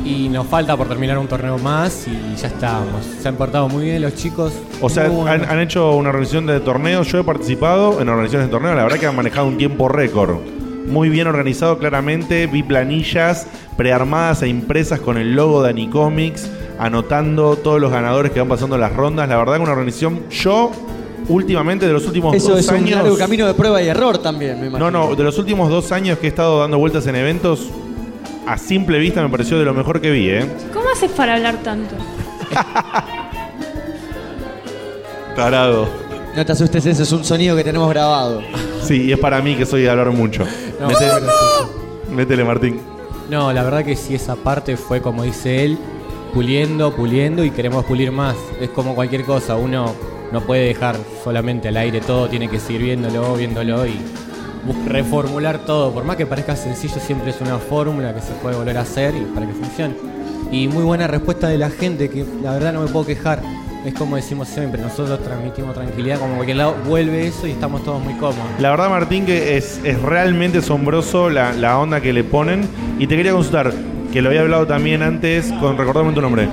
[0.07, 3.05] Y nos falta por terminar un torneo más y ya estamos.
[3.21, 4.53] Se han portado muy bien los chicos.
[4.79, 7.11] O sea, han, hecho una organización de torneos.
[7.11, 8.77] Yo he participado en organizaciones de torneos.
[8.77, 10.37] La verdad que han manejado un tiempo récord.
[10.87, 12.47] Muy bien organizado, claramente.
[12.47, 18.39] Vi planillas prearmadas e impresas con el logo de Anicomics, anotando todos los ganadores que
[18.39, 19.27] van pasando las rondas.
[19.27, 20.21] La verdad que una organización.
[20.29, 20.71] Yo,
[21.27, 22.91] últimamente, de los últimos Eso dos es un años.
[22.91, 24.89] largo camino de prueba y error también, me imagino.
[24.89, 27.67] No, no, de los últimos dos años que he estado dando vueltas en eventos,
[28.47, 30.47] a simple vista me pareció de lo mejor que vi, ¿eh?
[30.73, 31.95] ¿Cómo haces para hablar tanto?
[35.35, 35.87] Tarado.
[36.35, 38.41] No te asustes, ese es un sonido que tenemos grabado.
[38.81, 40.45] Sí, y es para mí que soy de hablar mucho.
[40.79, 41.05] No, sí,
[42.11, 42.79] Métele, Martín.
[43.29, 45.77] No, la verdad que sí, esa parte fue como dice él,
[46.33, 48.35] puliendo, puliendo y queremos pulir más.
[48.61, 49.93] Es como cualquier cosa, uno
[50.31, 53.99] no puede dejar solamente al aire todo, tiene que seguir viéndolo, viéndolo y
[54.85, 55.91] reformular todo.
[55.93, 59.15] Por más que parezca sencillo, siempre es una fórmula que se puede volver a hacer
[59.15, 59.95] y para que funcione.
[60.51, 63.41] Y muy buena respuesta de la gente, que la verdad no me puedo quejar.
[63.85, 68.01] es como decimos siempre, nosotros transmitimos tranquilidad, como cualquier lado vuelve eso y estamos todos
[68.01, 68.45] muy cómodos.
[68.59, 72.67] La verdad, Martín, que es, es realmente asombroso la, la onda que le ponen.
[72.99, 73.73] Y te quería consultar,
[74.11, 75.77] que lo había hablado también antes con.
[75.77, 76.47] Recordame tu nombre.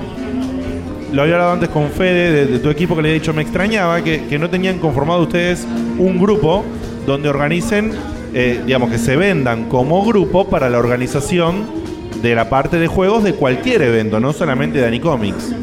[1.11, 4.03] Lo había hablado antes con Fede de, tu equipo que le había dicho, me extrañaba
[4.03, 5.65] que, que no tenían conformado ustedes
[5.97, 6.65] un grupo
[7.05, 7.91] donde organicen,
[8.33, 11.65] eh, digamos, que se vendan como grupo para la organización
[12.21, 15.53] de la parte de juegos de cualquier evento, no solamente de Anicomics.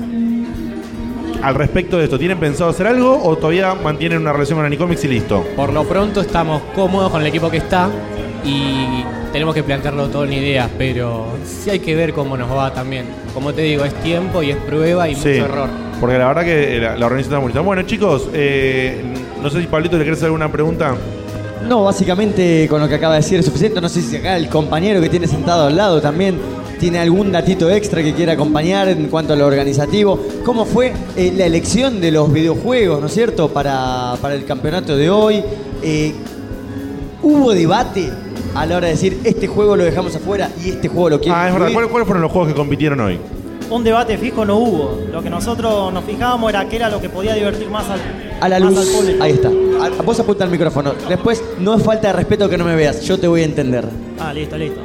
[1.42, 5.04] Al respecto de esto, ¿tienen pensado hacer algo o todavía mantienen una relación con Anicomics
[5.04, 5.44] y listo?
[5.56, 7.90] Por lo pronto estamos cómodos con el equipo que está
[8.44, 12.72] y tenemos que plantearlo todo en ideas, pero sí hay que ver cómo nos va
[12.72, 13.06] también.
[13.34, 15.68] Como te digo, es tiempo y es prueba y Sí, mucho error.
[15.98, 17.66] Porque la verdad que la, la organización está muy.
[17.66, 19.02] Bueno, chicos, eh,
[19.42, 20.94] no sé si Pablito le querés hacer alguna pregunta.
[21.68, 23.80] No, básicamente con lo que acaba de decir es suficiente.
[23.80, 26.38] No sé si acá el compañero que tiene sentado al lado también
[26.78, 30.18] tiene algún datito extra que quiera acompañar en cuanto a lo organizativo.
[30.44, 34.96] ¿Cómo fue eh, la elección de los videojuegos, ¿no es cierto?, para, para el campeonato
[34.96, 35.42] de hoy.
[35.82, 36.12] Eh,
[37.22, 38.10] ¿Hubo debate
[38.54, 41.36] a la hora de decir este juego lo dejamos afuera y este juego lo quiero
[41.36, 41.72] Ah, es verdad.
[41.72, 43.18] cuáles fueron los juegos que compitieron hoy?
[43.72, 45.00] Un debate fijo no hubo.
[45.10, 48.00] Lo que nosotros nos fijábamos era qué era lo que podía divertir más al,
[48.40, 48.78] A la luz.
[48.78, 49.22] al público.
[49.24, 49.48] Ahí está.
[49.48, 50.92] A- vos apunta al micrófono.
[51.08, 53.00] Después, no es falta de respeto que no me veas.
[53.02, 53.88] Yo te voy a entender.
[54.20, 54.80] Ah, listo, listo.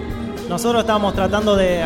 [0.48, 1.82] Nosotros estábamos tratando de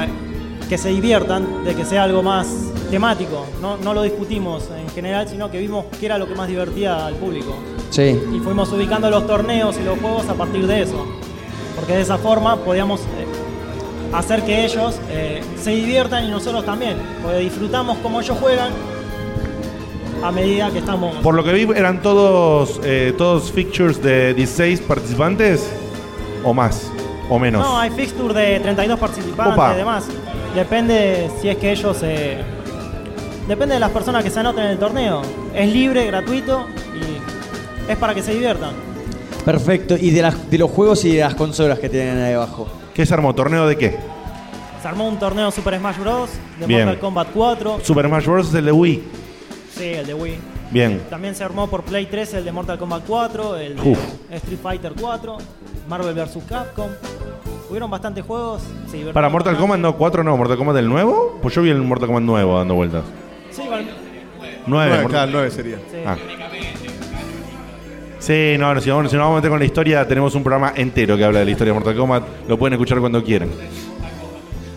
[0.70, 2.48] que se diviertan, de que sea algo más
[2.92, 3.46] temático.
[3.62, 7.08] No, no lo discutimos en general, sino que vimos qué era lo que más divertía
[7.08, 7.56] al público.
[7.90, 8.18] Sí.
[8.34, 11.04] Y fuimos ubicando los torneos y los juegos a partir de eso.
[11.76, 13.26] Porque de esa forma podíamos eh,
[14.14, 16.98] hacer que ellos eh, se diviertan y nosotros también.
[17.22, 18.72] Porque disfrutamos como ellos juegan
[20.24, 21.16] a medida que estamos...
[21.18, 25.72] Por lo que vi, eran todos, eh, todos fixtures de 16 participantes
[26.44, 26.92] o más
[27.30, 27.66] o menos.
[27.66, 29.74] No, hay fixture de 32 participantes Opa.
[29.74, 30.06] y demás.
[30.56, 32.44] Depende si es que ellos eh,
[33.48, 35.22] Depende de las personas que se anoten en el torneo.
[35.54, 38.72] Es libre, gratuito y es para que se diviertan.
[39.44, 39.98] Perfecto.
[40.00, 42.68] Y de, las, de los juegos y de las consolas que tienen ahí abajo.
[42.94, 43.34] ¿Qué se armó?
[43.34, 43.98] ¿Torneo de qué?
[44.82, 46.30] Se armó un torneo Super Smash Bros.
[46.60, 46.86] de Bien.
[46.86, 47.80] Mortal Kombat 4.
[47.84, 48.50] Super Smash Bros.
[48.50, 49.04] es el de Wii.
[49.76, 50.36] Sí, el de Wii.
[50.72, 51.02] Bien.
[51.10, 54.00] También se armó por Play 3 el de Mortal Kombat 4, el de Uf.
[54.32, 55.38] Street Fighter 4,
[55.88, 56.38] Marvel vs.
[56.48, 56.90] Capcom.
[57.70, 58.64] Hubieron bastantes juegos.
[58.86, 61.38] divertieron Para Mortal Kombat no, 4 no, Mortal Kombat del nuevo.
[61.42, 63.04] Pues yo vi el Mortal Kombat nuevo dando vueltas.
[63.52, 63.86] Sí, igual-
[64.68, 65.78] 9, Nueve, claro, nueve sería.
[66.06, 66.16] Ah.
[68.22, 70.74] Sí, no, si, vamos, si nos vamos a meter con la historia, tenemos un programa
[70.76, 72.24] entero que habla de la historia de Mortal Kombat.
[72.48, 73.50] Lo pueden escuchar cuando quieran.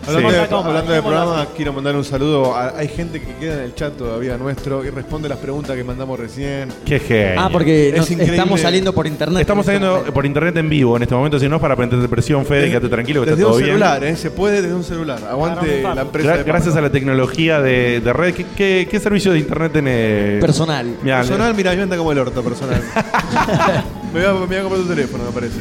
[0.07, 0.35] Hablando, Sí.
[0.35, 2.55] de, hablando de programa, quiero mandar un saludo.
[2.55, 5.83] a- hay gente que queda en el chat todavía nuestro y responde las preguntas que
[5.83, 6.69] mandamos recién.
[6.85, 7.41] Qué genio.
[7.41, 8.37] Ah, porque Es nos- increíble.
[8.37, 9.41] estamos saliendo por internet.
[9.41, 12.45] Estamos saliendo por internet en vivo en este momento, si no es para prender presión,
[12.45, 13.75] Fede, quédate tranquilo que Desde está todo un bien.
[13.75, 14.15] celular, ¿eh?
[14.15, 15.19] Se puede desde un celular.
[15.29, 18.99] Aguante la empresa Gra- de gracias a la tecnología de, de red, ¿qué, qué, qué
[18.99, 20.39] servicio de internet tenés?
[20.41, 20.85] Personal.
[21.01, 22.81] Mirá, Personal, mira, me anda como el orto personal.
[24.15, 25.59] me, voy a, me voy a comprar tu teléfono, me parece.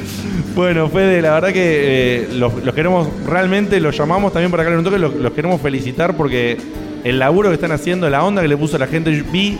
[0.54, 4.72] Bueno, Fede, la verdad que eh, los, los queremos, realmente los llamamos también para acá
[4.76, 6.56] un toque, los, los queremos felicitar porque
[7.02, 9.58] el laburo que están haciendo, la onda que le puso la gente, yo vi,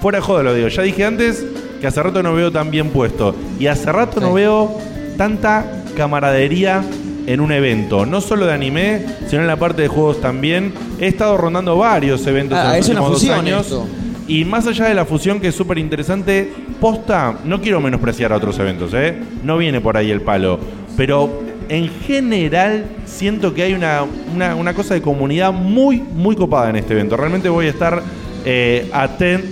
[0.00, 1.44] fuera de joda lo digo, ya dije antes
[1.80, 4.78] que hace rato no veo tan bien puesto y hace rato no veo
[5.18, 5.64] tanta
[5.96, 6.82] camaradería
[7.26, 10.72] en un evento, no solo de anime, sino en la parte de juegos también.
[11.00, 13.62] He estado rondando varios eventos Ah, en los últimos dos años.
[13.62, 13.86] esto.
[14.26, 18.36] Y más allá de la fusión que es súper interesante, posta, no quiero menospreciar a
[18.36, 19.18] otros eventos, ¿eh?
[19.42, 20.58] No viene por ahí el palo.
[20.96, 26.70] Pero en general siento que hay una, una, una cosa de comunidad muy, muy copada
[26.70, 27.16] en este evento.
[27.16, 28.02] Realmente voy a estar
[28.44, 29.46] eh, atento.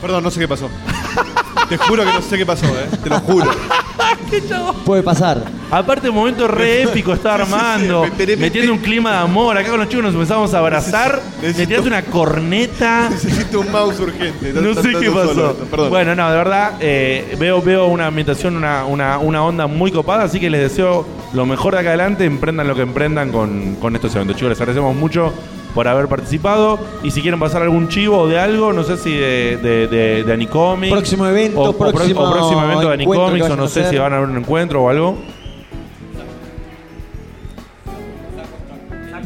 [0.00, 0.68] Perdón, no sé qué pasó.
[1.68, 2.88] Te juro que no sé qué pasó, ¿eh?
[3.02, 3.50] Te lo juro.
[4.84, 5.42] Puede pasar.
[5.70, 8.06] Aparte, un momento re épico está armando,
[8.38, 9.56] metiendo un clima de amor.
[9.56, 11.20] Acá con los chicos nos empezamos a abrazar.
[11.42, 13.08] Me tiraste una corneta.
[13.10, 14.52] Necesito un mouse urgente.
[14.52, 15.56] No sé qué pasó.
[15.88, 20.24] Bueno, no, de verdad, eh, veo, veo una ambientación, una, una, una onda muy copada,
[20.24, 23.94] así que les deseo lo mejor de acá adelante, emprendan lo que emprendan con, con
[23.94, 24.36] estos eventos.
[24.36, 25.32] Chicos, les agradecemos mucho
[25.74, 26.78] por haber participado.
[27.02, 30.24] Y si quieren pasar algún chivo o de algo, no sé si de, de, de,
[30.24, 30.92] de Anicomics.
[30.92, 33.96] Próximo evento, o, o pro- próximo o próximo evento de Anicomics, o no sé si
[33.98, 35.16] van a haber un encuentro o algo.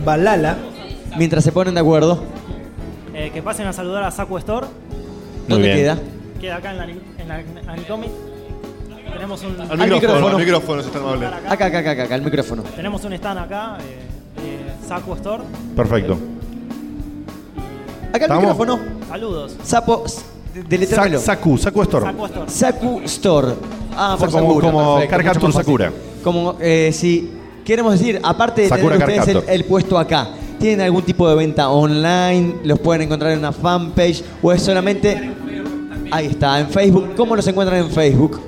[0.04, 0.56] Balala.
[1.16, 2.22] Mientras se ponen de acuerdo.
[3.14, 4.66] Eh, que pasen a saludar a Saku Store.
[5.48, 5.98] ¿Dónde queda?
[6.40, 8.10] Queda acá en la, en la en Anicomic.
[9.12, 11.26] Tenemos un, Al micrófono, al micrófono, si está amable.
[11.26, 12.64] Acá, acá, acá, acá, acá, el micrófono.
[12.74, 14.00] Tenemos un stand acá, eh,
[14.44, 15.42] de Saku Store.
[15.76, 16.18] Perfecto.
[18.12, 18.42] Acá el ¿Estamos?
[18.42, 18.78] micrófono.
[19.08, 19.56] Saludos.
[19.62, 20.04] Sapo.
[20.06, 22.06] Sa- Saku, Saku Store.
[22.06, 22.50] Saku Store.
[22.50, 23.48] Saku Store.
[23.96, 25.64] Ah, por como- Sakura, como perfecto, Car mucho Capture más fácil.
[25.64, 25.92] Sakura.
[26.22, 27.30] Como, eh, si
[27.64, 29.54] queremos decir, aparte de Sakura tener ustedes el, Captor.
[29.54, 30.28] el puesto acá,
[30.60, 32.54] ¿Tienen algún tipo de venta online?
[32.64, 34.22] ¿Los pueden encontrar en una fanpage?
[34.40, 35.32] ¿O es solamente...
[36.10, 37.14] Ahí está, en Facebook.
[37.16, 38.40] ¿Cómo los encuentran en Facebook?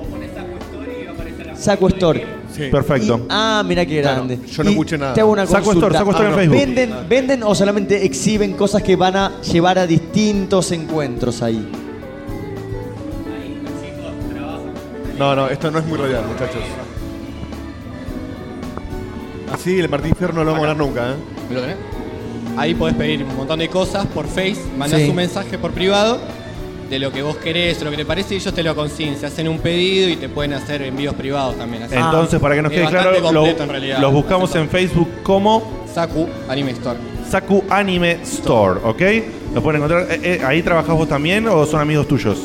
[1.56, 2.24] Saco Store.
[2.70, 3.18] Perfecto.
[3.22, 4.38] Y- ah, mira qué grande.
[4.46, 5.14] yo no Y escuché nada.
[5.14, 5.86] Te hago una Saco consulta.
[5.98, 6.54] Store, Saco Store Ah, en no.
[6.56, 6.76] Facebook.
[6.76, 11.68] ¿Venden, ¿Venden o solamente exhiben cosas que van a llevar a distintos encuentros ahí?
[15.18, 16.60] No, no, esto no es muy radial, muchachos.
[19.52, 21.14] Así el Martín Fierro no lo vamos a ganar nunca, ¿eh?
[21.48, 21.76] ¿Me lo tenés?
[22.58, 25.08] Ahí podés pedir un montón de cosas por Face, mandás Sí.
[25.10, 26.18] un mensaje por privado
[26.90, 29.16] de lo que vos querés lo que te parece y ellos te lo consiguen.
[29.16, 31.82] Se hacen un pedido y te pueden hacer envíos privados también.
[31.84, 31.94] Así.
[31.94, 33.98] Entonces, para que nos Es quede claro, lo- en realidad.
[33.98, 36.98] los buscamos en Facebook como Saku Anime Store.
[37.28, 39.02] Saku Anime Store, ¿ok?
[39.54, 40.06] Los pueden encontrar.
[40.10, 42.38] Eh, eh, ¿Ahí trabajás vos también o son amigos tuyos?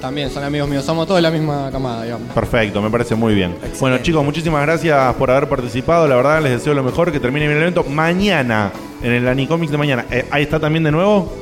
[0.00, 2.30] También son amigos míos, somos todos de la misma camada, digamos.
[2.32, 3.54] Perfecto, me parece muy bien.
[3.80, 6.06] Bueno, chicos, muchísimas gracias por haber participado.
[6.06, 7.82] La verdad, les deseo lo mejor, que termine bien el evento.
[7.84, 8.70] Mañana,
[9.02, 10.04] en el Anicomics de mañana.
[10.10, 11.32] Eh, ¿Ahí está también de nuevo?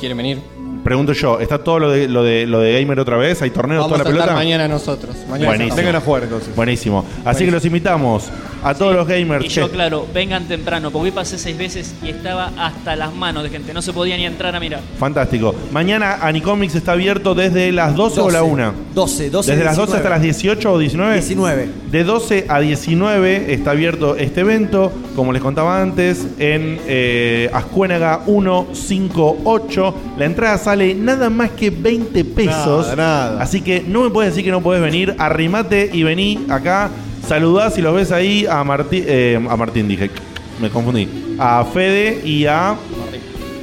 [0.00, 0.40] ¿Quieren venir?
[0.84, 3.42] Pregunto yo, ¿está todo lo de, lo de, lo de Gamer otra vez?
[3.42, 4.44] ¿Hay torneos, Vamos toda a la estar pelota?
[4.44, 5.16] mañana nosotros.
[5.28, 5.76] Mañana Buenísimo.
[5.76, 6.56] Vengan a jugar entonces.
[6.56, 7.04] Buenísimo.
[7.24, 8.30] Así que los invitamos
[8.62, 9.44] a todos los gamers.
[9.44, 13.14] Y yo, che, claro, vengan temprano, porque hoy pasé seis veces y estaba hasta las
[13.14, 13.74] manos de gente.
[13.74, 14.80] No se podía ni entrar a mirar.
[14.98, 15.54] Fantástico.
[15.72, 18.72] Mañana Anicomics está abierto desde las 12, o la 1.
[18.94, 19.50] 12, 12.
[19.50, 20.10] Desde las 12 hasta 19.
[20.10, 21.14] las 18 o 19.
[21.14, 21.68] 19.
[21.90, 28.22] De 12 a 19 está abierto este evento, como les contaba antes, en eh, Ascuénaga
[28.24, 29.94] 158.
[30.18, 32.88] La entrada sale nada más que 20 pesos.
[32.88, 32.96] Nada,
[33.30, 33.42] nada.
[33.42, 35.14] Así que no me puedes decir que no puedes venir.
[35.18, 36.90] Arrimate y vení acá.
[37.26, 39.02] Saludás si los ves ahí a Martín.
[39.06, 40.10] eh, a Martín dije.
[40.60, 41.08] Me confundí.
[41.38, 42.74] A Fede y a.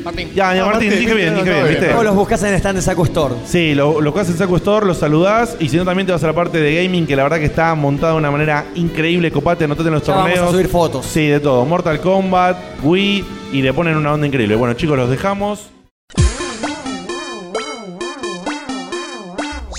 [0.03, 0.30] Martín.
[0.36, 1.68] Ya, ya, Ah, Martín, Martín, dije bien, dije bien, bien.
[1.80, 1.94] ¿viste?
[1.95, 3.36] O los buscas en el stand de Saco Store.
[3.45, 6.11] Sí, lo, lo que haces en Saco Store, los saludás y si no también te
[6.14, 8.65] vas a la parte de gaming que la verdad que está montada de una manera
[8.76, 10.48] increíble, copate, anotate en los Ya vamos torneos.
[10.49, 11.06] a subir fotos.
[11.06, 14.56] Sí, de todo, Mortal Kombat, Wii y le ponen una onda increíble.
[14.56, 15.69] Bueno chicos, los dejamos.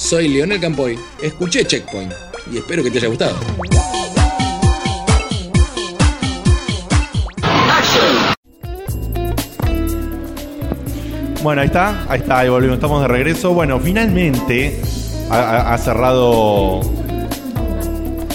[0.09, 0.97] Soy Leonel Campoy.
[1.21, 2.13] Escuché Checkpoint
[2.53, 3.37] y espero que te haya gustado.
[11.43, 13.53] Bueno, ahí está, ahí está, ahí volvimos, estamos de regreso.
[13.53, 14.81] Bueno, finalmente
[15.29, 16.83] ha, cerrado.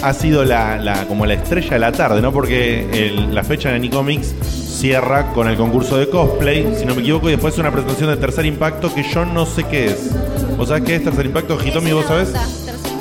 [0.03, 2.33] Ha sido la, como la estrella de la tarde, ¿no?
[2.33, 4.35] Porque la fecha de Anicomics
[4.71, 8.17] cierra con el concurso de cosplay, si no me equivoco, y después una presentación de
[8.17, 10.09] Tercer Impacto que yo no sé qué es.
[10.57, 11.91] ¿Vos sabés qué es Tercer Impacto, Hitomi?
[11.91, 12.33] ¿Vos sabés?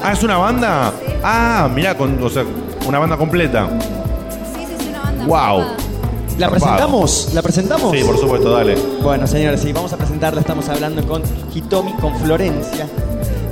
[0.02, 0.92] Ah, ¿es una banda?
[1.22, 2.44] Ah, mirá, con, o sea,
[2.86, 3.68] una banda completa.
[4.30, 5.26] Sí, sí, sí, una banda.
[5.26, 5.64] ¡Wow!
[6.38, 7.30] ¿La presentamos?
[7.34, 7.96] ¿La presentamos?
[7.96, 8.74] Sí, por supuesto, dale.
[9.02, 10.40] Bueno, señores, sí, vamos a presentarla.
[10.40, 11.22] Estamos hablando con
[11.54, 12.88] Hitomi, con Florencia.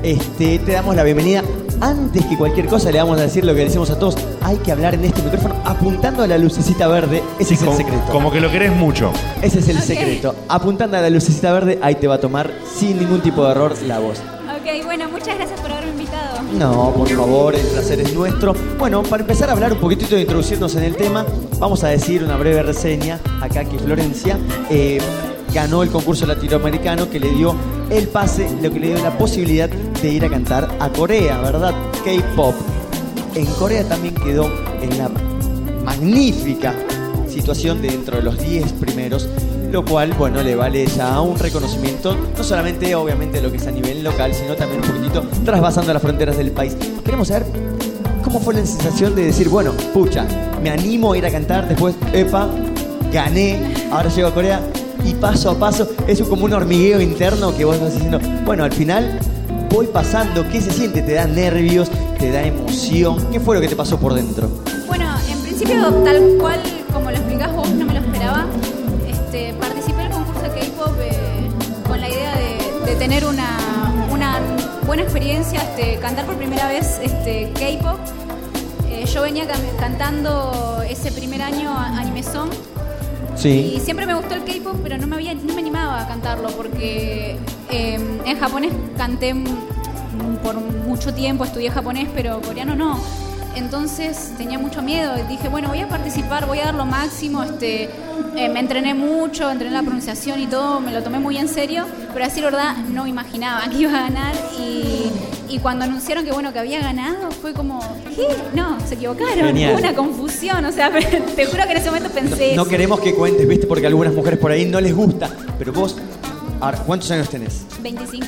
[0.03, 1.43] Este, te damos la bienvenida.
[1.81, 4.17] Antes que cualquier cosa, le vamos a decir lo que decimos a todos.
[4.43, 7.23] Hay que hablar en este micrófono apuntando a la lucecita verde.
[7.39, 8.03] Ese es el secreto.
[8.11, 9.13] como que lo querés mucho.
[9.43, 9.83] Ese es el Ok.
[9.85, 10.35] secreto.
[10.49, 13.75] Apuntando a la lucecita verde, ahí te va a tomar sin ningún tipo de error
[13.87, 14.19] la voz.
[14.19, 16.39] Ok, bueno, muchas gracias por haberme invitado.
[16.59, 18.55] No, por favor, el placer es nuestro.
[18.79, 21.25] Bueno, para empezar a hablar un poquitito de introducirnos en el tema,
[21.59, 24.37] vamos a decir una breve reseña acá que Florencia
[24.69, 24.99] eh,
[25.53, 27.55] ganó el concurso latinoamericano que le dio
[27.91, 31.75] el pase, lo que le dio la posibilidad de ir a cantar a Corea, ¿verdad?
[32.05, 32.55] K-pop.
[33.35, 34.51] En Corea también quedó
[34.83, 35.11] en la
[35.85, 36.75] magnífica
[37.29, 39.29] situación de dentro de los 10 primeros,
[39.71, 43.71] lo cual, bueno, le vale ya un reconocimiento, no solamente obviamente lo que es a
[43.71, 46.77] nivel local, sino también un poquitito trasvasando las fronteras del país.
[47.05, 47.47] Queremos saber
[48.25, 50.27] cómo fue la sensación de decir, bueno, pucha,
[50.63, 52.49] me animo a ir a cantar, después, epa,
[53.13, 54.61] gané, ahora llego a Corea
[55.05, 58.73] y paso a paso es como un hormigueo interno que vos vas diciendo, bueno, al
[58.73, 59.19] final
[59.71, 61.03] voy pasando, ¿qué se siente?
[61.03, 61.91] ¿Te da nervios?
[62.19, 63.31] ¿Te da emoción?
[63.31, 64.49] ¿Qué fue lo que te pasó por dentro?
[64.87, 66.61] Bueno, en principio, tal cual
[66.93, 68.47] como lo explicás vos, no me lo esperaba.
[69.07, 71.49] Este, participé del concurso de K-pop eh,
[71.87, 73.59] con la idea de, tener una,
[74.87, 77.99] buena experiencia, este, cantar por primera vez este, K-pop.
[78.89, 79.47] Eh, yo venía
[79.79, 82.51] cantando ese primer año Anime Song
[83.45, 86.49] y siempre me gustó el K-pop, pero no me, había, no me animaba a cantarlo
[86.51, 87.37] porque
[87.71, 89.35] eh, en japonés canté
[90.43, 92.99] por mucho tiempo, estudié japonés, pero coreano no.
[93.55, 97.43] Entonces tenía mucho miedo dije, bueno, voy a participar, voy a dar lo máximo.
[97.43, 97.91] Este,
[98.37, 101.85] eh, me entrené mucho, entrené la pronunciación y todo, me lo tomé muy en serio,
[102.13, 105.11] pero así la verdad no imaginaba que iba a ganar y,
[105.49, 107.81] y cuando anunciaron que bueno que había ganado fue como,
[108.15, 108.27] ¿qué?
[108.55, 109.77] No, se equivocaron, Genial.
[109.79, 110.91] Una confusión, o sea,
[111.37, 112.71] te juro que en ese momento pensé No eso.
[112.71, 115.97] queremos que cuentes, viste, porque a algunas mujeres por ahí no les gusta, pero vos,
[116.87, 117.65] ¿cuántos años tenés?
[117.83, 118.27] 25.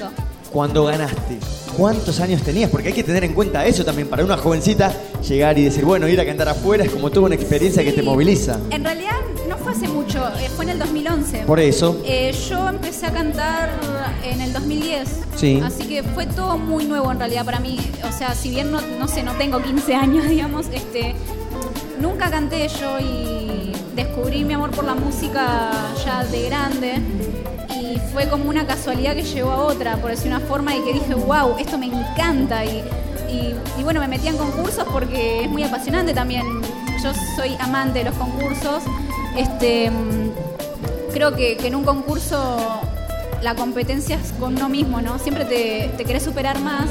[0.52, 1.39] Cuando ganaste,
[1.77, 2.70] ¿cuántos años tenías?
[2.70, 6.09] Porque hay que tener en cuenta eso también para una jovencita llegar y decir, bueno,
[6.09, 8.59] ir a cantar afuera es como toda una experiencia que te moviliza.
[8.70, 9.14] En realidad
[9.48, 11.44] no fue hace mucho, eh, fue en el 2011.
[11.47, 12.02] Por eso.
[12.05, 13.70] Eh, yo empecé a cantar
[14.24, 15.20] en el 2010.
[15.36, 15.60] Sí.
[15.64, 17.78] Así que fue todo muy nuevo en realidad para mí.
[18.09, 21.14] O sea, si bien no, no sé, no tengo 15 años, digamos, este,
[22.01, 25.70] nunca canté yo y descubrí mi amor por la música
[26.05, 26.94] ya de grande.
[27.79, 30.93] Y fue como una casualidad que llevó a otra, por decir una forma, y que
[30.93, 32.65] dije, wow, esto me encanta.
[32.65, 32.83] Y,
[33.83, 36.45] bueno, me metí en concursos porque es muy apasionante también.
[37.03, 38.83] Yo soy amante de los concursos.
[39.37, 39.91] Este,
[41.13, 42.81] creo que, que en un concurso
[43.43, 45.19] la competencia es con uno mismo, ¿no?
[45.19, 46.87] Siempre te, te querés superar más.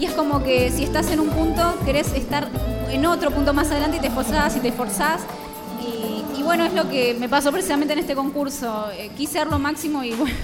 [0.00, 2.48] Y es como que si estás en un punto, querés estar
[2.90, 5.20] en otro punto más adelante y te esforzás y te esforzás.
[6.44, 8.86] Y, y bueno, es lo que me pasó precisamente en este concurso.
[8.96, 10.34] Eh, quise dar lo máximo y bueno,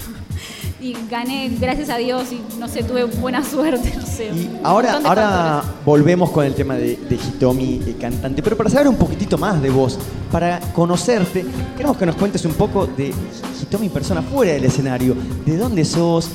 [0.81, 4.31] y gané, gracias a Dios, y no sé, tuve buena suerte, no sé.
[4.31, 8.69] un Ahora, de ahora volvemos con el tema de, de Hitomi, el cantante, pero para
[8.69, 9.99] saber un poquitito más de vos,
[10.31, 11.45] para conocerte,
[11.77, 13.13] queremos que nos cuentes un poco de
[13.61, 15.15] Hitomi persona fuera del escenario.
[15.45, 16.29] ¿De dónde sos?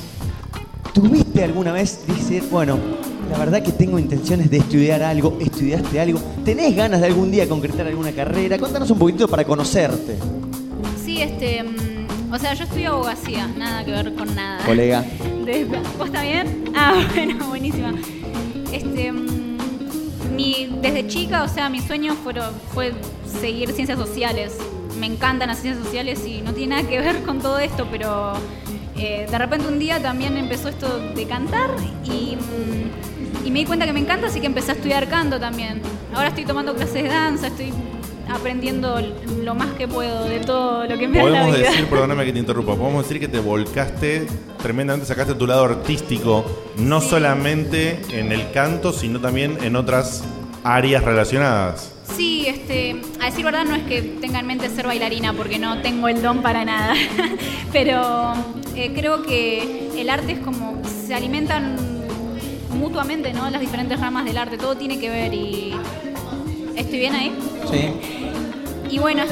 [0.93, 2.77] ¿Tuviste alguna vez decir, bueno,
[3.29, 7.47] la verdad que tengo intenciones de estudiar algo, estudiaste algo, tenés ganas de algún día
[7.47, 8.57] concretar alguna carrera?
[8.57, 10.17] Contanos un poquitito para conocerte,
[11.03, 11.63] Sí, este.
[11.63, 14.65] mm, O sea, yo estudio abogacía, nada que ver con nada.
[14.65, 15.01] colega.
[15.45, 15.65] De-
[15.97, 16.65] ¿Vos también?
[16.75, 17.93] Ah, bueno, buenísima.
[18.73, 19.57] Este, mm,
[20.35, 22.93] mi, desde chica, o sea, mi sueño fueron, fue
[23.41, 24.57] seguir ciencias sociales.
[24.99, 28.33] Me encantan las ciencias sociales y no tiene nada que ver con todo esto, pero
[28.97, 31.69] eh, de repente un día también empezó esto de cantar
[32.03, 32.37] y,
[33.45, 35.81] y me di cuenta que me encanta, así que empecé a estudiar canto también.
[36.13, 37.71] Ahora estoy tomando clases de danza, estoy
[38.29, 38.99] aprendiendo
[39.43, 41.69] lo más que puedo de todo lo que me da la Podemos vida.
[41.69, 44.27] decir, perdóname que te interrumpa, podemos decir que te volcaste
[44.61, 46.43] tremendamente, sacaste tu lado artístico,
[46.77, 50.23] no solamente en el canto, sino también en otras
[50.63, 51.93] áreas relacionadas.
[52.17, 55.83] Sí, este, a decir verdad no es que tenga en mente ser bailarina porque no
[55.83, 56.95] tengo el don para nada,
[57.71, 58.33] pero
[58.75, 61.75] eh, creo que el arte es como se alimentan
[62.71, 63.47] mutuamente, ¿no?
[63.51, 65.75] Las diferentes ramas del arte, todo tiene que ver y
[66.75, 67.31] estoy bien ahí.
[67.71, 67.91] Sí.
[68.89, 69.23] Y bueno,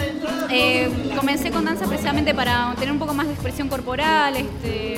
[0.50, 4.98] eh, comencé con danza precisamente para tener un poco más de expresión corporal, este,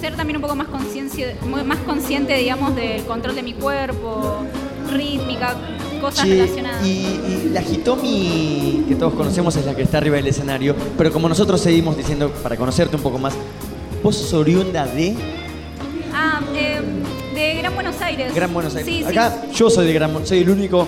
[0.00, 4.46] ser también un poco más, más consciente, digamos, del control de mi cuerpo,
[4.92, 5.54] rítmica,
[6.00, 6.86] cosas Che, relacionadas.
[6.86, 11.12] y, y la Hitomi que todos conocemos es la que está arriba del escenario, pero
[11.12, 13.34] como nosotros seguimos diciendo, para conocerte un poco más,
[14.02, 15.14] vos sos oriunda de
[16.14, 16.80] Ah, eh,
[17.34, 18.34] de Gran Buenos Aires.
[18.34, 18.92] Gran Buenos Aires.
[18.92, 19.04] Sí, sí.
[19.10, 20.86] Acá yo soy de Gran Buenos soy el único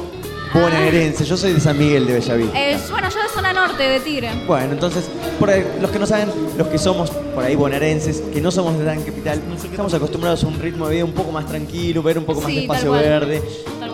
[0.53, 2.57] bonaerense, yo soy de San Miguel de Bellavista.
[2.61, 4.31] Eh, bueno, yo de zona norte, de Tigre.
[4.47, 5.05] Bueno, entonces,
[5.41, 8.79] por ahí, los que no saben, los que somos por ahí bonaerenses, que no somos
[8.79, 12.19] de gran capital, estamos acostumbrados a un ritmo de vida un poco más tranquilo, ver
[12.19, 13.43] un poco más Sí, de espacio verde,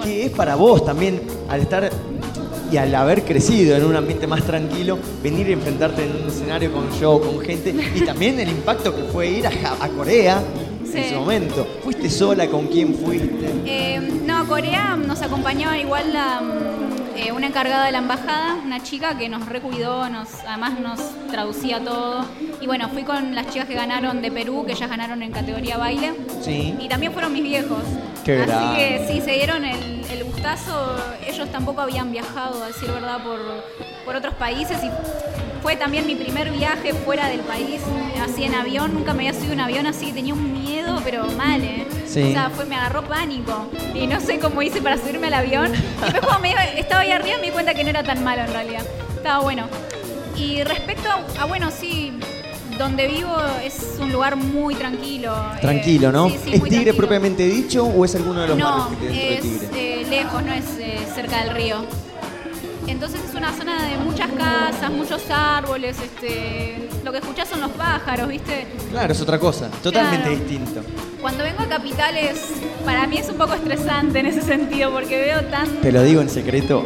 [0.03, 1.91] que es para vos también, al estar
[2.71, 6.73] y al haber crecido en un ambiente más tranquilo, venir y enfrentarte en un escenario
[6.73, 9.51] con show, con gente, y también el impacto que fue ir a,
[9.97, 10.41] Corea
[10.85, 10.99] Sí.
[10.99, 11.67] en ese momento.
[11.85, 12.49] ¿Fuiste sola?
[12.49, 13.47] ¿Con quién fuiste?
[13.65, 18.57] Eh, no, a Corea nos acompañaba igual la, mm, eh, una encargada de la embajada,
[18.65, 20.99] una chica que nos recuidó, nos, además nos
[21.31, 22.25] traducía todo.
[22.61, 25.79] Y bueno, fui con las chicas que ganaron de Perú, que ellas ganaron en categoría
[25.79, 26.13] baile.
[26.43, 26.75] Sí.
[26.79, 27.83] Y también fueron mis viejos.
[28.25, 30.97] Qué Así que sí, se dieron el, el gustazo.
[31.27, 33.39] Ellos tampoco habían viajado, a decir verdad, por,
[34.05, 34.77] por otros países.
[34.85, 34.91] Y
[35.63, 37.81] fue también mi primer viaje fuera del país,
[38.23, 38.93] así en avión.
[38.93, 41.87] Nunca me había subido un avión así, tenía un miedo, pero mal, ¿eh?
[42.07, 42.23] Sí.
[42.25, 43.71] O sea, fue, me agarró pánico.
[43.95, 45.73] Y no sé cómo hice para subirme al avión.
[45.73, 48.43] Después cuando me iba- estaba ahí arriba me di cuenta que no era tan malo
[48.43, 48.83] en realidad.
[49.17, 49.65] Estaba bueno.
[50.37, 52.10] Y respecto a, a, bueno, sí,
[52.81, 55.33] donde vivo es un lugar muy tranquilo.
[55.57, 56.31] eh, Tranquilo, ¿no?
[56.31, 56.97] sí, sí, ¿Es Tigre tranquilo.
[56.97, 59.69] propiamente dicho o es alguno de los No, barrios que de es Tigre?
[60.03, 61.85] eh, lejos, no es eh, cerca del río.
[62.87, 67.71] Entonces es una zona de muchas casas, muchos árboles, este, lo que escuchás son los
[67.73, 68.67] pájaros, ¿viste?
[68.91, 70.39] Claro, es otra cosa, totalmente Claro.
[70.39, 70.81] distinto.
[71.21, 72.41] Cuando vengo a capitales,
[72.85, 75.69] para mí es un poco estresante en ese sentido, porque veo tan...
[75.83, 76.83] Te lo digo en secreto.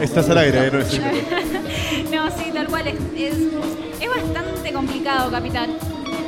[0.00, 1.00] Estás al aire, eh, no es
[2.10, 3.34] no, sí, tal cual, es, es,
[4.00, 5.70] es bastante complicado capital.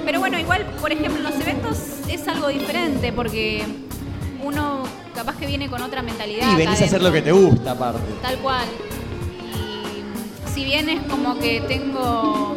[0.04, 1.78] Pero bueno, igual, por ejemplo, en los eventos
[2.08, 3.62] es algo diferente, porque
[4.42, 4.82] uno
[5.14, 6.52] capaz que viene con otra mentalidad.
[6.52, 8.00] Y venís a hacer lo que te gusta, aparte.
[8.20, 8.66] Tal cual.
[10.46, 12.56] Y si bien es como que tengo.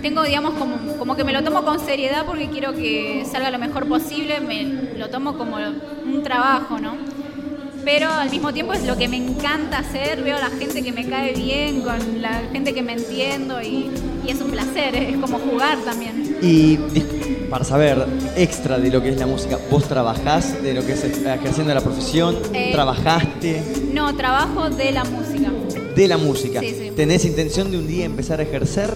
[0.00, 3.58] Tengo, digamos, como, como que me lo tomo con seriedad porque quiero que salga lo
[3.58, 7.13] mejor posible, me lo tomo como un trabajo, ¿no?
[7.84, 10.92] Pero al mismo tiempo es lo que me encanta hacer, veo a la gente que
[10.92, 13.90] me cae bien, con la gente que me entiendo y,
[14.26, 16.36] y es un placer, es como jugar también.
[16.40, 16.78] Y
[17.50, 18.06] para saber
[18.36, 21.80] extra de lo que es la música, ¿vos trabajás de lo que es ejerciendo la
[21.80, 22.36] profesión?
[22.52, 23.62] Eh, ¿Trabajaste?
[23.92, 25.50] No, trabajo de la música.
[25.94, 26.60] de la música.
[26.60, 26.92] Sí, sí.
[26.96, 28.92] ¿Tenés intención de un día empezar a ejercer?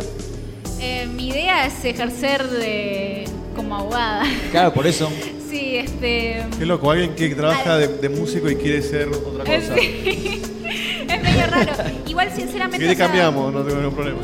[0.81, 3.25] Eh, mi idea es ejercer de
[3.55, 4.25] como abogada.
[4.51, 5.11] Claro, por eso.
[5.49, 6.45] Sí, este.
[6.59, 9.75] Qué loco, alguien que trabaja de, de músico y quiere ser otra cosa.
[9.77, 10.43] sí.
[11.09, 11.73] es medio raro.
[12.07, 12.85] Igual, sinceramente.
[12.85, 14.21] O sea, cambiamos, no tengo ningún problema.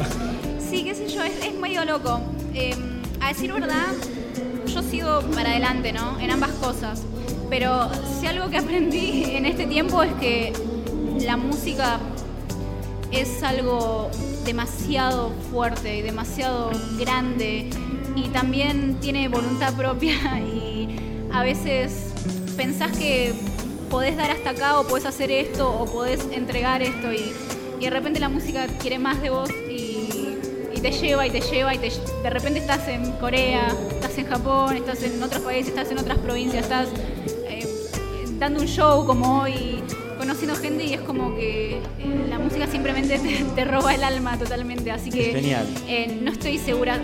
[0.58, 2.20] Sí, qué sé yo, es, es medio loco.
[2.54, 2.74] Eh,
[3.20, 3.92] a decir verdad,
[4.66, 6.20] yo sigo para adelante, ¿no?
[6.20, 7.02] En ambas cosas.
[7.48, 7.88] Pero
[8.20, 10.52] si algo que aprendí en este tiempo es que
[11.20, 11.98] la música
[13.10, 14.10] es algo
[14.44, 17.70] demasiado fuerte y demasiado grande
[18.16, 20.73] y también tiene voluntad propia y
[21.34, 21.90] a veces
[22.56, 23.32] pensás que
[23.90, 27.32] podés dar hasta acá o podés hacer esto o podés entregar esto y,
[27.80, 30.08] y de repente la música quiere más de vos y,
[30.74, 31.90] y te lleva y te lleva y te-
[32.22, 36.18] de repente estás en Corea, estás en Japón, estás en otros países, estás en otras
[36.18, 36.88] provincias, estás
[37.48, 37.66] eh,
[38.38, 39.82] dando un show como hoy,
[40.18, 41.80] conociendo gente y es como que eh,
[42.30, 45.32] la música simplemente te, te roba el alma totalmente, así que
[45.88, 47.00] eh, no estoy segura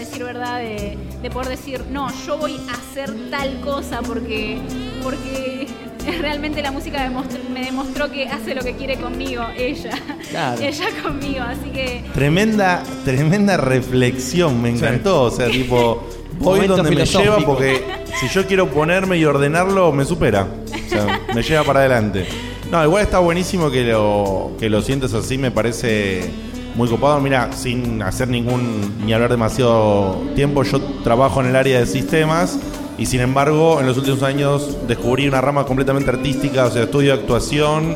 [0.00, 4.58] decir verdad de, de poder decir no yo voy a hacer tal cosa porque
[5.02, 5.66] porque
[6.20, 9.90] realmente la música demostró- me demostró que hace lo que quiere conmigo ella
[10.30, 10.60] Claro.
[10.62, 15.22] ella conmigo así que Tremenda, tremenda reflexión, me encantó.
[15.22, 16.06] O sea, tipo,
[16.38, 17.82] voy donde me lleva porque
[18.20, 20.46] si yo quiero ponerme y ordenarlo, me supera.
[20.86, 22.26] O sea, me lleva para adelante.
[22.70, 26.30] No, igual está buenísimo que lo, que lo sientes así, me parece
[26.74, 27.20] muy copado.
[27.20, 32.58] Mira, sin hacer ningún, ni hablar demasiado tiempo, yo trabajo en el área de sistemas
[32.98, 37.14] y sin embargo, en los últimos años descubrí una rama completamente artística, o sea, estudio
[37.14, 37.94] actuación,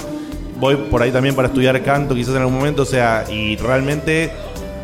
[0.59, 4.33] voy por ahí también para estudiar canto quizás en algún momento, o sea, y realmente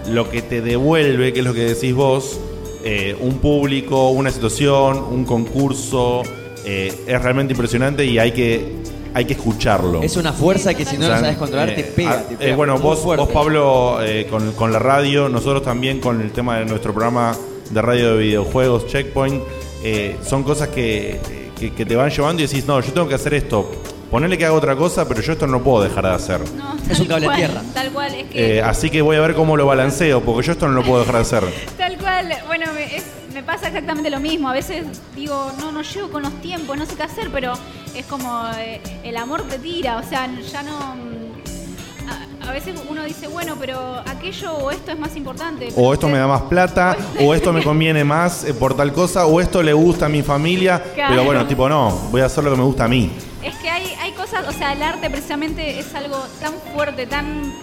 [0.08, 2.38] lo que te devuelve, que es lo que decís vos,
[2.84, 6.22] eh, un público, una situación, un concurso,
[6.66, 8.74] eh, es realmente impresionante y hay que,
[9.14, 10.02] hay que escucharlo.
[10.02, 12.24] Es una fuerza que si no O sea, la sabes controlar te eh, pega.
[12.28, 16.20] ah, te eh, bueno, vos, vos Pablo, eh, con, con la radio, nosotros también con
[16.20, 17.36] el tema de nuestro programa
[17.70, 19.42] de radio de videojuegos, Checkpoint,
[19.84, 21.20] eh, son cosas que,
[21.58, 23.70] que- que te van llevando y decís, no, yo tengo que hacer esto.
[24.10, 26.40] Ponele que haga otra cosa, pero yo esto no puedo dejar de hacer.
[26.56, 27.62] no, Es un cable a cual, tierra.
[27.72, 30.52] tal cual es que Eh, así que voy a ver cómo lo balanceo, porque yo
[30.52, 31.44] esto no lo puedo dejar de hacer.
[31.78, 34.48] Tal cual, bueno, me, es- me pasa exactamente lo mismo.
[34.48, 34.84] A veces
[35.14, 37.52] digo, no, no llego con los tiempos, no sé qué hacer, pero
[37.94, 40.78] es como eh, el amor te tira, o sea, ya no.
[40.96, 45.68] mm, A, veces uno dice, bueno, pero aquello o esto es más importante.
[45.76, 49.26] O esto me da más plata, o esto me conviene más eh, por tal cosa,
[49.26, 50.82] o esto le gusta a mi familia.
[50.94, 51.10] Claro.
[51.10, 53.10] Pero bueno, tipo, no, voy a hacer lo que me gusta a mí.
[53.42, 57.54] Es que hay, hay cosas, o sea, el arte precisamente es algo tan fuerte, tan,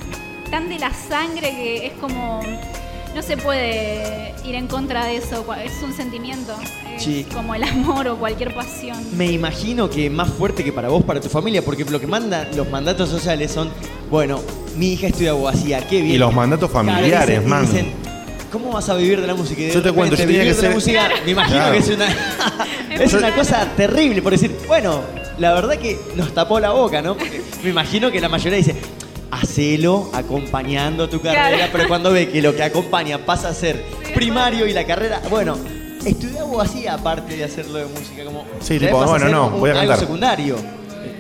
[0.50, 2.42] tan de la sangre que es como.
[3.18, 6.54] No se puede ir en contra de eso, es un sentimiento.
[6.96, 7.26] Es Sí.
[7.34, 8.96] como el amor o cualquier pasión.
[9.18, 12.48] Me imagino que más fuerte que para vos, para tu familia, porque lo que mandan
[12.56, 13.72] los mandatos sociales son,
[14.12, 14.40] bueno,
[14.76, 16.14] mi hija estudia abogacía, qué bien.
[16.14, 17.66] Y los mandatos Claro, familiares, man.
[17.66, 17.92] dicen,
[18.52, 19.62] ¿Cómo vas a vivir de la música?
[19.62, 21.72] Y de Yo te cuento, yo tenía que de la ser- música, me imagino Claro.
[21.74, 22.08] que es una,
[23.04, 25.02] es una cosa terrible por decir, bueno,
[25.40, 27.18] la verdad que nos tapó la boca, ¿no?
[27.18, 28.76] Porque me imagino que la mayoría dice,
[29.32, 31.72] hacelo acompañando tu carrera, Claro.
[31.74, 33.84] pero cuando ve que lo que acompaña pasa a ser
[34.14, 35.58] primario y la carrera, bueno,
[36.06, 39.60] estudié abogacía aparte de hacerlo de música, como Sí, tipo, pasa bueno, ser no, un-
[39.60, 40.00] voy a algo cantar.
[40.00, 40.56] secundario.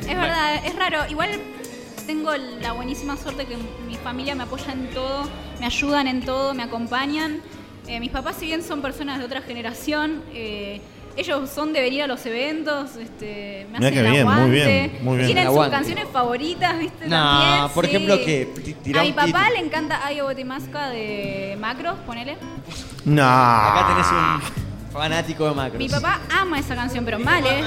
[0.01, 0.99] Es verdad, es raro.
[1.09, 1.29] Igual
[2.05, 2.31] tengo
[2.61, 3.57] la buenísima suerte que
[3.87, 5.27] mi familia me apoya en todo,
[5.59, 7.41] me ayudan en todo, me acompañan.
[7.87, 10.81] Eh, mis papás, si bien son personas de otra generación, eh,
[11.17, 14.33] ellos son de venir a los eventos, este, me Mirá hacen qué el bien, muy
[14.33, 14.51] aguante.
[14.51, 15.25] bien, muy bien.
[15.27, 15.75] Tienen sus Aguante.
[15.75, 17.07] canciones favoritas, ¿viste?
[17.07, 17.89] No, También, por sí.
[17.91, 18.47] ejemplo, que
[18.97, 19.49] A mi un papá título.
[19.53, 22.37] le encanta Ayo Botimasca de Macros, ponele.
[23.05, 23.23] No.
[23.23, 25.77] Acá tenés un fanático de Macros.
[25.79, 27.63] Mi papá ama esa canción, pero mal, ¿eh?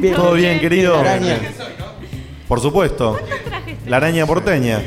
[0.00, 0.14] Bien.
[0.14, 1.02] ¿Todo bien, querido?
[1.02, 1.38] La araña.
[2.48, 3.18] Por supuesto.
[3.86, 4.80] La araña porteña.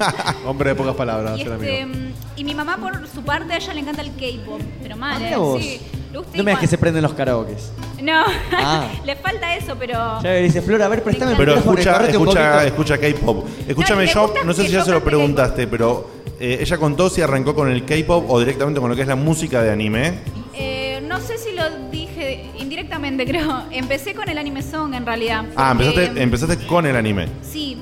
[0.46, 2.10] Hombre de pocas palabras, Y, este, amigo.
[2.36, 5.30] y mi mamá, por su parte, a ella le encanta el K-pop, pero mal, Ah,
[5.30, 5.36] ¿eh?
[5.36, 5.62] vos.
[5.62, 5.80] Sí,
[6.14, 7.70] gusta No me digas que se prenden los karaokes.
[8.02, 8.22] No,
[8.52, 8.88] Ah.
[9.04, 9.94] le falta eso, pero.
[10.22, 13.46] Ya le dice, Flor, a ver, préstame el Pero escucha, escucha, escucha K-pop.
[13.68, 16.10] Escúchame, le yo no sé si ya se lo preguntaste, pero
[16.40, 19.16] eh, ella contó si arrancó con el K-pop o directamente con lo que es la
[19.16, 20.18] música de anime.
[20.54, 23.64] eh, no sé si lo dije indirectamente, creo.
[23.70, 25.44] Empecé con el anime song en realidad.
[25.56, 27.28] Ah, empezaste, empezaste con el anime.
[27.42, 27.76] Sí,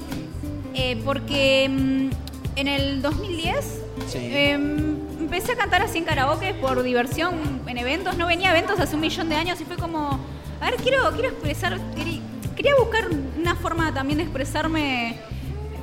[0.80, 2.08] eh, porque mm,
[2.56, 4.18] en el 2010 Sí.
[4.18, 7.34] eh, empecé a cantar así en karaoke por diversión
[7.66, 8.16] en eventos.
[8.16, 10.20] No venía a eventos hace un millón de años y fue como,
[10.60, 12.20] a ver, quiero, quiero expresar, querí-
[12.56, 15.16] quería buscar una forma también de expresarme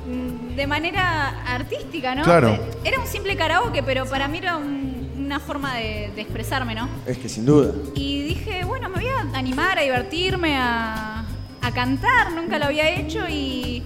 [0.08, 2.22] mm, de manera artística, ¿no?
[2.22, 2.58] Claro.
[2.84, 6.88] Era un simple karaoke, pero para mí era un- una forma de, de expresarme, ¿no?
[7.06, 7.72] Es que sin duda.
[7.94, 11.24] Y dije, bueno, me voy a animar, a divertirme, a,
[11.60, 13.82] a cantar, nunca lo había hecho y,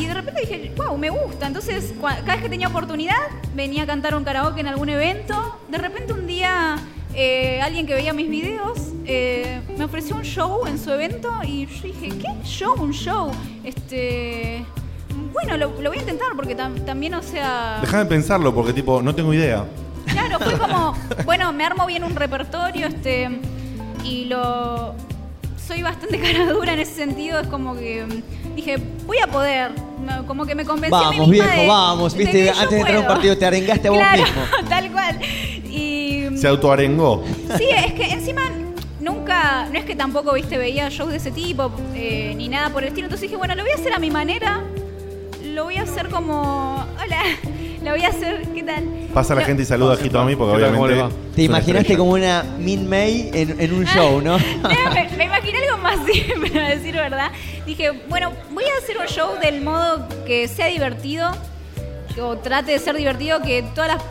[0.00, 1.46] y de repente dije, wow, me gusta.
[1.46, 3.14] Entonces, cada vez que tenía oportunidad,
[3.54, 5.58] venía a cantar un karaoke en algún evento.
[5.68, 6.76] De repente un día,
[7.14, 11.66] eh, alguien que veía mis videos eh, me ofreció un show en su evento y
[11.66, 12.74] yo dije, ¿qué show?
[12.80, 13.30] Un show.
[13.64, 14.64] Este,
[15.32, 17.78] bueno, lo, lo voy a intentar porque tam- también, o sea...
[17.82, 19.64] Déjame pensarlo porque, tipo, no tengo idea.
[20.06, 20.94] Claro, fue como,
[21.24, 23.28] bueno, me armo bien un repertorio, este,
[24.04, 24.94] y lo
[25.66, 28.04] soy bastante cara dura en ese sentido, es como que
[28.54, 29.72] dije, voy a poder,
[30.04, 32.14] no, como que me convencí a mí Vamos, misma viejo, de- vamos.
[32.14, 34.42] Viste, antes de entrar a un partido te arengaste a vos mismo.
[34.68, 35.18] tal cual.
[35.70, 37.22] Y Se autoarengó.
[37.56, 38.42] sí, es que encima
[39.00, 42.82] nunca, no es que tampoco, viste, veía shows de ese tipo, eh, ni nada por
[42.82, 44.62] el estilo, entonces dije, bueno, lo voy a hacer a mi manera,
[45.44, 47.22] lo voy a hacer como, hola,
[47.84, 48.84] lo voy a hacer, ¿qué tal?
[49.14, 51.16] Pasa la gente y saluda a Hitomi porque ¿Qué tal, cómo le obviamente.
[51.28, 51.34] va?
[51.34, 54.38] Te imaginaste como una Min May en, en un show, ¿no?
[54.38, 57.30] me, me imaginé algo más simple, a decir verdad.
[57.66, 61.30] Dije, bueno, voy a hacer un show del modo que sea divertido,
[62.20, 64.02] o trate de ser divertido, que todas las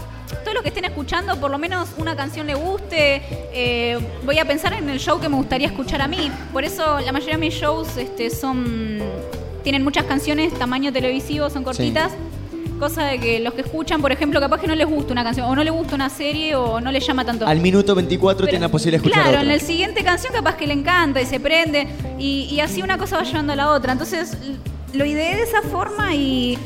[0.44, 3.22] todos los que estén escuchando, por lo menos una canción le guste.
[3.52, 6.32] eh, voy a pensar en el show que me gustaría escuchar a mí.
[6.54, 9.00] Por eso la mayoría de mis shows este, son
[9.64, 12.12] tienen muchas canciones, tamaño televisivo, son cortitas.
[12.80, 15.48] Cosa de que los que escuchan, por ejemplo, capaz que no les gusta una canción,
[15.50, 17.46] o no les gusta una serie, o no les llama tanto.
[17.46, 19.54] Al minuto 24 tiene la posibilidad de escuchar Claro, otra.
[19.54, 21.88] en la siguiente canción capaz que le encanta y se prende
[22.18, 23.92] y, y así una cosa va llevando a la otra.
[23.92, 24.38] Entonces
[24.94, 26.58] lo ideé de esa forma y,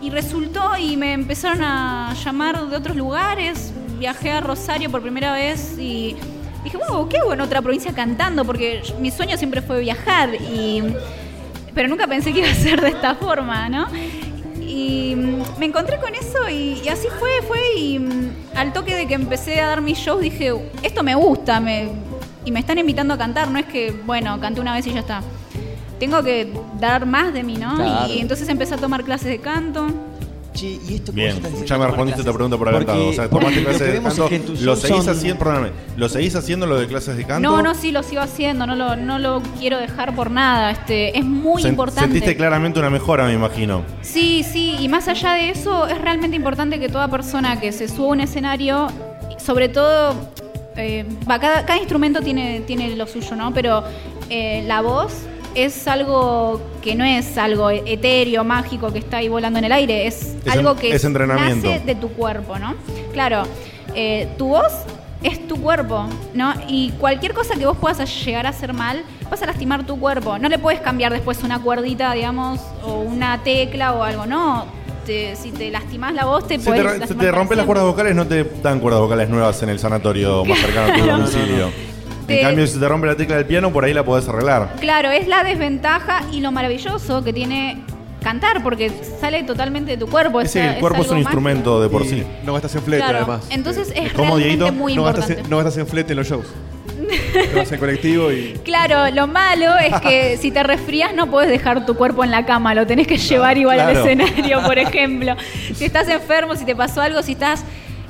[0.00, 3.72] y resultó y me empezaron a llamar de otros lugares.
[3.98, 6.16] Viajé a Rosario por primera vez y
[6.64, 8.44] dije, wow, ¿qué en otra provincia cantando?
[8.44, 10.82] Porque mi sueño siempre fue viajar y...
[11.74, 13.86] Pero nunca pensé que iba a ser de esta forma, ¿no?
[14.78, 18.94] Y mm, me encontré con eso y, y así fue, fue y mm, al toque
[18.94, 20.52] de que empecé a dar mis shows dije,
[20.82, 21.88] esto me gusta, me,
[22.44, 25.00] y me están invitando a cantar, no es que, bueno, canté una vez y ya
[25.00, 25.22] está.
[25.98, 27.74] Tengo que dar más de mí, ¿no?
[27.74, 28.12] Claro.
[28.12, 29.88] Y entonces empecé a tomar clases de canto.
[30.54, 33.08] Che, ¿y esto cómo Bien, se ya me respondiste esta pregunta por adelantado.
[33.08, 34.52] O sea, tomaste clases de canto.
[34.60, 35.38] ¿Lo seguís son- haciendo?
[35.38, 35.70] Perdóname.
[35.96, 37.48] ¿Lo seguís haciendo lo de clases de canto?
[37.48, 40.70] No, no, sí, lo sigo haciendo, no lo, no lo quiero dejar por nada.
[40.72, 42.00] Este, es muy Sen- importante.
[42.10, 43.82] Sentiste claramente una mejora, me imagino.
[44.02, 47.86] Sí, sí, y más allá de eso, es realmente importante que toda persona que se
[47.86, 48.88] suba a un escenario,
[49.38, 50.14] sobre todo,
[50.76, 53.52] eh, va, cada, cada instrumento tiene, tiene lo suyo, ¿no?
[53.52, 53.84] Pero
[54.30, 55.12] eh, la voz
[55.54, 60.06] es algo que no es algo etéreo, mágico, que está ahí volando en el aire,
[60.06, 61.68] es, Es algo que es entrenamiento.
[61.68, 62.74] nace de tu cuerpo, ¿no?
[63.12, 63.42] Claro,
[63.94, 64.72] eh, tu voz
[65.22, 66.54] es tu cuerpo, ¿no?
[66.68, 70.38] Y cualquier cosa que vos puedas llegar a hacer mal, vas a lastimar tu cuerpo.
[70.38, 74.66] No le puedes cambiar después una cuerdita, digamos, o una tecla o algo, no.
[75.04, 78.14] Te- si te lastimás la voz, te Si puedes te, te rompes las cuerdas vocales,
[78.14, 81.87] no te dan cuerdas vocales nuevas en el sanatorio más cercano a tu domicilio.
[82.28, 84.74] En cambio, si te rompe la tecla del piano, por ahí la podés arreglar.
[84.80, 87.78] Claro, es la desventaja y lo maravilloso que tiene
[88.22, 88.90] cantar, porque
[89.20, 90.40] sale totalmente de tu cuerpo.
[90.44, 91.28] Sí, es- el cuerpo es un mágico.
[91.30, 92.24] instrumento de por Y sí.
[92.44, 93.46] No gastas en flete, Claro, además.
[93.50, 94.72] entonces es ¿Cómo, realmente Dieguito?
[94.72, 95.44] muy no gastas, importante.
[95.46, 96.46] en, no gastas en flete en los shows.
[97.56, 98.54] Vas en colectivo y.
[98.64, 102.44] Claro, lo malo es que si te resfrías no puedes dejar tu cuerpo en la
[102.44, 105.34] cama, lo tenés que llevar igual al escenario, por ejemplo.
[105.74, 107.64] Si estás enfermo, si te pasó algo, si estás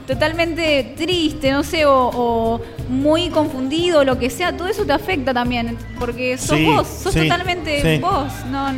[0.08, 5.34] totalmente triste, no sé, o, o muy confundido, lo que sea, todo eso te afecta
[5.34, 8.00] también, porque sos Sí, vos, sos sí, totalmente sí.
[8.00, 8.72] vos, no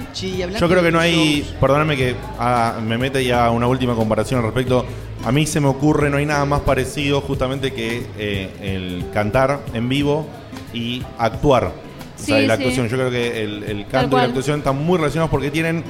[0.58, 4.46] Yo creo que no hay, perdóname que ah, me mete ya una última comparación al
[4.46, 4.84] respecto.
[5.24, 9.60] A mí se me ocurre, no hay nada más parecido justamente que eh, el cantar
[9.72, 10.26] en vivo
[10.74, 11.64] y actuar.
[11.66, 12.62] O sea, Sí, y la sí.
[12.62, 12.88] actuación.
[12.88, 14.22] Yo creo que el, canto y cual.
[14.22, 15.84] la actuación están muy relacionados porque tienen.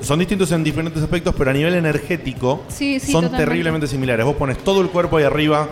[0.00, 3.44] Son distintos en diferentes aspectos, pero a nivel energético Sí, sí, son totalmente.
[3.44, 4.24] terriblemente similares.
[4.26, 5.68] Vos pones todo el cuerpo ahí arriba,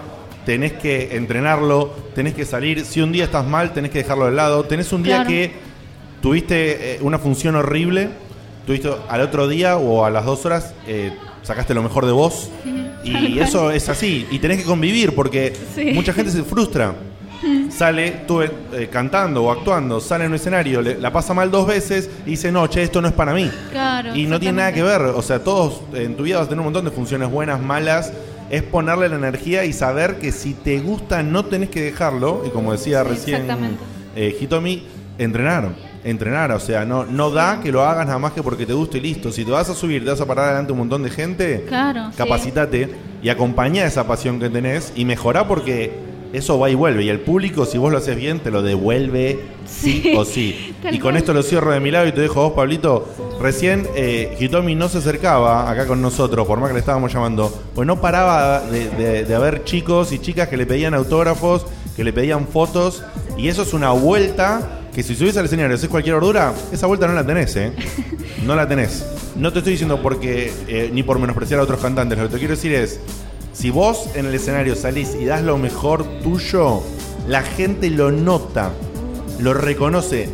[0.47, 2.85] tenés que entrenarlo, tenés que salir.
[2.85, 4.65] Si un día estás mal, tenés que dejarlo de lado.
[4.65, 5.31] Tenés un día Claro.
[5.31, 5.53] que
[6.23, 8.09] tuviste eh, una función horrible,
[8.67, 11.13] tuviste al otro día o a las dos horas eh,
[11.43, 12.51] sacaste lo mejor de vos.
[13.05, 14.27] Y eso es así.
[14.31, 15.53] Y tenés que convivir porque
[15.93, 16.95] mucha gente se frustra.
[17.77, 21.67] Sale, estuve eh, cantando o actuando, sale en un escenario, le- la pasa mal dos
[21.67, 23.51] veces y dice, no, che, esto no es para mí.
[23.73, 24.15] Claro.
[24.15, 26.61] Y no tiene nada que ver, o sea, todos en tu vida vas a tener
[26.61, 28.13] un montón de funciones buenas, malas.
[28.51, 32.45] Es ponerle la energía y saber que si te gusta no tenés que dejarlo.
[32.47, 33.79] Y como decía Sí, recién exactamente.
[34.15, 34.87] eh, Hitomi,
[35.19, 35.71] entrenar.
[36.05, 38.99] Entrenar, o sea, no, no da que lo hagas nada más que porque te guste
[38.99, 39.33] y listo.
[39.33, 41.65] Si te vas a subir, te vas a parar delante de un montón de gente,
[41.67, 42.19] Claro, sí.
[42.19, 45.91] capacitate y acompañá esa pasión que tenés y mejorá porque
[46.37, 47.05] eso va y vuelve.
[47.05, 50.75] Y el público, si vos lo haces bien, te lo devuelve sí, Sí, o sí.
[50.93, 53.09] Y con esto lo cierro de mi lado y te dejo a vos, Pablito.
[53.41, 57.53] Recién eh, Hitomi no se acercaba acá con nosotros, por más que le estábamos llamando,
[57.75, 61.67] pues no paraba de, de- de haber chicos y chicas que le pedían autógrafos,
[61.97, 63.03] que le pedían fotos,
[63.37, 66.87] y eso es una vuelta que si subís al escenario y haces cualquier ordura, esa
[66.87, 67.73] vuelta no la tenés, ¿eh?
[68.45, 69.05] No la tenés.
[69.37, 72.19] No te estoy diciendo porque eh, ni por menospreciar a otros cantantes.
[72.19, 73.01] Lo que te quiero decir es,
[73.55, 76.83] si vos en el escenario salís y das lo mejor tuyo,
[77.29, 78.73] la gente lo nota,
[79.39, 80.29] lo reconoce.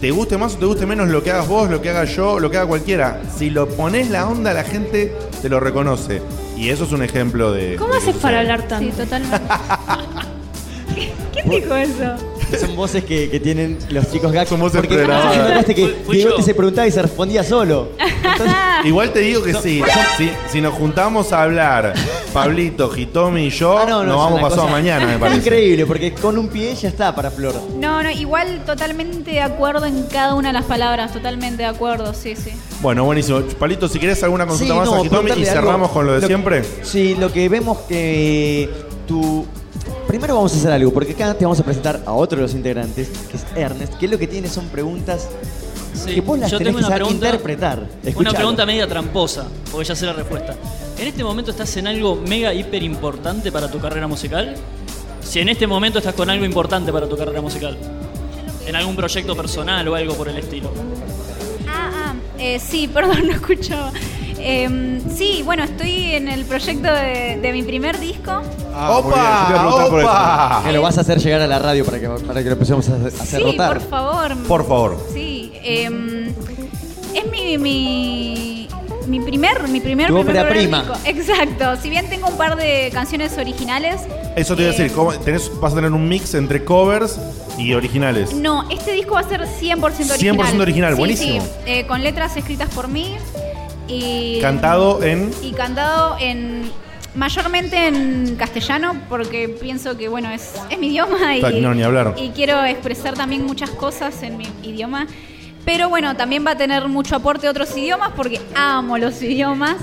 [0.00, 2.40] Te guste más o te guste menos lo que hagas vos, lo que haga yo,
[2.40, 3.22] lo que haga cualquiera.
[3.34, 6.20] Si lo pones la onda, la gente te lo reconoce.
[6.56, 7.76] Y eso es un ejemplo de.
[7.76, 8.90] ¿Cómo haces para hablar tanto?
[8.90, 9.38] Sí, totalmente.
[11.32, 12.33] ¿Quién dijo eso?
[12.60, 14.48] Son voces que, que tienen los chicos gags.
[14.48, 16.42] Son voces porque notaste que Fui Diego yo.
[16.42, 17.88] se preguntaba y se respondía solo.
[18.84, 19.82] Igual te digo que sí.
[20.16, 21.94] Si, si nos juntamos a hablar,
[22.32, 25.18] Pablito, Hitomi y yo, Ah, no, no, nos es vamos una pasado cosa mañana, me
[25.18, 25.38] parece.
[25.38, 27.54] Increíble, porque con un pie ya está para Flor.
[27.78, 32.12] No, no, igual totalmente de acuerdo en cada una de las palabras, totalmente de acuerdo,
[32.14, 32.50] sí, sí.
[32.82, 33.40] Bueno, buenísimo.
[33.58, 35.62] Palito, si querés alguna consulta Sí, más no, a Hitomi y preguntarle algo.
[35.62, 36.62] cerramos con lo de Lo- siempre.
[36.82, 38.68] Sí, lo que vemos que
[39.06, 39.46] tu...
[40.14, 42.54] Primero vamos a hacer algo, porque acá te vamos a presentar a otro de los
[42.54, 45.28] integrantes, que es Ernest, que lo que tiene son preguntas
[45.92, 47.78] Sí, que vos las yo tenés tengo que una saber pregunta, interpretar.
[47.80, 48.36] una Escuchalo.
[48.36, 50.54] pregunta media tramposa, porque ya sé la respuesta.
[51.00, 54.54] ¿En este momento estás en algo mega hiper importante para tu carrera musical?
[55.20, 57.76] Si en este momento estás con algo importante para tu carrera musical.
[58.68, 60.70] En algún proyecto personal o algo por el estilo.
[61.66, 63.90] Ah, ah, eh, sí, perdón, no escuchaba.
[64.46, 68.42] Em, sí, bueno, estoy en el proyecto de, de mi primer disco.
[68.74, 70.64] Ah, muy bien, yo te iba a preguntar por eso.
[70.66, 72.86] Que lo vas a hacer llegar a la radio para que, para que lo empecemos
[72.90, 73.78] a, hacer sí, rotar.
[73.78, 74.36] por favor.
[74.46, 75.06] Por favor.
[75.14, 76.26] Sí, em,
[77.14, 78.68] es mi, mi,
[79.06, 80.82] mi primer, mi primer, Tu primer ópera primer prima.
[80.82, 80.98] disco.
[81.06, 81.76] Exacto.
[81.80, 84.02] Si bien tengo un par de canciones originales,
[84.36, 87.18] Eso te iba a Eh, decir, ¿cómo- tenés, vas a tener un mix entre covers
[87.56, 88.34] y originales.
[88.34, 89.80] No, este disco va a ser 100%
[90.12, 90.18] original.
[90.18, 91.40] 100% original, Sí, buenísimo.
[91.42, 93.14] sí, eh, con letras escritas por mí
[93.88, 95.30] y Cantado en.
[95.42, 96.70] y cantado en
[97.14, 102.14] mayormente en castellano porque pienso que bueno es, es mi idioma y, no, ni hablar.
[102.16, 105.06] y quiero expresar también muchas cosas en mi idioma.
[105.64, 109.76] Pero bueno, también va a tener mucho aporte de otros idiomas porque amo los idiomas.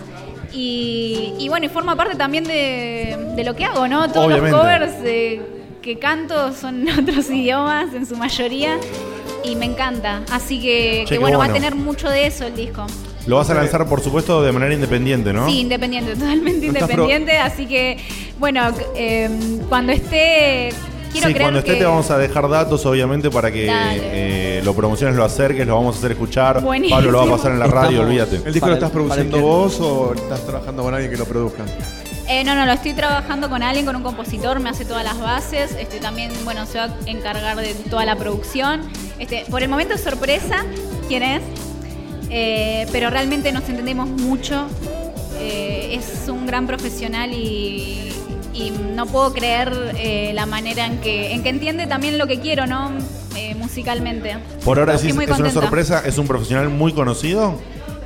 [0.54, 4.08] Y, y bueno, y forma parte también de, de lo que hago, ¿no?
[4.12, 4.52] Todos Obviamente.
[4.52, 5.42] los covers eh,
[5.82, 8.78] que canto son otros idiomas en su mayoría
[9.44, 10.22] y me encanta.
[10.32, 12.86] Así que, Che, que qué bueno, va a tener mucho de eso el disco.
[13.28, 15.48] Lo vas a lanzar, por supuesto, de manera independiente, ¿no?
[15.48, 17.38] Sí, independiente, totalmente independiente.
[17.38, 17.98] Así que,
[18.40, 19.30] bueno, eh,
[19.70, 20.70] cuando esté,
[21.12, 21.80] quiero sí, cuando esté que...
[21.80, 25.96] te vamos a dejar datos, obviamente, para que eh, lo promociones, lo acerques, lo vamos
[25.96, 26.62] a hacer escuchar.
[26.62, 26.98] Buenísimo.
[26.98, 28.36] Pablo lo va a pasar en la radio, Estamos- olvídate.
[28.38, 31.26] ¿El disco Para lo estás el produciendo vos o estás trabajando con alguien que lo
[31.26, 31.64] produzca?
[32.28, 35.20] Eh, no, no, lo estoy trabajando con alguien, con un compositor, me hace todas las
[35.20, 35.76] bases.
[35.78, 38.82] Este, también, bueno, se va a encargar de toda la producción.
[39.20, 40.64] Este, por el momento es sorpresa
[41.10, 41.42] quién es,
[42.32, 44.68] eh, pero realmente nos entendemos mucho.
[45.40, 48.12] Eh, es un gran profesional y,
[48.54, 52.40] y no puedo creer eh, la manera en que, en que entiende también lo que
[52.40, 52.92] quiero, ¿no?
[53.36, 54.38] Eh, musicalmente.
[54.64, 57.60] Por ahora muy es una sorpresa, es un profesional muy conocido.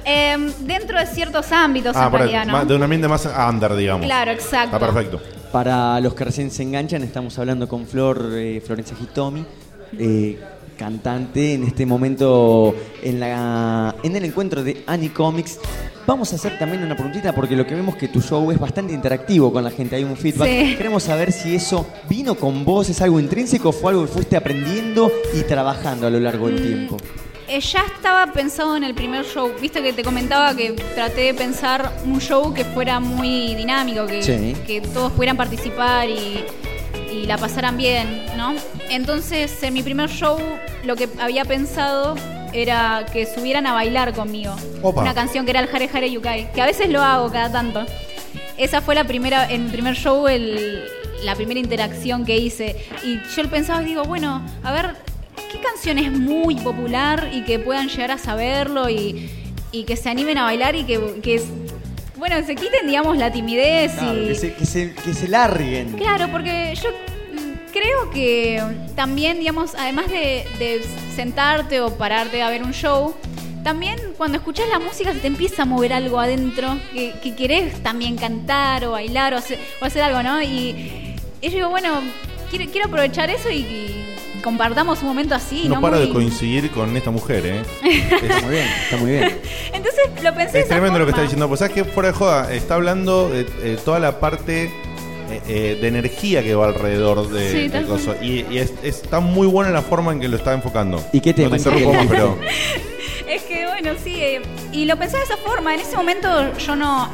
[0.05, 2.63] Eh, dentro de ciertos ámbitos, en realidad, ¿no?
[2.63, 4.05] de un ambiente más under, digamos.
[4.05, 4.75] Claro, exacto.
[4.75, 5.19] Está perfecto.
[5.51, 9.45] Para los que recién se enganchan, estamos hablando con Flor eh, Florencia Hitomi,
[9.97, 10.39] eh,
[10.75, 15.59] cantante en este momento en, la, en el encuentro de Annie Comics.
[16.07, 18.93] Vamos a hacer también una preguntita porque lo que vemos que tu show es bastante
[18.93, 20.47] interactivo con la gente, hay un feedback.
[20.47, 20.75] Sí.
[20.77, 24.37] Queremos saber si eso vino con vos, es algo intrínseco o fue algo que fuiste
[24.37, 26.97] aprendiendo y trabajando a lo largo del tiempo.
[27.47, 29.51] Eh, ya estaba pensado en el primer show.
[29.61, 34.21] Viste que te comentaba que traté de pensar un show que fuera muy dinámico, que,
[34.23, 34.55] Sí.
[34.65, 36.43] que todos pudieran participar y,
[37.11, 38.53] y la pasaran bien, ¿no?
[38.89, 40.37] Entonces, en mi primer show,
[40.83, 42.15] lo que había pensado
[42.53, 44.55] era que subieran a bailar conmigo.
[44.81, 45.01] Opa.
[45.01, 47.85] Una canción que era el Hare Hare Yukai, que a veces lo hago cada tanto.
[48.57, 50.83] Esa fue la primera, en mi primer show, el-
[51.23, 52.75] la primera interacción que hice.
[53.03, 54.95] Y yo pensaba y digo, bueno, a ver,
[55.51, 59.29] ¿qué canción es muy popular y que puedan llegar a saberlo y,
[59.71, 61.47] y que se animen a bailar y que, que es-
[62.17, 64.27] bueno, se quiten, digamos, la timidez Claro, y...
[64.27, 65.93] que, se, que, se, que se larguen.
[65.93, 68.61] Claro, porque yo mm, creo que
[68.95, 70.81] también, digamos, además de, de
[71.15, 73.15] sentarte o pararte a ver un show,
[73.63, 77.81] también cuando escuchas la música se te empieza a mover algo adentro que, que querés
[77.81, 80.41] también cantar o bailar o hacer, o hacer algo, ¿no?
[80.41, 82.01] Y, y yo digo, bueno,
[82.51, 84.04] quiero, quiero aprovechar eso y, y
[84.45, 85.75] compartamos un momento así, ¿no?
[85.75, 87.61] no para Muy- de coincidir con esta mujer, ¿eh?
[88.21, 89.37] Está muy bien, está muy bien.
[89.73, 91.47] Entonces lo pensé de Es tremendo lo que está diciendo.
[91.49, 95.77] Pues sabes que fuera de joda, está hablando de eh, toda la parte eh, eh,
[95.81, 98.15] de energía que va alrededor de, Sí, coso.
[98.21, 101.03] Y, y es- está muy buena la forma en que lo está enfocando.
[101.11, 102.37] ¿Y qué No te interrumpo más, pero.
[103.27, 104.41] Es que bueno, sí, eh,
[104.71, 105.73] y lo pensaba de esa forma.
[105.73, 107.09] En ese momento yo no.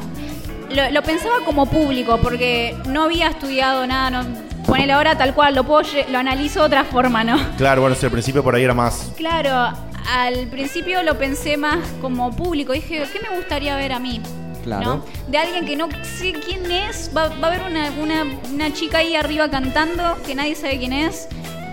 [0.70, 4.24] Lo, lo pensaba como público, porque no había estudiado nada, no,
[4.66, 7.38] ponele ahora tal cual, lo, puedo, lo analizo de otra forma, ¿no?
[7.56, 9.12] Claro, bueno, si al principio por ahí era más.
[9.16, 9.76] Claro,
[10.10, 12.72] al principio lo pensé más como público.
[12.72, 14.20] Dije, ¿qué me gustaría ver a mí?
[14.64, 14.84] Claro.
[14.84, 15.04] ¿no?
[15.28, 17.10] De alguien que no sé quién es.
[17.16, 20.92] Va, va a haber una, una, una chica ahí arriba cantando que nadie sabe quién
[20.92, 21.28] es.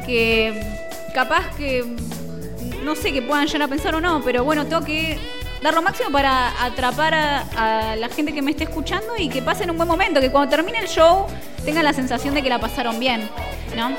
[0.05, 0.61] Que
[1.13, 1.95] capaz que.
[2.83, 5.19] No sé que puedan llegar a pensar o no, pero bueno, tengo que
[5.61, 9.41] dar lo máximo para atrapar a, a la gente que me esté escuchando y que
[9.41, 10.19] pasen un buen momento.
[10.21, 11.25] Que cuando termine el show
[11.65, 13.29] tengan la sensación de que la pasaron bien,
[13.75, 13.91] ¿no?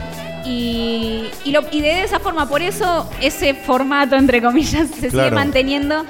[0.47, 5.31] Y, y, lo- y de esa forma, por eso ese formato, entre comillas, se sigue
[5.31, 6.05] manteniendo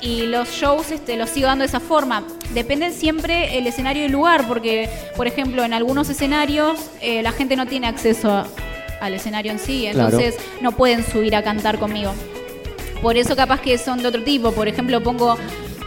[0.00, 2.24] y los shows este, los sigo dando de esa forma.
[2.52, 7.32] Depende siempre el escenario y el lugar, porque, por ejemplo, en algunos escenarios eh, la
[7.32, 8.46] gente no tiene acceso a-
[9.00, 10.08] al escenario en sí, Claro.
[10.18, 12.12] entonces no pueden subir a cantar conmigo.
[13.02, 14.52] Por eso capaz que son de otro tipo.
[14.52, 15.36] Por ejemplo, pongo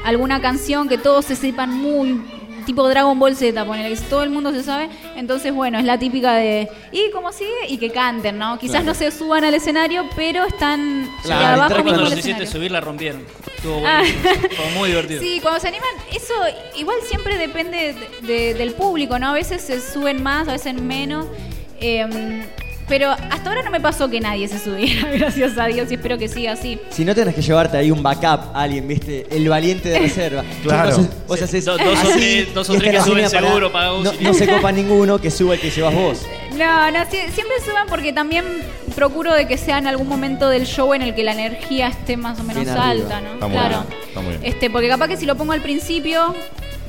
[0.06, 2.22] alguna canción que todos se sepan muy
[2.66, 4.90] tipo Dragon Ball Z, ponele, que todo el mundo se sabe.
[5.16, 7.50] Entonces, bueno, es la típica de ¿y cómo sigue?
[7.68, 8.60] Y que canten, ¿no?
[8.60, 8.86] Quizás Claro.
[8.88, 12.48] no se suban al escenario, pero están de Claro, abajo cuando mismo escenario.
[12.48, 13.24] subir la rompieron.
[13.56, 14.04] Estuvo Ah.
[14.78, 15.20] muy divertido.
[15.22, 16.34] Sí, cuando se animan, eso
[16.78, 19.30] igual siempre depende de- de- del público, ¿no?
[19.30, 21.26] A veces se suben más, a veces menos.
[21.82, 22.44] Em,
[22.90, 26.18] pero hasta ahora no me pasó que nadie se subiera, gracias a Dios, y espero
[26.18, 26.80] que siga así.
[26.90, 30.44] Si no tenés que llevarte ahí un backup, alguien, viste, el valiente de reserva.
[30.64, 30.90] Claro.
[30.90, 34.04] Entonces, vos haces Do- dos o tres- dos o tres que suben para- seguro, pagamos
[34.04, 36.22] No, no se copa ninguno que suba el que llevas vos.
[36.58, 38.44] No, no, sie- siempre suban porque también
[38.96, 42.18] procuro de que sea en algún momento del show en el que la energía esté
[42.18, 42.90] más o menos Bien arriba.
[42.90, 43.34] alta, ¿no?
[43.36, 43.86] Está muy claro.
[43.88, 44.42] bien, está muy bien.
[44.46, 46.36] Este, porque capaz que si lo pongo al principio,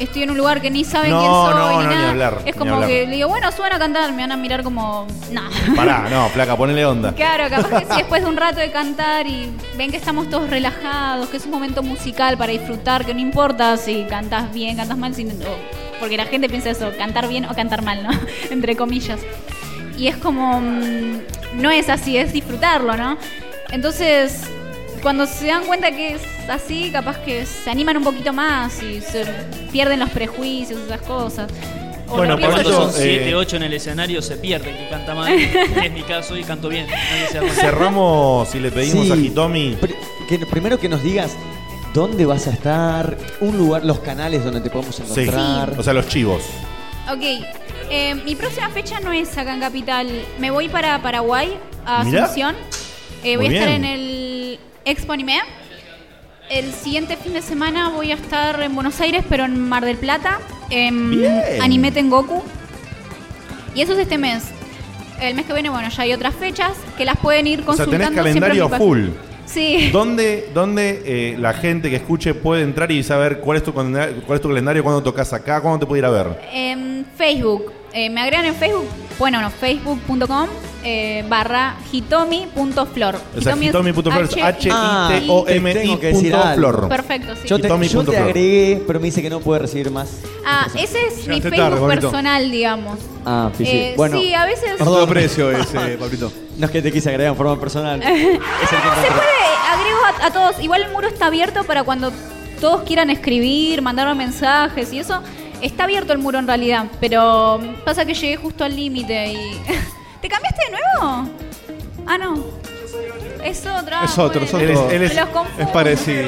[0.01, 2.11] estoy en un lugar que ni saben No, quién soy no, ni no, ni nada.
[2.11, 4.63] hablar, es ni como que le digo, bueno, suban a cantar, me van a mirar
[4.63, 5.51] como, nada.
[5.77, 7.13] Pará, no, flaca, ponele onda.
[7.13, 10.49] Claro, capaz que si después de un rato de cantar y ven que estamos todos
[10.51, 14.97] relajados, que es un momento musical para disfrutar, que no importa si cantas bien, cantas
[14.97, 15.13] mal,
[15.99, 18.11] porque la gente piensa eso, cantar bien o cantar mal, ¿no?
[18.51, 19.21] Entre comillas.
[19.99, 21.21] Y es como, mm,
[21.57, 23.19] no es así, es disfrutarlo, ¿no?
[23.71, 24.45] Entonces,
[25.03, 29.01] cuando se dan cuenta que es así, capaz que se animan un poquito más y
[29.01, 29.25] se
[29.73, 31.51] pierden los prejuicios, esas cosas.
[32.09, 35.33] O Bueno, por eso, eh, 7, 8 en el escenario se pierde, que canta mal.
[35.85, 36.87] es mi caso y canto bien.
[36.89, 37.61] Nadie se.
[37.61, 39.13] Cerramos y le pedimos Sí.
[39.13, 39.77] a Hitomi.
[40.29, 41.37] Que primero que nos digas
[41.95, 45.75] dónde vas a estar, un lugar, los canales donde te podemos Sí, encontrar.
[45.79, 46.43] o sea, los chivos.
[47.13, 47.23] Ok,
[47.91, 50.09] eh, mi próxima fecha no es acá en Capital.
[50.41, 51.57] Me voy para Paraguay,
[51.87, 52.01] a.
[52.01, 52.57] Asunción.
[53.23, 54.30] Eh, voy a estar en el
[54.85, 55.39] Expo Anime.
[56.51, 59.97] El siguiente fin de semana voy a estar en Buenos Aires, pero en Mar del
[59.97, 60.41] Plata,
[60.71, 61.63] en Bien.
[61.63, 62.43] Anime Tengoku.
[63.75, 64.45] Y eso es este mes.
[65.21, 67.85] El mes que viene, bueno, ya hay otras fechas que las pueden ir O sea,
[67.85, 68.07] consultando.
[68.07, 69.09] tenés calendario full.
[69.47, 69.91] Sí.
[69.93, 74.23] ¿Dónde, dónde eh, la gente que escuche puede entrar y saber cuál es tu calendario,
[74.25, 76.41] cuál es tu calendario cuándo tocas acá, cuándo te puede ir a ver?
[76.53, 77.73] En Facebook.
[77.93, 78.87] Eh, me agregan en Facebook.
[79.19, 80.49] Bueno, no, facebook.com
[80.83, 83.17] eh, barra hitomi.flor.
[83.37, 86.57] O sea, Hitomi es hitomi.flor es H-I-T-O-M-I Te tengo que decir punto algo.
[86.73, 86.89] flor.
[86.89, 87.43] Perfecto, sí.
[87.47, 88.17] Yo te, yo te Hitomi.flor.
[88.17, 90.21] agregué, pero me dice que no puede recibir más.
[90.47, 92.01] Ah, ese es mi Llegaste Facebook tarde, Pablito.
[92.11, 92.99] personal, digamos.
[93.27, 93.71] Ah, sí, sí.
[93.77, 94.19] Eh, bueno.
[94.19, 96.33] sí, a veces- Todo precio ese, Pablito.
[96.57, 98.01] No es que te quise agregar en forma personal.
[98.03, 98.39] Se puede,
[99.71, 100.63] agrego a, a todos.
[100.63, 102.11] Igual el muro está abierto para cuando
[102.61, 105.21] todos quieran escribir, mandarme mensajes y eso.
[105.63, 109.61] Está abierto el muro en realidad, pero pasa que llegué justo al límite y.
[110.21, 111.29] ¿Te cambiaste de nuevo?
[112.07, 112.45] Ah, no.
[113.45, 113.97] Es otro.
[113.97, 114.67] ah, Es otro, es otro.
[114.89, 115.63] Me los confundo.
[115.63, 116.27] es parecido.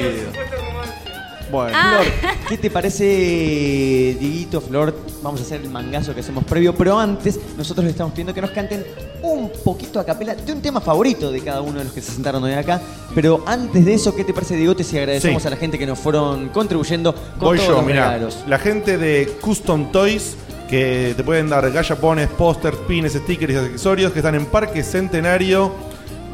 [1.53, 1.77] Bueno.
[1.79, 2.01] Ah.
[2.01, 3.05] Flor, ¿qué te parece,
[4.19, 4.95] Dieguito, Flor?
[5.21, 8.41] Vamos a hacer el mangazo que hacemos previo, pero antes nosotros le estamos pidiendo que
[8.41, 8.83] nos canten
[9.21, 12.11] un poquito a capela de un tema favorito de cada uno de los que se
[12.11, 12.81] sentaron hoy acá.
[13.13, 15.47] Pero antes de eso, ¿qué te parece, Diegote, si agradecemos Sí.
[15.47, 18.07] a la gente que nos fueron contribuyendo con Voy todos yo, los mira.
[18.13, 18.39] regalos?
[18.47, 20.35] La gente de Custom Toys
[20.67, 25.71] que te pueden dar gallapones, pósters, pines, stickers y accesorios que están en Parque Centenario.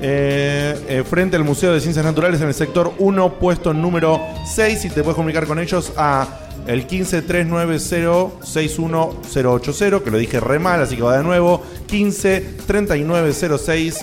[0.01, 4.85] Eh, eh, frente al Museo de Ciencias Naturales en el sector 1, puesto número 6.
[4.85, 6.27] Y te puedes comunicar con ellos a
[6.67, 11.61] el 15 390 61080, que lo dije re mal, así que va de nuevo.
[11.87, 13.99] 15 3906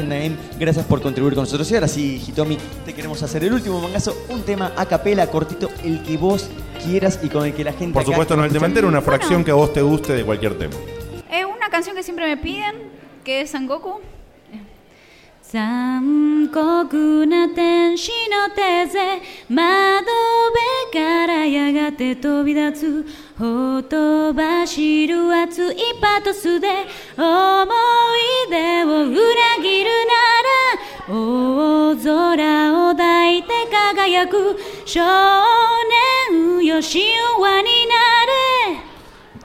[0.59, 1.69] Gracias por contribuir con nosotros.
[1.69, 5.69] Y ahora sí, Hitomi, te queremos hacer el último mangazo, un tema a capela, cortito,
[5.83, 6.49] el que vos
[6.83, 9.03] quieras y con el que la gente Por acá supuesto, no el tema entero, una
[9.03, 10.73] fracción que a vos te guste de cualquier tema.
[11.31, 12.73] Es una canción que siempre me piden,
[13.23, 14.01] que es Sangoku.
[15.49, 19.21] 残酷な天使の手勢。
[19.47, 20.11] 窓
[20.91, 23.39] 辺からやがて飛び立つ。
[23.39, 26.67] ほとばしる熱いパトスで。
[27.15, 29.15] 思い出を裏
[29.63, 31.15] 切るなら。
[31.15, 34.59] 大空を抱いて輝く。
[34.85, 34.99] 少
[36.29, 37.05] 年よ神
[37.39, 37.95] 話にな
[38.25, 38.83] れ。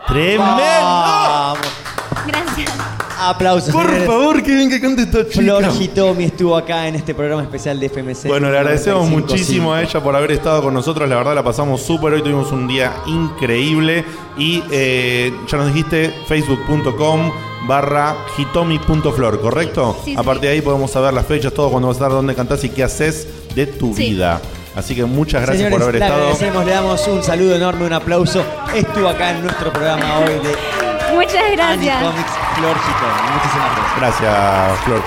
[0.08, 1.56] ¡Tremendo!
[2.26, 2.81] Gracias.
[3.30, 3.72] Aplausos.
[3.74, 5.40] Por favor, qué bien que cante esta chica.
[5.40, 8.26] Flor Hitomi estuvo acá en este programa especial de FMC.
[8.28, 9.10] Bueno, le agradecemos 95.5.
[9.10, 11.08] muchísimo a ella por haber estado con nosotros.
[11.08, 12.12] La verdad la pasamos súper.
[12.14, 14.04] Hoy tuvimos un día increíble.
[14.38, 17.30] Y eh, ya nos dijiste facebook.com
[17.68, 19.96] barra hitomi.flor, ¿correcto?
[20.04, 20.16] Sí, sí.
[20.18, 22.64] a partir de ahí podemos saber las fechas, todo, cuándo vas a estar, dónde cantás
[22.64, 24.10] y qué haces de tu Sí.
[24.10, 24.40] vida.
[24.74, 26.22] Así que muchas gracias Señores, por haber le estado.
[26.22, 28.42] agradecemos, le damos un saludo enorme, un aplauso.
[28.74, 32.02] Estuvo acá en nuestro programa hoy de Muchas gracias.
[32.02, 33.31] Comics Flor Hitomi.
[33.33, 34.21] Muchísimas gracias.
[34.21, 35.01] Gracias, Flor.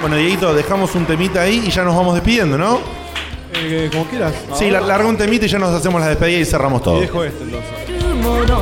[0.00, 2.78] Bueno, Dieguito, dejamos un temita ahí y ya nos vamos despidiendo, ¿no?
[3.54, 4.32] Eh, como quieras.
[4.54, 6.98] Sí, la- larga un temita y ya nos hacemos la despedida y cerramos todo.
[6.98, 7.70] Y dejo este entonces.
[8.22, 8.60] もの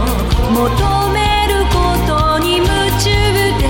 [0.51, 2.67] 求めることに夢
[3.01, 3.11] 中
[3.59, 3.67] で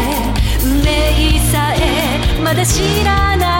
[0.64, 3.59] 運命さえまだ知らな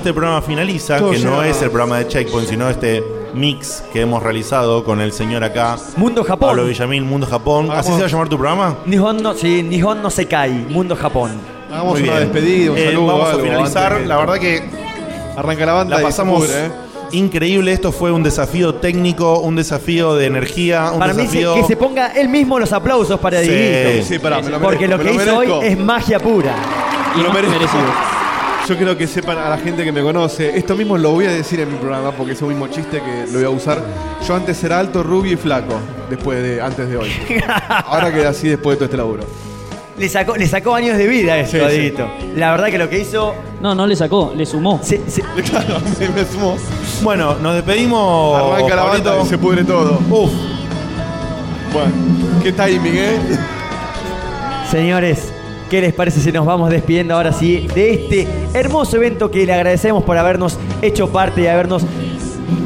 [0.00, 3.04] Este programa finaliza, Todo que no es el programa de Checkpoint, sino este
[3.34, 6.48] mix que hemos realizado con el señor acá, Mundo Japón.
[6.48, 7.68] Pablo Villamil, Mundo Japón.
[7.70, 8.76] ¿Así se va a llamar tu programa?
[8.86, 11.32] Nihon no, sí, Nihon no Sekai, Mundo Japón.
[11.70, 12.32] Hagamos Muy una bien.
[12.32, 13.06] despedida, un Eh, saludo.
[13.18, 14.00] Vamos a finalizar.
[14.06, 14.62] La verdad que
[15.36, 16.70] Arranca la banda la y se pasamos ¿eh?
[17.12, 17.72] increíble.
[17.72, 21.54] Esto fue un desafío técnico, un desafío de energía, un Para mí, se- desafío.
[21.54, 23.48] que se ponga él mismo los aplausos para Sí.
[23.48, 24.06] Dieguito.
[24.06, 26.56] Sí, pará, me lo Porque merezco, lo me que lo hizo hoy es magia pura.
[27.16, 27.56] Me lo merezco.
[28.70, 31.32] Yo quiero que sepan a la gente que me conoce, esto mismo lo voy a
[31.32, 33.82] decir en mi programa porque es un mismo chiste que lo voy a usar.
[34.24, 35.74] Yo antes era alto, rubio y flaco,
[36.08, 37.10] después de, antes de hoy.
[37.68, 39.24] Ahora quedé así después de todo este laburo.
[39.98, 41.64] Le sacó, le sacó años de vida eso, Sí, sí.
[41.64, 42.08] a Dieguito.
[42.36, 43.34] La verdad que lo que hizo.
[43.60, 44.78] No, no le sacó, le sumó.
[44.84, 45.20] Sí, sí.
[45.50, 46.56] Claro, me, me sumó.
[47.02, 48.40] Bueno, nos despedimos.
[48.40, 49.98] Arranca la banda y se pudre todo.
[50.08, 50.30] Uf.
[51.72, 51.90] Bueno,
[52.40, 53.18] qué timing, ¿eh?
[54.70, 55.29] Señores,
[55.70, 59.52] ¿qué les parece si nos vamos despidiendo ahora sí de este hermoso evento que le
[59.52, 61.84] agradecemos por habernos hecho parte y habernos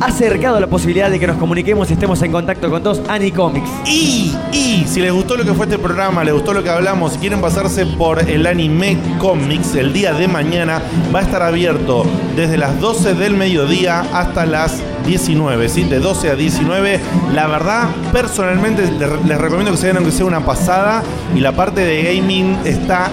[0.00, 3.68] acercado la posibilidad de que nos comuniquemos y estemos en contacto con todos Anicomics.
[3.86, 7.12] Y, y si les gustó lo que fue este programa, les gustó lo que hablamos,
[7.12, 10.82] si quieren pasarse por el anime comics el día de mañana,
[11.14, 12.04] va a estar abierto
[12.36, 15.84] desde las 12 del mediodía hasta las 19, ¿sí?
[15.84, 17.00] De 12 a 19.
[17.32, 21.02] La verdad, personalmente les, recomiendo que se vean aunque sea una pasada.
[21.34, 23.10] Y la parte de gaming está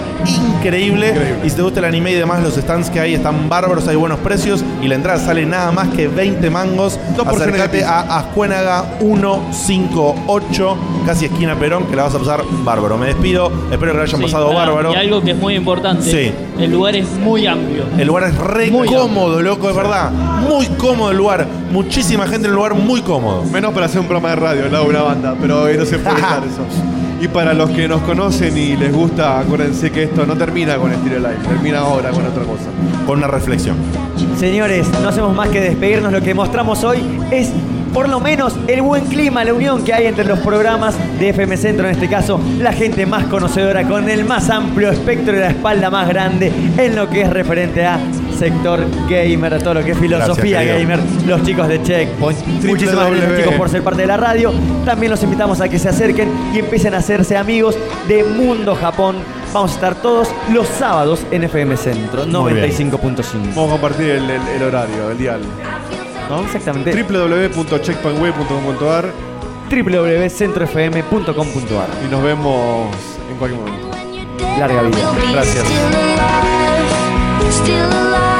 [0.56, 1.14] increíble.
[1.44, 3.96] Y si te gusta el anime y demás, los stands que hay están bárbaros, hay
[3.96, 4.64] buenos precios.
[4.80, 6.98] Y la entrada sale nada más que 20 mangos.
[7.16, 10.76] De Acércate a Ascuénaga 158,
[11.06, 12.96] casi esquina Perón, que la vas a pasar bárbaro.
[12.98, 14.92] Me despido, espero que la hayan Sí, pasado pará, bárbaro.
[14.92, 16.10] Y algo que es muy importante.
[16.10, 16.32] Sí.
[16.58, 17.84] El lugar es muy amplio.
[17.98, 20.10] El lugar es re Muy cómodo, loco, es verdad.
[20.10, 21.46] Muy cómodo el lugar.
[21.70, 23.44] Muchísima gente en el lugar muy cómodo.
[23.44, 25.84] Menos para hacer un programa de radio, al lado de una banda, pero hoy no
[25.84, 26.62] se puede estar eso.
[27.22, 30.90] Y para los que nos conocen y les gusta, acuérdense que esto no termina con
[30.90, 32.64] Estilo Live, termina ahora con otra cosa.
[33.06, 33.76] Con una reflexión.
[34.36, 36.10] Señores, no hacemos más que despedirnos.
[36.10, 36.98] Lo que mostramos hoy
[37.30, 37.52] es
[37.94, 41.56] por lo menos el buen clima, la unión que hay entre los programas de FM
[41.58, 45.50] Centro, en este caso, la gente más conocedora con el más amplio espectro y la
[45.50, 48.00] espalda más grande en lo que es referente a
[48.42, 50.98] sector gamer, a todo lo que es filosofía Gracias, gamer,
[51.28, 52.44] los chicos de Checkpoint.
[52.64, 54.52] Muchísimas gracias chicos por ser parte de la radio.
[54.84, 57.76] También los invitamos a que se acerquen y empiecen a hacerse amigos
[58.08, 59.14] de Mundo Japón.
[59.52, 62.68] Vamos a estar todos los sábados en FM Centro, Muy bien.
[62.68, 63.54] 95.5.
[63.54, 65.40] Vamos a compartir el, el- el horario, el dial.
[66.28, 66.40] ¿No?
[66.42, 67.00] Exactamente.
[67.00, 69.12] www.checkpointweb.com.ar
[69.70, 72.88] www.centrofm.com.ar y nos vemos
[73.30, 73.88] en cualquier momento.
[74.58, 74.98] Larga vida.
[75.32, 75.64] Gracias.
[77.50, 78.31] Still alive,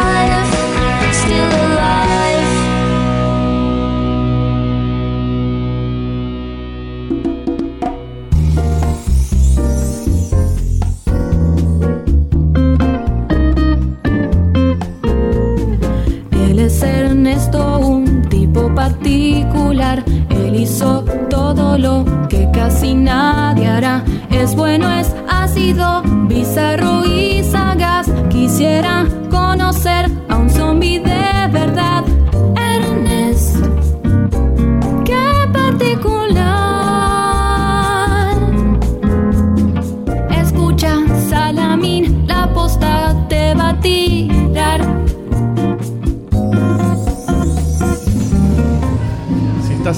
[16.63, 20.03] es Ernesto, un tipo particular.
[20.31, 24.05] Él hizo todo lo que casi nadie hará.
[24.31, 28.07] Es bueno, es ácido, bizarro y sagaz.
[28.29, 29.07] Quisiera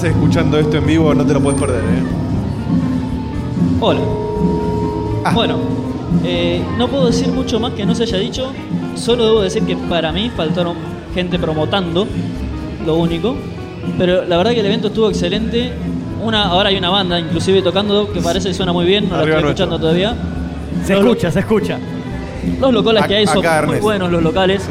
[0.09, 2.03] escuchando esto en vivo, no te lo puedes perder, ¿eh?
[3.81, 3.99] Hola.
[5.33, 5.57] Bueno,
[6.23, 8.51] eh, no puedo decir mucho más que no se haya dicho.
[8.95, 10.75] Solo debo decir que para mí faltaron
[11.13, 12.07] gente promotando,
[12.85, 13.35] lo único.
[13.97, 15.71] Pero la verdad que el evento estuvo excelente.
[16.23, 19.05] Una, ahora hay una banda, inclusive tocando, que parece que suena muy bien.
[19.09, 19.49] No la estoy nuestro.
[19.49, 20.15] escuchando todavía.
[20.85, 21.79] Se Los- escucha, se escucha.
[22.59, 24.61] Los locales que hay son muy buenos los locales.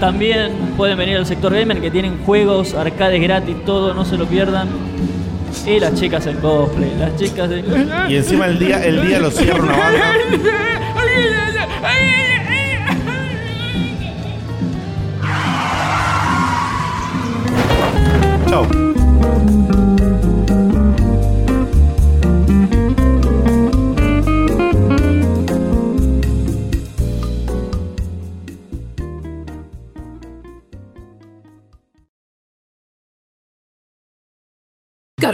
[0.00, 4.26] También pueden venir al sector gamer que tienen juegos, arcades gratis, todo, no se lo
[4.26, 4.68] pierdan.
[5.66, 7.64] Y las chicas en cosplay, las chicas en...
[8.08, 10.14] Y encima el día, el día lo cierra una.